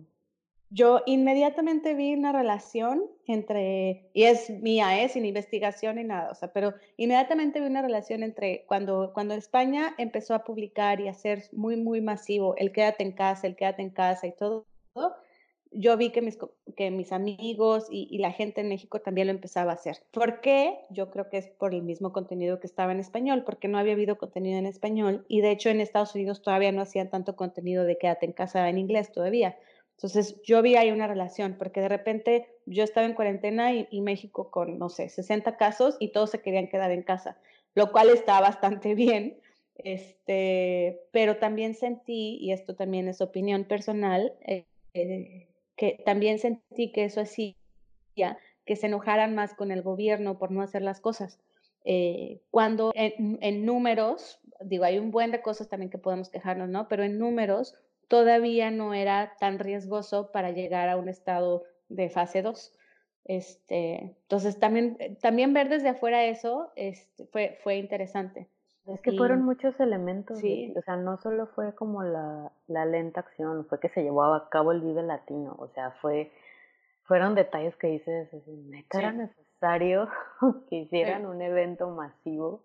Yo 0.72 1.04
inmediatamente 1.06 1.94
vi 1.94 2.16
una 2.16 2.34
relación 2.34 3.06
entre, 3.28 4.10
y 4.14 4.24
es 4.24 4.50
mía, 4.50 5.02
¿eh? 5.02 5.08
sin 5.08 5.24
investigación 5.24 5.96
ni 5.96 6.04
nada, 6.04 6.30
o 6.30 6.36
sea, 6.36 6.52
pero 6.52 6.74
inmediatamente 6.98 7.62
vi 7.62 7.68
una 7.68 7.82
relación 7.82 8.24
entre 8.24 8.66
cuando, 8.68 9.12
cuando 9.14 9.36
España 9.36 9.96
empezó 10.00 10.36
a 10.36 10.44
publicar 10.44 11.00
y 11.00 11.08
hacer 11.08 11.44
muy, 11.54 11.78
muy 11.78 12.02
masivo 12.02 12.58
el 12.58 12.74
quédate 12.74 13.04
en 13.04 13.14
casa, 13.14 13.48
el 13.48 13.56
quédate 13.56 13.84
en 13.84 13.92
casa 13.92 14.28
y 14.28 14.34
todo, 14.34 14.66
todo 14.94 15.16
yo 15.72 15.96
vi 15.98 16.12
que 16.12 16.22
mis, 16.22 16.38
que 16.76 16.92
mis 16.92 17.12
amigos 17.12 17.88
y, 17.90 18.18
la 18.18 18.32
gente 18.32 18.62
en 18.62 18.70
México 18.70 19.00
también 19.00 19.28
lo 19.28 19.34
empezaba 19.34 19.72
a 19.72 19.76
hacer. 19.76 19.98
¿Por 20.12 20.42
qué? 20.42 20.80
Yo 20.90 21.10
creo 21.10 21.30
que 21.30 21.38
es 21.38 21.48
por 21.48 21.74
el 21.74 21.82
mismo 21.82 22.12
contenido 22.12 22.60
que 22.60 22.68
estaba 22.68 22.92
en 22.92 23.00
español, 23.00 23.44
porque 23.46 23.68
no 23.68 23.78
había 23.78 23.94
habido 23.94 24.18
contenido 24.18 24.60
en 24.60 24.66
español 24.66 25.26
y 25.28 25.42
de 25.42 25.52
hecho 25.52 25.70
en 25.70 25.82
Estados 25.82 26.14
Unidos 26.14 26.42
todavía 26.42 26.72
no 26.72 26.82
hacían 26.82 27.10
tanto 27.10 27.36
contenido 27.36 27.86
de 27.86 27.98
quédate 27.98 28.26
en 28.26 28.34
casa 28.34 28.70
en 28.70 28.78
inglés 28.78 29.12
todavía. 29.12 29.58
Entonces 29.96 30.42
yo 30.44 30.62
vi 30.62 30.76
ahí 30.76 30.92
una 30.92 31.08
relación, 31.08 31.56
porque 31.58 31.80
de 31.80 31.90
repente 31.90 32.48
yo 32.66 32.84
estaba 32.84 33.08
en 33.08 33.14
cuarentena 33.14 33.74
y, 33.74 33.88
y 33.92 34.02
México 34.02 34.52
con, 34.52 34.78
no 34.78 34.90
sé, 34.90 35.10
60 35.10 35.58
casos 35.58 35.96
y 36.00 36.10
todos 36.10 36.32
se 36.32 36.42
querían 36.42 36.68
quedar 36.68 36.92
en 36.92 37.04
casa, 37.04 37.38
lo 37.76 37.92
cual 37.92 38.10
está 38.10 38.42
bastante 38.42 38.96
bien. 38.96 39.38
Este, 39.76 41.02
pero 41.12 41.38
también 41.38 41.74
sentí, 41.76 42.38
y 42.40 42.52
esto 42.52 42.76
también 42.76 43.08
es 43.08 43.22
opinión 43.22 43.64
personal, 43.64 44.34
eh, 44.42 44.66
eh, 44.94 45.48
que 45.76 46.02
también 46.06 46.40
sentí 46.40 46.92
que 46.92 47.06
eso 47.06 47.22
hacía 47.22 47.56
que 48.66 48.76
se 48.76 48.88
enojaran 48.88 49.36
más 49.36 49.54
con 49.54 49.72
el 49.72 49.82
gobierno 49.82 50.38
por 50.38 50.52
no 50.52 50.62
hacer 50.62 50.82
las 50.82 51.00
cosas. 51.00 51.40
Eh, 51.84 52.42
cuando 52.52 52.92
en, 52.96 53.66
números, 53.66 54.40
digo, 54.60 54.84
hay 54.84 55.00
un 55.00 55.12
buen 55.12 55.32
de 55.32 55.42
cosas 55.42 55.68
también 55.68 55.90
que 55.90 55.98
podemos 55.98 56.30
quejarnos, 56.30 56.70
¿no? 56.70 56.88
Pero 56.88 57.04
en 57.04 57.18
números 57.18 57.76
todavía 58.08 58.70
no 58.72 58.94
era 58.94 59.34
tan 59.40 59.58
riesgoso 59.58 60.32
para 60.32 60.52
llegar 60.52 60.90
a 60.90 60.98
un 60.98 61.10
estado 61.10 61.64
de 61.90 62.10
fase 62.10 62.42
2. 62.42 62.74
Este, 63.26 64.16
entonces, 64.24 64.60
también, 64.60 65.18
también 65.22 65.54
ver 65.54 65.70
desde 65.70 65.90
afuera 65.90 66.26
eso 66.26 66.72
este, 66.76 67.26
fue, 67.26 67.58
fue 67.64 67.78
interesante. 67.78 68.48
Es 68.94 69.02
que 69.02 69.12
fueron 69.14 69.44
muchos 69.44 69.80
elementos, 69.80 70.40
sí. 70.40 70.74
o 70.78 70.82
sea, 70.82 70.96
no 70.96 71.18
solo 71.18 71.48
fue 71.48 71.74
como 71.76 72.04
la, 72.04 72.52
la, 72.68 72.86
lenta 72.86 73.22
acción, 73.22 73.66
fue 73.68 73.80
que 73.80 73.90
se 73.90 74.04
llevó 74.04 74.24
a 74.24 74.50
cabo 74.50 74.72
el 74.72 74.82
Vive 74.82 75.04
Latino, 75.04 75.56
o 75.60 75.68
sea, 75.70 75.92
fue, 76.02 76.32
fueron 77.04 77.36
detalles 77.36 77.76
que 77.78 77.88
dices, 77.88 78.30
¿neta 78.48 79.00
era 79.00 79.12
necesario 79.12 80.10
que 80.70 80.78
hicieran 80.78 81.26
un 81.26 81.42
evento 81.42 81.90
masivo? 81.90 82.64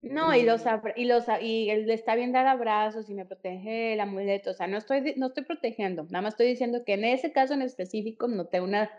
No, 0.00 0.34
y 0.34 0.44
los 0.44 0.64
y 0.94 1.06
los 1.06 1.24
y 1.40 1.70
él 1.70 1.90
está 1.90 2.14
bien 2.14 2.30
dar 2.30 2.46
abrazos 2.46 3.10
y 3.10 3.14
me 3.14 3.24
protege 3.24 3.94
el 3.94 4.00
amuleto, 4.00 4.50
o 4.50 4.54
sea, 4.54 4.68
no 4.68 4.76
estoy 4.78 5.14
no 5.16 5.26
estoy 5.26 5.44
protegiendo, 5.44 6.04
nada 6.04 6.22
más 6.22 6.34
estoy 6.34 6.46
diciendo 6.46 6.84
que 6.86 6.94
en 6.94 7.04
ese 7.04 7.32
caso 7.32 7.54
en 7.54 7.62
específico 7.62 8.28
noté 8.28 8.60
una 8.60 8.90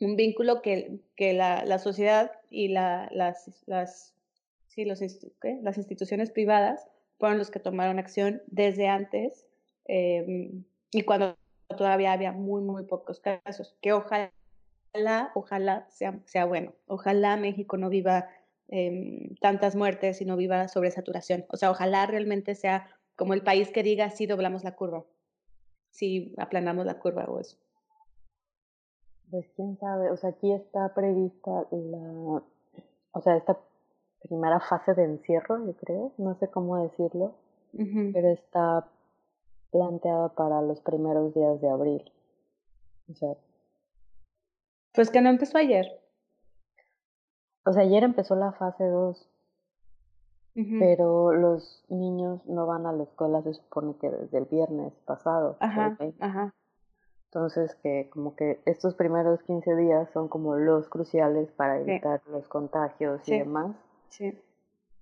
un 0.00 0.16
vínculo 0.16 0.62
que, 0.62 1.00
que 1.16 1.32
la, 1.32 1.64
la 1.64 1.78
sociedad 1.78 2.32
y 2.50 2.68
la, 2.68 3.08
las, 3.12 3.62
las 3.66 4.14
sí, 4.74 4.84
los 4.84 5.00
las 5.62 5.78
instituciones 5.78 6.30
privadas 6.30 6.86
fueron 7.18 7.38
los 7.38 7.50
que 7.50 7.60
tomaron 7.60 7.98
acción 7.98 8.42
desde 8.46 8.88
antes 8.88 9.46
em, 9.86 10.64
y 10.90 11.02
cuando 11.02 11.36
todavía 11.76 12.12
había 12.12 12.32
muy, 12.32 12.60
muy 12.62 12.84
pocos 12.84 13.20
casos, 13.20 13.76
que 13.80 13.92
ojalá, 13.92 14.32
ojalá 15.34 15.86
sea, 15.90 16.20
sea 16.24 16.44
bueno, 16.44 16.72
ojalá 16.86 17.36
México 17.36 17.76
no 17.76 17.88
viva 17.88 18.28
em, 18.68 19.34
tantas 19.40 19.76
muertes 19.76 20.20
y 20.20 20.24
no 20.24 20.36
viva 20.36 20.68
sobresaturación, 20.68 21.46
o 21.48 21.56
sea, 21.56 21.70
ojalá 21.70 22.06
realmente 22.06 22.54
sea 22.54 22.90
como 23.16 23.34
el 23.34 23.42
país 23.42 23.70
que 23.70 23.84
diga 23.84 24.10
si 24.10 24.26
doblamos 24.26 24.64
la 24.64 24.74
curva, 24.74 25.04
si 25.90 26.34
aplanamos 26.36 26.84
la 26.84 26.98
curva 26.98 27.24
o 27.26 27.38
eso. 27.38 27.56
Pues 29.30 29.46
quién 29.56 29.78
sabe, 29.78 30.10
o 30.10 30.16
sea, 30.16 30.30
aquí 30.30 30.52
está 30.52 30.92
prevista 30.94 31.66
la, 31.70 32.42
o 33.12 33.20
sea, 33.20 33.36
esta 33.36 33.58
primera 34.28 34.60
fase 34.60 34.94
de 34.94 35.04
encierro, 35.04 35.64
yo 35.66 35.74
creo, 35.74 36.12
no 36.18 36.34
sé 36.36 36.48
cómo 36.48 36.82
decirlo, 36.82 37.34
pero 37.72 38.28
está 38.28 38.86
planteada 39.70 40.28
para 40.30 40.62
los 40.62 40.80
primeros 40.80 41.34
días 41.34 41.60
de 41.60 41.68
abril. 41.68 42.12
O 43.10 43.14
sea, 43.14 43.34
pues 44.94 45.10
que 45.10 45.20
no 45.20 45.28
empezó 45.28 45.58
ayer. 45.58 46.00
O 47.66 47.72
sea, 47.72 47.82
ayer 47.82 48.04
empezó 48.04 48.36
la 48.36 48.52
fase 48.52 48.84
2, 48.84 49.28
pero 50.78 51.32
los 51.32 51.84
niños 51.88 52.44
no 52.46 52.66
van 52.66 52.86
a 52.86 52.92
la 52.92 53.02
escuela, 53.02 53.42
se 53.42 53.54
supone 53.54 53.96
que 53.96 54.10
desde 54.10 54.38
el 54.38 54.44
viernes 54.44 54.92
pasado. 55.04 55.56
Ajá, 55.60 55.96
ajá. 56.20 56.54
Entonces, 57.26 57.74
que 57.82 58.08
como 58.10 58.36
que 58.36 58.60
estos 58.64 58.94
primeros 58.94 59.42
15 59.42 59.74
días 59.74 60.08
son 60.12 60.28
como 60.28 60.54
los 60.54 60.88
cruciales 60.88 61.50
para 61.50 61.80
evitar 61.80 62.22
los 62.28 62.46
contagios 62.46 63.28
y 63.28 63.40
demás. 63.40 63.74
Sí. 64.16 64.32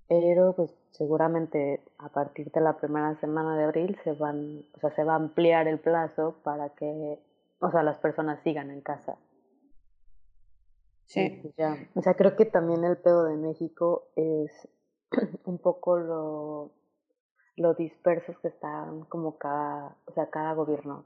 Pero 0.09 0.55
pues 0.55 0.75
seguramente 0.91 1.83
a 1.99 2.09
partir 2.09 2.51
de 2.51 2.61
la 2.61 2.77
primera 2.77 3.15
semana 3.21 3.57
de 3.57 3.65
abril 3.65 3.99
se 4.05 4.13
van, 4.13 4.65
o 4.75 4.81
sea, 4.81 4.91
se 4.95 5.05
va 5.05 5.15
a 5.15 5.17
ampliar 5.17 5.69
el 5.69 5.79
plazo 5.79 6.37
para 6.43 6.71
que, 6.71 7.19
o 7.61 7.71
sea, 7.71 7.83
las 7.83 7.99
personas 7.99 8.41
sigan 8.43 8.71
en 8.71 8.81
casa. 8.81 9.17
Sí. 11.07 11.41
Pues, 11.43 11.55
ya. 11.57 11.77
O 11.95 12.03
sea, 12.03 12.15
creo 12.15 12.37
que 12.37 12.47
también 12.47 12.85
el 12.85 12.97
pedo 12.97 13.25
de 13.25 13.37
México 13.37 14.09
es 14.17 14.51
un 15.45 15.59
poco 15.59 15.99
lo, 15.99 16.71
lo 17.57 17.75
dispersos 17.75 18.39
que 18.39 18.49
están 18.49 19.05
como 19.05 19.37
cada, 19.37 19.95
o 20.07 20.13
sea, 20.13 20.31
cada 20.31 20.55
gobierno. 20.55 21.05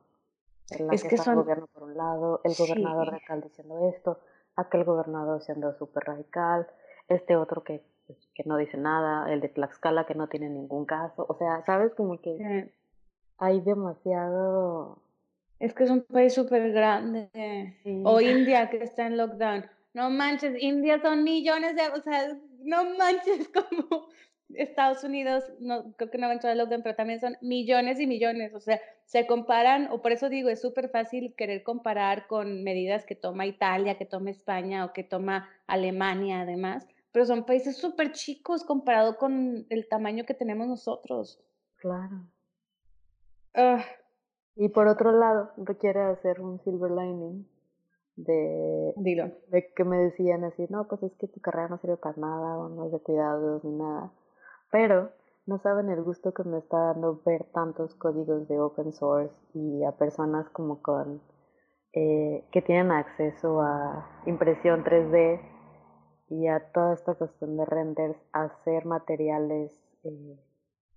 es 0.93 1.03
que, 1.03 1.17
son... 1.17 1.35
el 1.35 1.41
gobierno 1.41 1.67
por 1.67 1.83
un 1.83 1.97
lado, 1.97 2.41
el 2.45 2.55
gobernador 2.57 3.09
radical 3.09 3.41
diciendo 3.43 3.89
esto, 3.89 4.21
aquel 4.55 4.85
gobernador 4.85 5.43
siendo 5.43 5.73
súper 5.75 6.05
radical, 6.05 6.69
este 7.09 7.37
otro 7.37 7.63
que 7.63 7.85
pues, 8.07 8.19
que 8.35 8.45
no 8.45 8.57
dice 8.57 8.77
nada, 8.77 9.33
el 9.33 9.41
de 9.41 9.49
Tlaxcala 9.49 10.07
que 10.07 10.15
no 10.15 10.29
tiene 10.29 10.49
ningún 10.49 10.85
caso, 10.85 11.27
o 11.29 11.37
sea, 11.37 11.63
sabes 11.65 11.95
como 11.95 12.21
que 12.21 12.71
hay 13.39 13.61
demasiado... 13.61 14.99
Es 15.59 15.73
que 15.73 15.85
es 15.85 15.91
un 15.91 16.03
país 16.03 16.35
súper 16.35 16.71
grande. 16.73 17.31
O 18.05 18.21
India 18.21 18.69
que 18.69 18.83
está 18.83 19.07
en 19.07 19.17
lockdown. 19.17 19.65
No 19.95 20.11
manches, 20.11 20.55
India 20.61 21.01
son 21.01 21.25
millones 21.25 21.75
de, 21.75 21.89
o 21.89 22.03
sea, 22.03 22.37
no 22.63 22.85
manches 22.97 23.49
como 23.55 24.09
Estados 24.55 25.03
Unidos, 25.05 25.45
no 25.59 25.93
creo 25.97 26.11
que 26.11 26.19
no 26.19 26.27
va 26.27 26.33
a 26.33 26.35
entrar 26.35 26.53
en 26.53 26.59
lockdown, 26.59 26.83
pero 26.83 26.95
también 26.95 27.21
son 27.21 27.37
millones 27.41 27.99
y 27.99 28.07
millones, 28.07 28.55
o 28.55 28.61
sea, 28.61 28.81
se 29.05 29.27
comparan, 29.27 29.89
o 29.91 30.03
por 30.03 30.13
eso 30.13 30.29
digo, 30.29 30.49
es 30.49 30.61
súper 30.61 30.89
fácil 30.91 31.35
querer 31.37 31.63
comparar 31.63 32.27
con 32.27 32.63
medidas 32.63 33.05
que 33.05 33.15
toma 33.15 33.47
Italia, 33.47 33.97
que 33.97 34.05
toma 34.05 34.31
España 34.31 34.85
o 34.85 34.93
que 34.93 35.03
toma 35.03 35.49
Alemania 35.67 36.43
además, 36.43 36.87
pero 37.17 37.25
son 37.25 37.47
países 37.47 37.79
súper 37.79 38.13
chicos 38.13 38.63
comparado 38.63 39.17
con 39.17 39.65
el 39.71 39.89
tamaño 39.89 40.27
que 40.27 40.35
tenemos 40.35 40.69
nosotros. 40.69 41.43
Claro. 41.77 42.27
Ah. 43.55 43.83
Y 44.55 44.69
por 44.69 44.87
otro 44.87 45.13
lado, 45.13 45.51
requiere 45.57 46.03
hacer 46.03 46.43
un 46.43 46.61
silver 46.61 46.91
lining 46.91 47.49
de, 48.17 48.93
Dilo. 48.97 49.33
de 49.49 49.73
que 49.75 49.85
me 49.85 49.97
decían 49.97 50.45
así, 50.45 50.67
no, 50.69 50.89
pues 50.89 51.05
es 51.05 51.15
que 51.15 51.27
tu 51.27 51.41
carrera 51.41 51.69
no 51.69 51.79
sirve 51.79 51.97
para 51.97 52.19
nada, 52.19 52.59
o 52.59 52.69
no 52.69 52.85
es 52.85 52.93
de 52.93 53.01
cuidados 53.01 53.65
ni 53.65 53.73
nada. 53.73 54.13
Pero 54.71 55.11
no 55.47 55.59
saben 55.61 55.89
el 55.89 56.03
gusto 56.03 56.35
que 56.35 56.45
me 56.45 56.59
está 56.59 56.77
dando 56.77 57.23
ver 57.25 57.45
tantos 57.45 57.95
códigos 57.95 58.47
de 58.47 58.61
open 58.61 58.93
source 58.93 59.35
y 59.55 59.85
a 59.85 59.93
personas 59.93 60.51
como 60.51 60.83
con 60.83 61.23
eh, 61.95 62.45
que 62.53 62.61
tienen 62.61 62.91
acceso 62.91 63.63
a 63.63 64.07
impresión 64.27 64.85
3D 64.85 65.56
y 66.29 66.49
a 66.49 66.61
toda 66.73 66.95
esta 66.95 67.15
cuestión 67.15 67.57
de 67.57 67.65
renders, 67.65 68.17
hacer 68.33 68.85
materiales 68.85 69.73
eh, 70.05 70.37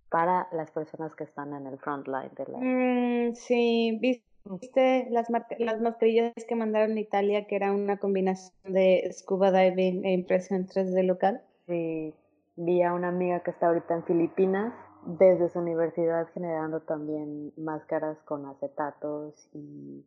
para 0.10 0.48
las 0.52 0.72
personas 0.72 1.16
que 1.16 1.24
están 1.24 1.54
en 1.54 1.68
el 1.68 1.78
frontline 1.78 2.32
de 2.36 2.46
la... 2.52 2.58
Mm, 2.60 3.36
sí, 3.36 4.00
¿viste 4.02 5.08
las, 5.12 5.28
las 5.60 5.82
mascarillas 5.82 6.34
que 6.48 6.56
mandaron 6.56 6.98
a 6.98 7.00
Italia, 7.00 7.46
que 7.46 7.56
era 7.56 7.72
una 7.72 7.98
combinación 7.98 8.74
de 8.74 9.10
scuba 9.14 9.52
diving 9.52 10.06
e 10.06 10.14
impresión 10.14 10.68
3D 10.68 11.04
local? 11.04 11.44
Sí, 11.68 12.14
vi 12.56 12.82
a 12.82 12.94
una 12.94 13.10
amiga 13.10 13.42
que 13.42 13.52
está 13.52 13.68
ahorita 13.68 13.94
en 13.94 14.04
Filipinas 14.04 14.74
desde 15.06 15.50
su 15.50 15.60
universidad 15.60 16.28
generando 16.34 16.82
también 16.82 17.54
máscaras 17.58 18.18
con 18.26 18.46
acetatos 18.46 19.48
y 19.54 20.04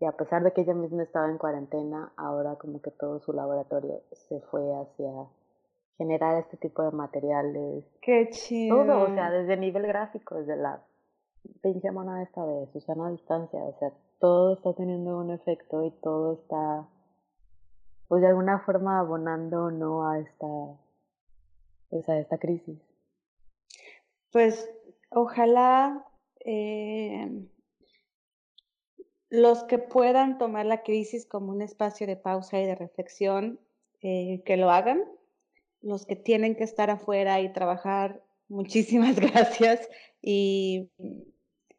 y 0.00 0.06
a 0.06 0.12
pesar 0.12 0.42
de 0.42 0.52
que 0.52 0.62
ella 0.62 0.72
misma 0.72 1.02
estaba 1.02 1.28
en 1.28 1.36
cuarentena, 1.36 2.10
ahora 2.16 2.56
como 2.56 2.80
que 2.80 2.90
todo 2.90 3.20
su 3.20 3.34
laboratorio 3.34 4.00
se 4.12 4.40
fue 4.40 4.62
hacia 4.74 5.12
generar 5.98 6.38
este 6.38 6.56
tipo 6.56 6.82
de 6.82 6.90
materiales. 6.90 7.84
Qué 8.00 8.30
chido. 8.30 8.78
Todo, 8.78 9.02
o 9.02 9.14
sea, 9.14 9.30
desde 9.30 9.58
nivel 9.58 9.86
gráfico, 9.86 10.36
desde 10.36 10.56
la 10.56 10.82
pinche 11.60 11.90
mona 11.90 12.22
esta 12.22 12.46
de 12.46 12.66
Susana 12.72 13.08
a 13.08 13.10
distancia, 13.10 13.60
o 13.62 13.78
sea, 13.78 13.92
todo 14.18 14.54
está 14.54 14.72
teniendo 14.72 15.18
un 15.18 15.30
efecto 15.32 15.84
y 15.84 15.90
todo 16.02 16.32
está, 16.32 16.88
pues 18.08 18.22
de 18.22 18.28
alguna 18.28 18.60
forma 18.60 19.00
abonando 19.00 19.64
o 19.64 19.70
no 19.70 20.08
a 20.08 20.18
esta, 20.18 20.46
pues 21.90 22.08
a 22.08 22.18
esta 22.18 22.38
crisis. 22.38 22.80
Pues 24.32 24.70
ojalá 25.10 26.06
eh, 26.46 27.46
los 29.30 29.62
que 29.62 29.78
puedan 29.78 30.38
tomar 30.38 30.66
la 30.66 30.82
crisis 30.82 31.24
como 31.24 31.52
un 31.52 31.62
espacio 31.62 32.06
de 32.06 32.16
pausa 32.16 32.60
y 32.60 32.66
de 32.66 32.74
reflexión, 32.74 33.60
eh, 34.02 34.42
que 34.44 34.56
lo 34.56 34.70
hagan. 34.70 35.04
Los 35.80 36.04
que 36.04 36.16
tienen 36.16 36.56
que 36.56 36.64
estar 36.64 36.90
afuera 36.90 37.40
y 37.40 37.52
trabajar, 37.52 38.22
muchísimas 38.48 39.18
gracias. 39.18 39.88
Y 40.20 40.90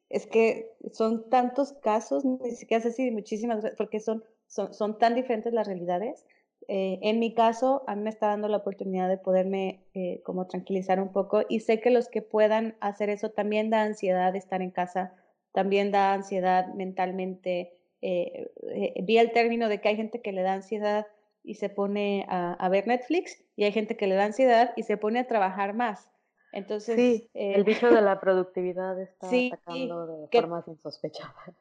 es 0.09 0.25
que 0.27 0.71
son 0.93 1.29
tantos 1.29 1.73
casos, 1.73 2.25
ni 2.25 2.51
siquiera 2.51 2.81
sé 2.81 2.91
si 2.91 3.11
muchísimas 3.11 3.57
gracias, 3.57 3.77
porque 3.77 3.99
son, 3.99 4.23
son, 4.47 4.73
son 4.73 4.97
tan 4.97 5.13
diferentes 5.13 5.53
las 5.53 5.67
realidades. 5.67 6.25
Eh, 6.67 6.99
en 7.01 7.19
mi 7.19 7.33
caso, 7.33 7.83
a 7.87 7.95
mí 7.95 8.03
me 8.03 8.09
está 8.09 8.27
dando 8.27 8.47
la 8.47 8.57
oportunidad 8.57 9.09
de 9.09 9.17
poderme 9.17 9.83
eh, 9.93 10.21
como 10.23 10.47
tranquilizar 10.47 11.01
un 11.01 11.11
poco 11.11 11.41
y 11.49 11.61
sé 11.61 11.81
que 11.81 11.89
los 11.89 12.07
que 12.07 12.21
puedan 12.21 12.77
hacer 12.79 13.09
eso 13.09 13.31
también 13.31 13.69
da 13.69 13.81
ansiedad 13.81 14.35
estar 14.35 14.61
en 14.61 14.71
casa 14.71 15.13
también 15.51 15.91
da 15.91 16.13
ansiedad 16.13 16.73
mentalmente. 16.73 17.73
Eh, 18.01 18.51
eh, 18.73 18.93
vi 19.03 19.17
el 19.17 19.31
término 19.31 19.69
de 19.69 19.81
que 19.81 19.89
hay 19.89 19.95
gente 19.95 20.21
que 20.21 20.31
le 20.31 20.41
da 20.41 20.53
ansiedad 20.53 21.07
y 21.43 21.55
se 21.55 21.69
pone 21.69 22.25
a, 22.29 22.69
ver 22.69 22.87
Netflix 22.87 23.43
y 23.55 23.63
hay 23.63 23.71
gente 23.71 23.97
que 23.97 24.07
le 24.07 24.15
da 24.15 24.25
ansiedad 24.25 24.73
y 24.75 24.83
se 24.83 24.97
pone 24.97 25.19
a 25.19 25.27
trabajar 25.27 25.73
más. 25.73 26.09
Entonces, 26.53 26.95
sí, 26.95 27.29
el 27.33 27.63
bicho 27.63 27.89
de 27.89 28.01
la 28.01 28.19
productividad 28.21 28.99
está 28.99 29.27
atacando 29.27 30.07
de 30.07 30.27
formas 30.27 30.67
insospechadas. 30.67 31.55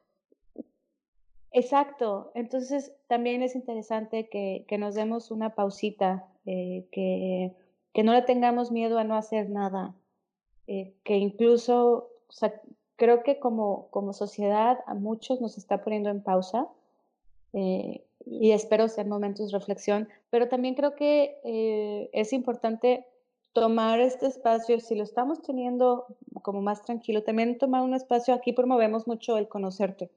Exacto. 1.53 2.31
Entonces, 2.35 2.93
también 3.09 3.43
es 3.43 3.55
interesante 3.55 4.29
que, 4.29 4.65
que 4.69 4.79
nos 4.79 4.95
demos 4.95 5.31
una 5.31 5.55
pausita, 5.55 6.29
eh, 6.45 6.87
que, 6.93 7.53
que, 7.93 8.03
no 8.03 8.13
le 8.13 8.23
tengamos 8.23 8.71
miedo 8.71 8.99
a 8.99 9.05
no 9.05 9.17
hacer 9.17 9.49
nada, 9.49 9.95
que 10.67 11.17
incluso 11.17 12.11
creo 13.01 13.23
que 13.23 13.39
como, 13.39 13.89
como 13.89 14.13
sociedad 14.13 14.81
a 14.87 14.93
muchos 14.93 15.41
nos 15.41 15.57
está 15.57 15.83
poniendo 15.83 16.11
en 16.11 16.23
pausa 16.23 16.69
eh, 17.55 18.05
y 18.27 18.51
espero 18.51 18.89
ser 18.89 19.07
momentos 19.07 19.51
de 19.51 19.59
reflexión, 19.59 20.07
pero 20.29 20.51
también 20.51 20.75
creo 20.75 20.95
que 20.95 21.41
eh, 21.43 22.11
es 22.13 22.35
importante 22.35 23.07
tomar 23.55 24.01
este 24.01 24.27
espacio, 24.27 24.79
si 24.81 24.95
lo 24.97 25.03
estamos 25.03 25.41
teniendo 25.41 26.15
como 26.43 26.61
más 26.61 26.83
tranquilo, 26.83 27.23
también 27.23 27.57
tomar 27.57 27.81
un 27.81 27.95
espacio, 27.95 28.35
aquí 28.35 28.53
promovemos 28.53 29.07
mucho 29.07 29.39
el 29.39 29.49
conocerte. 29.49 30.11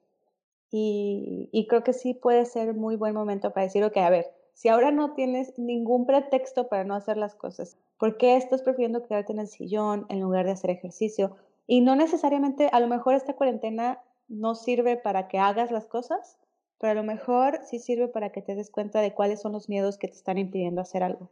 Y, 0.69 1.47
y 1.53 1.67
creo 1.67 1.85
que 1.85 1.93
sí 1.93 2.13
puede 2.13 2.43
ser 2.43 2.73
muy 2.73 2.97
buen 2.97 3.13
momento 3.13 3.53
para 3.53 3.65
decir, 3.65 3.85
ok, 3.85 3.95
a 3.95 4.09
ver, 4.09 4.33
si 4.53 4.67
ahora 4.67 4.91
no 4.91 5.13
tienes 5.13 5.57
ningún 5.57 6.05
pretexto 6.05 6.67
para 6.67 6.83
no 6.83 6.95
hacer 6.95 7.15
las 7.15 7.33
cosas, 7.33 7.77
¿por 7.97 8.17
qué 8.17 8.35
estás 8.35 8.61
prefiriendo 8.61 9.03
quedarte 9.03 9.31
en 9.31 9.39
el 9.39 9.47
sillón 9.47 10.05
en 10.09 10.19
lugar 10.19 10.45
de 10.45 10.51
hacer 10.51 10.69
ejercicio? 10.69 11.37
Y 11.67 11.81
no 11.81 11.95
necesariamente, 11.95 12.69
a 12.71 12.79
lo 12.79 12.87
mejor 12.87 13.15
esta 13.15 13.35
cuarentena 13.35 14.01
no 14.27 14.55
sirve 14.55 14.97
para 14.97 15.27
que 15.27 15.39
hagas 15.39 15.71
las 15.71 15.85
cosas, 15.85 16.37
pero 16.79 16.91
a 16.91 16.95
lo 16.95 17.03
mejor 17.03 17.59
sí 17.63 17.79
sirve 17.79 18.07
para 18.07 18.31
que 18.31 18.41
te 18.41 18.55
des 18.55 18.69
cuenta 18.69 19.01
de 19.01 19.13
cuáles 19.13 19.41
son 19.41 19.53
los 19.53 19.69
miedos 19.69 19.97
que 19.97 20.07
te 20.07 20.15
están 20.15 20.37
impidiendo 20.37 20.81
hacer 20.81 21.03
algo. 21.03 21.29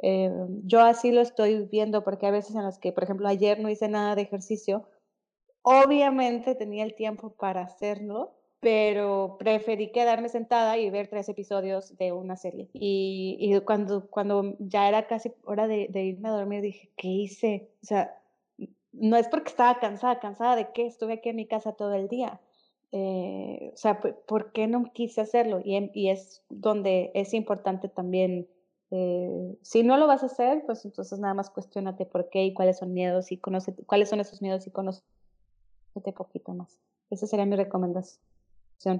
Eh, 0.00 0.30
yo 0.64 0.80
así 0.80 1.10
lo 1.10 1.20
estoy 1.20 1.64
viendo 1.64 2.04
porque 2.04 2.26
a 2.26 2.30
veces 2.30 2.54
en 2.54 2.62
las 2.62 2.78
que, 2.78 2.92
por 2.92 3.04
ejemplo, 3.04 3.28
ayer 3.28 3.58
no 3.60 3.68
hice 3.68 3.88
nada 3.88 4.14
de 4.14 4.22
ejercicio, 4.22 4.84
obviamente 5.62 6.54
tenía 6.54 6.84
el 6.84 6.94
tiempo 6.94 7.30
para 7.30 7.62
hacerlo, 7.62 8.34
pero 8.60 9.36
preferí 9.38 9.92
quedarme 9.92 10.28
sentada 10.28 10.78
y 10.78 10.90
ver 10.90 11.08
tres 11.08 11.28
episodios 11.28 11.96
de 11.96 12.12
una 12.12 12.36
serie. 12.36 12.68
Y, 12.72 13.60
cuando, 13.66 14.08
cuando 14.08 14.56
ya 14.58 14.88
era 14.88 15.06
casi 15.06 15.32
hora 15.44 15.68
de, 15.68 15.88
de 15.90 16.04
irme 16.04 16.28
a 16.28 16.32
dormir, 16.32 16.62
dije, 16.62 16.90
¿qué 16.96 17.08
hice? 17.08 17.70
O 17.82 17.86
sea, 17.86 18.18
no 18.92 19.16
es 19.16 19.28
porque 19.28 19.50
estaba 19.50 19.78
cansada, 19.78 20.18
cansada 20.20 20.56
de 20.56 20.72
que 20.72 20.86
estuve 20.86 21.14
aquí 21.14 21.28
en 21.28 21.36
mi 21.36 21.46
casa 21.46 21.72
todo 21.72 21.94
el 21.94 22.08
día. 22.08 22.40
Eh, 22.90 23.70
o 23.74 23.76
sea, 23.76 24.00
¿por 24.00 24.52
qué 24.52 24.66
no 24.66 24.92
quise 24.92 25.20
hacerlo? 25.20 25.60
Y, 25.62 25.90
y 25.94 26.10
es 26.10 26.42
donde 26.48 27.10
es 27.14 27.34
importante 27.34 27.88
también, 27.88 28.48
eh, 28.90 29.58
si 29.62 29.82
no 29.82 29.98
lo 29.98 30.06
vas 30.06 30.22
a 30.22 30.26
hacer, 30.26 30.62
pues 30.64 30.84
entonces 30.84 31.18
nada 31.18 31.34
más 31.34 31.50
cuestionate 31.50 32.06
por 32.06 32.30
qué 32.30 32.44
y 32.44 32.54
cuáles 32.54 32.78
son 32.78 32.94
miedos 32.94 33.30
y 33.30 33.36
conoce 33.36 33.74
cuáles 33.86 34.08
son 34.08 34.20
esos 34.20 34.40
miedos 34.40 34.66
y 34.66 34.70
conócete 34.70 35.02
poquito 36.16 36.54
más. 36.54 36.80
Esa 37.10 37.26
sería 37.26 37.44
mi 37.44 37.56
recomendación 37.56 38.20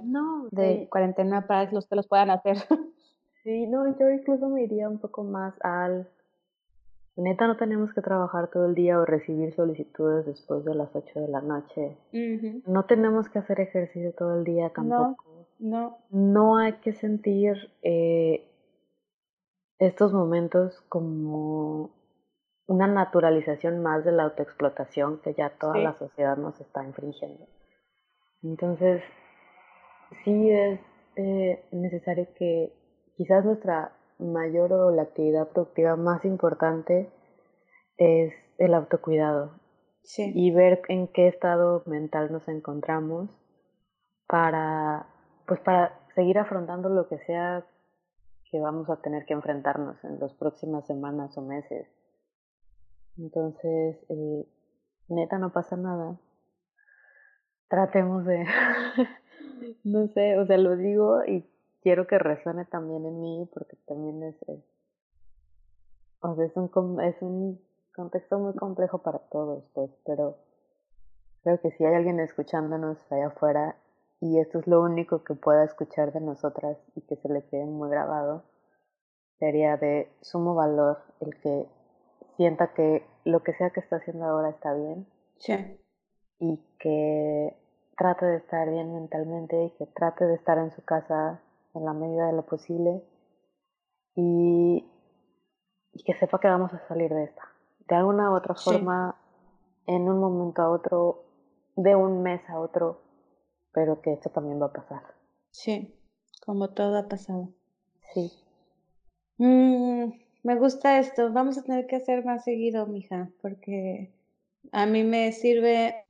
no, 0.03 0.47
de 0.51 0.87
cuarentena 0.91 1.47
para 1.47 1.71
los 1.71 1.87
que 1.87 1.95
los 1.95 2.07
puedan 2.07 2.29
hacer. 2.29 2.57
Sí, 3.41 3.65
no, 3.67 3.97
yo 3.97 4.09
incluso 4.09 4.49
me 4.49 4.63
iría 4.63 4.89
un 4.89 4.99
poco 4.99 5.23
más 5.23 5.53
al 5.61 6.09
Neta, 7.19 7.47
no 7.47 7.57
tenemos 7.57 7.93
que 7.93 8.01
trabajar 8.01 8.49
todo 8.49 8.65
el 8.65 8.75
día 8.75 8.97
o 8.97 9.05
recibir 9.05 9.53
solicitudes 9.53 10.25
después 10.25 10.63
de 10.63 10.73
las 10.73 10.95
8 10.95 11.19
de 11.19 11.27
la 11.27 11.41
noche. 11.41 11.97
No 12.65 12.85
tenemos 12.85 13.27
que 13.27 13.39
hacer 13.39 13.59
ejercicio 13.59 14.13
todo 14.13 14.37
el 14.39 14.45
día 14.45 14.69
tampoco. 14.69 15.47
No, 15.59 15.97
no. 16.09 16.57
hay 16.57 16.73
que 16.73 16.93
sentir 16.93 17.57
eh, 17.83 18.49
estos 19.79 20.13
momentos 20.13 20.79
como 20.87 21.91
una 22.67 22.87
naturalización 22.87 23.81
más 23.81 24.05
de 24.05 24.13
la 24.13 24.23
autoexplotación 24.23 25.19
que 25.19 25.33
ya 25.33 25.49
toda 25.59 25.77
la 25.77 25.93
sociedad 25.95 26.37
nos 26.37 26.61
está 26.61 26.85
infringiendo. 26.85 27.47
Entonces, 28.43 29.03
sí 30.23 30.51
es 30.51 30.79
eh, 31.17 31.65
necesario 31.71 32.27
que 32.35 32.71
quizás 33.17 33.43
nuestra 33.43 33.91
mayor 34.19 34.73
o 34.73 34.91
la 34.91 35.03
actividad 35.03 35.47
productiva 35.47 35.95
más 35.95 36.25
importante 36.25 37.09
es 37.97 38.33
el 38.57 38.73
autocuidado 38.73 39.51
y 40.17 40.51
ver 40.51 40.81
en 40.87 41.07
qué 41.07 41.27
estado 41.27 41.83
mental 41.85 42.31
nos 42.31 42.47
encontramos 42.47 43.29
para 44.27 45.07
pues 45.45 45.59
para 45.61 45.99
seguir 46.15 46.37
afrontando 46.37 46.89
lo 46.89 47.07
que 47.07 47.17
sea 47.19 47.65
que 48.51 48.59
vamos 48.59 48.89
a 48.89 48.97
tener 48.97 49.25
que 49.25 49.33
enfrentarnos 49.33 50.03
en 50.03 50.19
las 50.19 50.33
próximas 50.33 50.85
semanas 50.87 51.37
o 51.37 51.41
meses. 51.41 51.87
Entonces, 53.17 53.97
eh, 54.09 54.47
neta, 55.07 55.37
no 55.37 55.51
pasa 55.51 55.75
nada. 55.75 56.17
Tratemos 57.67 58.25
de, 58.25 58.45
no 59.83 60.07
sé, 60.07 60.39
o 60.39 60.45
sea, 60.47 60.57
lo 60.57 60.75
digo 60.75 61.23
y 61.25 61.45
quiero 61.81 62.07
que 62.07 62.19
resuene 62.19 62.65
también 62.65 63.05
en 63.05 63.21
mí 63.21 63.49
porque 63.53 63.75
también 63.87 64.23
es, 64.23 64.35
o 66.21 66.35
sea, 66.35 66.45
es 66.45 66.55
un, 66.55 67.01
es 67.01 67.21
un 67.21 67.59
contexto 67.95 68.39
muy 68.39 68.53
complejo 68.53 68.99
para 68.99 69.19
todos, 69.19 69.63
pues, 69.73 69.91
pero 70.05 70.37
creo 71.43 71.59
que 71.61 71.71
si 71.71 71.85
hay 71.85 71.95
alguien 71.95 72.19
escuchándonos 72.19 72.97
allá 73.11 73.27
afuera 73.27 73.75
y 74.21 74.39
esto 74.39 74.59
es 74.59 74.67
lo 74.67 74.81
único 74.81 75.23
que 75.23 75.35
pueda 75.35 75.63
escuchar 75.63 76.11
de 76.11 76.21
nosotras 76.21 76.77
y 76.95 77.01
que 77.01 77.15
se 77.15 77.29
le 77.29 77.43
quede 77.45 77.65
muy 77.65 77.89
grabado, 77.89 78.43
sería 79.39 79.77
de 79.77 80.11
sumo 80.21 80.55
valor 80.55 80.99
el 81.21 81.39
que 81.39 81.67
sienta 82.35 82.73
que 82.73 83.05
lo 83.23 83.43
que 83.43 83.53
sea 83.53 83.69
que 83.69 83.79
está 83.79 83.97
haciendo 83.97 84.25
ahora 84.25 84.49
está 84.49 84.73
bien. 84.73 85.07
Sí. 85.37 85.79
Y 86.39 86.57
que 86.79 87.57
trate 87.97 88.25
de 88.25 88.37
estar 88.37 88.69
bien 88.69 88.93
mentalmente 88.93 89.65
y 89.65 89.69
que 89.71 89.85
trate 89.85 90.25
de 90.25 90.35
estar 90.35 90.57
en 90.57 90.71
su 90.71 90.83
casa 90.83 91.41
en 91.73 91.85
la 91.85 91.93
medida 91.93 92.27
de 92.27 92.33
lo 92.33 92.45
posible 92.45 93.03
y, 94.15 94.85
y 95.93 96.03
que 96.03 96.13
sepa 96.15 96.39
que 96.39 96.47
vamos 96.47 96.73
a 96.73 96.87
salir 96.87 97.13
de 97.13 97.25
esta. 97.25 97.43
de 97.87 97.95
alguna 97.95 98.31
u 98.31 98.35
otra 98.35 98.55
forma, 98.55 99.15
en 99.87 100.03
un 100.03 100.19
momento 100.19 100.61
a 100.61 100.69
otro, 100.69 101.23
de 101.75 101.95
un 101.95 102.21
mes 102.21 102.41
a 102.49 102.59
otro, 102.59 103.01
pero 103.71 104.01
que 104.01 104.13
esto 104.13 104.29
también 104.29 104.61
va 104.61 104.67
a 104.67 104.73
pasar. 104.73 105.03
Sí, 105.51 105.95
como 106.45 106.69
todo 106.69 106.97
ha 106.97 107.07
pasado. 107.07 107.49
Sí. 108.13 108.31
Mm, 109.37 110.11
me 110.43 110.55
gusta 110.55 110.99
esto. 110.99 111.31
Vamos 111.31 111.57
a 111.57 111.63
tener 111.63 111.87
que 111.87 111.95
hacer 111.95 112.25
más 112.25 112.43
seguido, 112.43 112.85
mija, 112.87 113.29
porque 113.41 114.11
a 114.71 114.85
mí 114.85 115.03
me 115.03 115.31
sirve 115.31 116.05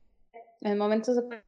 en 0.62 0.78
momentos 0.78 1.16
de 1.16 1.42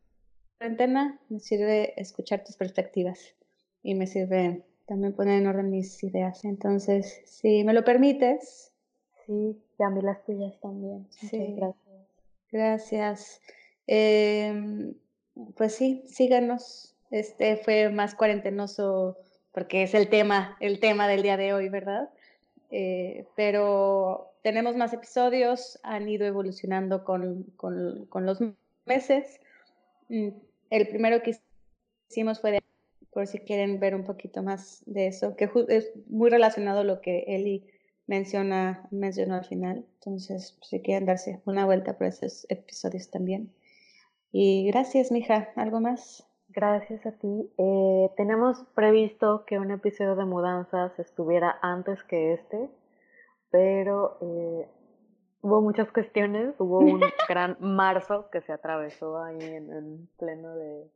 cuarentena, 0.60 1.20
me 1.30 1.40
sirve 1.40 2.00
escuchar 2.00 2.44
tus 2.44 2.56
perspectivas 2.56 3.36
y 3.84 3.96
me 3.96 4.08
sirve 4.08 4.64
también 4.86 5.14
poner 5.14 5.42
en 5.42 5.48
orden 5.48 5.70
mis 5.70 6.04
ideas. 6.04 6.44
Entonces, 6.44 7.22
si 7.26 7.64
me 7.64 7.74
lo 7.74 7.84
permites. 7.84 8.72
Sí, 9.26 9.58
y 9.80 9.84
a 9.84 9.90
mí 9.90 10.02
las 10.02 10.24
tuyas 10.26 10.60
también. 10.60 11.08
Sí, 11.10 11.56
gracias. 11.56 11.82
Gracias. 12.52 13.42
Em, 13.88 14.94
pues 15.56 15.76
sí, 15.76 16.04
síganos. 16.08 16.96
Este 17.10 17.58
fue 17.58 17.90
más 17.90 18.16
cuarentenoso 18.16 19.18
porque 19.52 19.84
es 19.84 19.94
el 19.94 20.10
tema, 20.10 20.58
el 20.60 20.80
tema 20.80 21.08
del 21.08 21.24
día 21.24 21.38
de 21.38 21.54
hoy, 21.54 21.70
¿verdad? 21.70 22.10
Eh, 22.70 23.26
pero 23.36 24.34
tenemos 24.44 24.76
más 24.78 24.94
episodios, 24.94 25.80
han 25.84 26.08
ido 26.08 26.26
evolucionando 26.26 27.04
con, 27.04 27.44
con, 27.58 28.06
con 28.06 28.26
los 28.26 28.40
meses. 28.86 29.40
Mm, 30.10 30.30
el 30.70 30.88
primero 30.88 31.22
que 31.22 31.38
hicimos 32.10 32.40
fue 32.40 32.52
de, 32.52 32.62
por 33.12 33.28
si 33.28 33.40
quieren 33.40 33.80
ver 33.80 33.96
un 33.96 34.06
poquito 34.06 34.42
más 34.44 34.84
de 34.86 35.08
eso, 35.08 35.36
que 35.36 35.50
es 35.70 35.92
muy 36.08 36.30
relacionado 36.30 36.80
a 36.80 36.84
lo 36.84 37.02
que 37.02 37.26
Eli 37.28 37.68
menciona, 38.08 38.88
mencionó 38.92 39.36
al 39.36 39.46
final. 39.46 39.86
Entonces, 39.96 40.58
si 40.62 40.82
quieren 40.82 41.06
darse 41.06 41.42
una 41.46 41.66
vuelta 41.66 41.98
por 41.98 42.08
esos 42.08 42.46
episodios 42.50 43.10
también. 43.10 43.54
Y 44.32 44.68
gracias, 44.68 45.12
mija. 45.12 45.50
¿Algo 45.56 45.82
más? 45.82 46.28
Gracias 46.50 47.06
a 47.06 47.12
ti. 47.12 47.50
Eh, 47.58 48.10
tenemos 48.18 48.66
previsto 48.76 49.46
que 49.46 49.60
un 49.60 49.72
episodio 49.72 50.16
de 50.16 50.26
mudanzas 50.26 50.98
estuviera 51.00 51.58
antes 51.62 52.04
que 52.04 52.34
este, 52.34 52.70
pero 53.50 54.18
eh, 54.22 54.68
hubo 55.42 55.62
muchas 55.62 55.92
cuestiones. 55.92 56.56
Hubo 56.60 56.80
un 56.80 57.02
gran 57.30 57.58
marzo 57.60 58.30
que 58.32 58.42
se 58.42 58.52
atravesó 58.52 59.22
ahí 59.22 59.42
en, 59.42 60.10
pleno 60.18 60.56
de, 60.56 60.90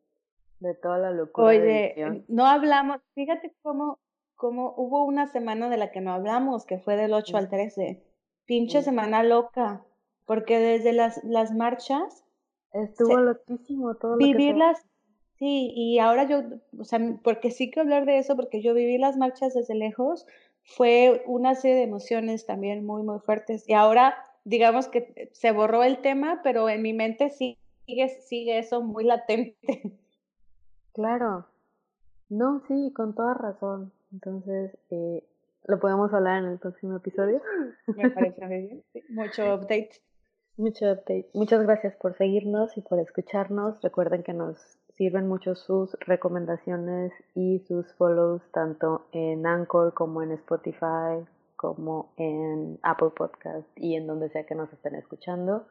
de, 0.59 0.73
toda 0.75 0.97
la 0.97 1.11
locura. 1.11 1.47
Oye, 1.47 2.23
no 2.27 2.45
hablamos, 2.45 3.01
fíjate 3.13 3.53
cómo, 3.61 3.99
cómo 4.35 4.73
hubo 4.77 5.05
una 5.05 5.27
semana 5.27 5.69
de 5.69 5.77
la 5.77 5.91
que 5.91 6.01
no 6.01 6.13
hablamos, 6.13 6.65
que 6.65 6.79
fue 6.79 6.95
del 6.95 7.13
8 7.13 7.37
al 7.37 7.49
13. 7.49 8.03
Pinche 8.45 8.81
semana 8.81 9.23
loca, 9.23 9.83
porque 10.25 10.59
desde 10.59 10.93
las, 10.93 11.23
las 11.23 11.53
marchas... 11.53 12.23
Estuvo 12.71 13.17
loquísimo 13.17 13.95
todo. 13.95 14.17
Vivirlas 14.17 14.85
Sí, 15.37 15.73
y 15.75 15.99
ahora 15.99 16.27
yo, 16.27 16.43
o 16.79 16.85
sea, 16.85 16.99
porque 17.21 17.51
sí 17.51 17.69
que 17.69 17.81
hablar 17.81 18.05
de 18.05 18.19
eso, 18.19 18.35
porque 18.37 18.61
yo 18.61 18.73
viví 18.73 18.97
las 18.97 19.17
marchas 19.17 19.53
desde 19.53 19.75
lejos, 19.75 20.25
fue 20.63 21.23
una 21.25 21.55
serie 21.55 21.75
de 21.75 21.83
emociones 21.83 22.45
también 22.45 22.85
muy, 22.85 23.03
muy 23.03 23.19
fuertes. 23.19 23.67
Y 23.67 23.73
ahora, 23.73 24.15
digamos 24.45 24.87
que 24.87 25.29
se 25.33 25.51
borró 25.51 25.83
el 25.83 25.99
tema, 25.99 26.39
pero 26.41 26.69
en 26.69 26.81
mi 26.81 26.93
mente 26.93 27.29
sigue, 27.29 27.57
sigue 28.27 28.59
eso 28.59 28.81
muy 28.81 29.03
latente. 29.03 29.57
Claro. 30.95 31.45
No, 32.29 32.61
sí, 32.67 32.91
con 32.95 33.13
toda 33.13 33.33
razón. 33.33 33.91
Entonces, 34.13 34.75
eh, 34.89 35.23
lo 35.65 35.79
podemos 35.79 36.13
hablar 36.13 36.41
en 36.41 36.51
el 36.51 36.57
próximo 36.57 36.95
episodio. 36.95 37.41
Me 37.97 38.09
parece 38.09 38.47
bien. 38.47 38.83
Mucho 39.09 39.55
update. 39.55 39.91
Mucho 40.55 40.85
update. 40.85 41.29
Muchas 41.33 41.61
gracias 41.63 41.95
por 41.97 42.15
seguirnos 42.17 42.77
y 42.77 42.81
por 42.81 42.99
escucharnos. 42.99 43.81
Recuerden 43.81 44.23
que 44.23 44.33
nos 44.33 44.57
sirven 44.95 45.27
mucho 45.27 45.55
sus 45.55 45.97
recomendaciones 45.99 47.11
y 47.33 47.59
sus 47.67 47.93
follows 47.95 48.41
tanto 48.53 49.07
en 49.11 49.45
Anchor 49.45 49.93
como 49.93 50.23
en 50.23 50.31
Spotify, 50.31 51.27
como 51.57 52.13
en 52.15 52.79
Apple 52.83 53.09
Podcast 53.13 53.67
y 53.75 53.95
en 53.95 54.07
donde 54.07 54.29
sea 54.29 54.45
que 54.45 54.55
nos 54.55 54.71
estén 54.71 54.95
escuchando. 54.95 55.67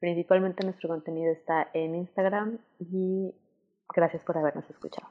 Principalmente 0.00 0.64
nuestro 0.64 0.88
contenido 0.88 1.30
está 1.30 1.68
en 1.74 1.94
Instagram 1.94 2.58
y 2.78 3.34
gracias 3.94 4.22
por 4.24 4.36
habernos 4.38 4.68
escuchado. 4.70 5.08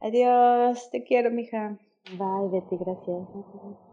Adiós, 0.00 0.90
te 0.90 1.04
quiero, 1.04 1.30
mija. 1.30 1.78
Bye, 2.04 2.48
Betty, 2.50 2.76
gracias. 2.76 3.89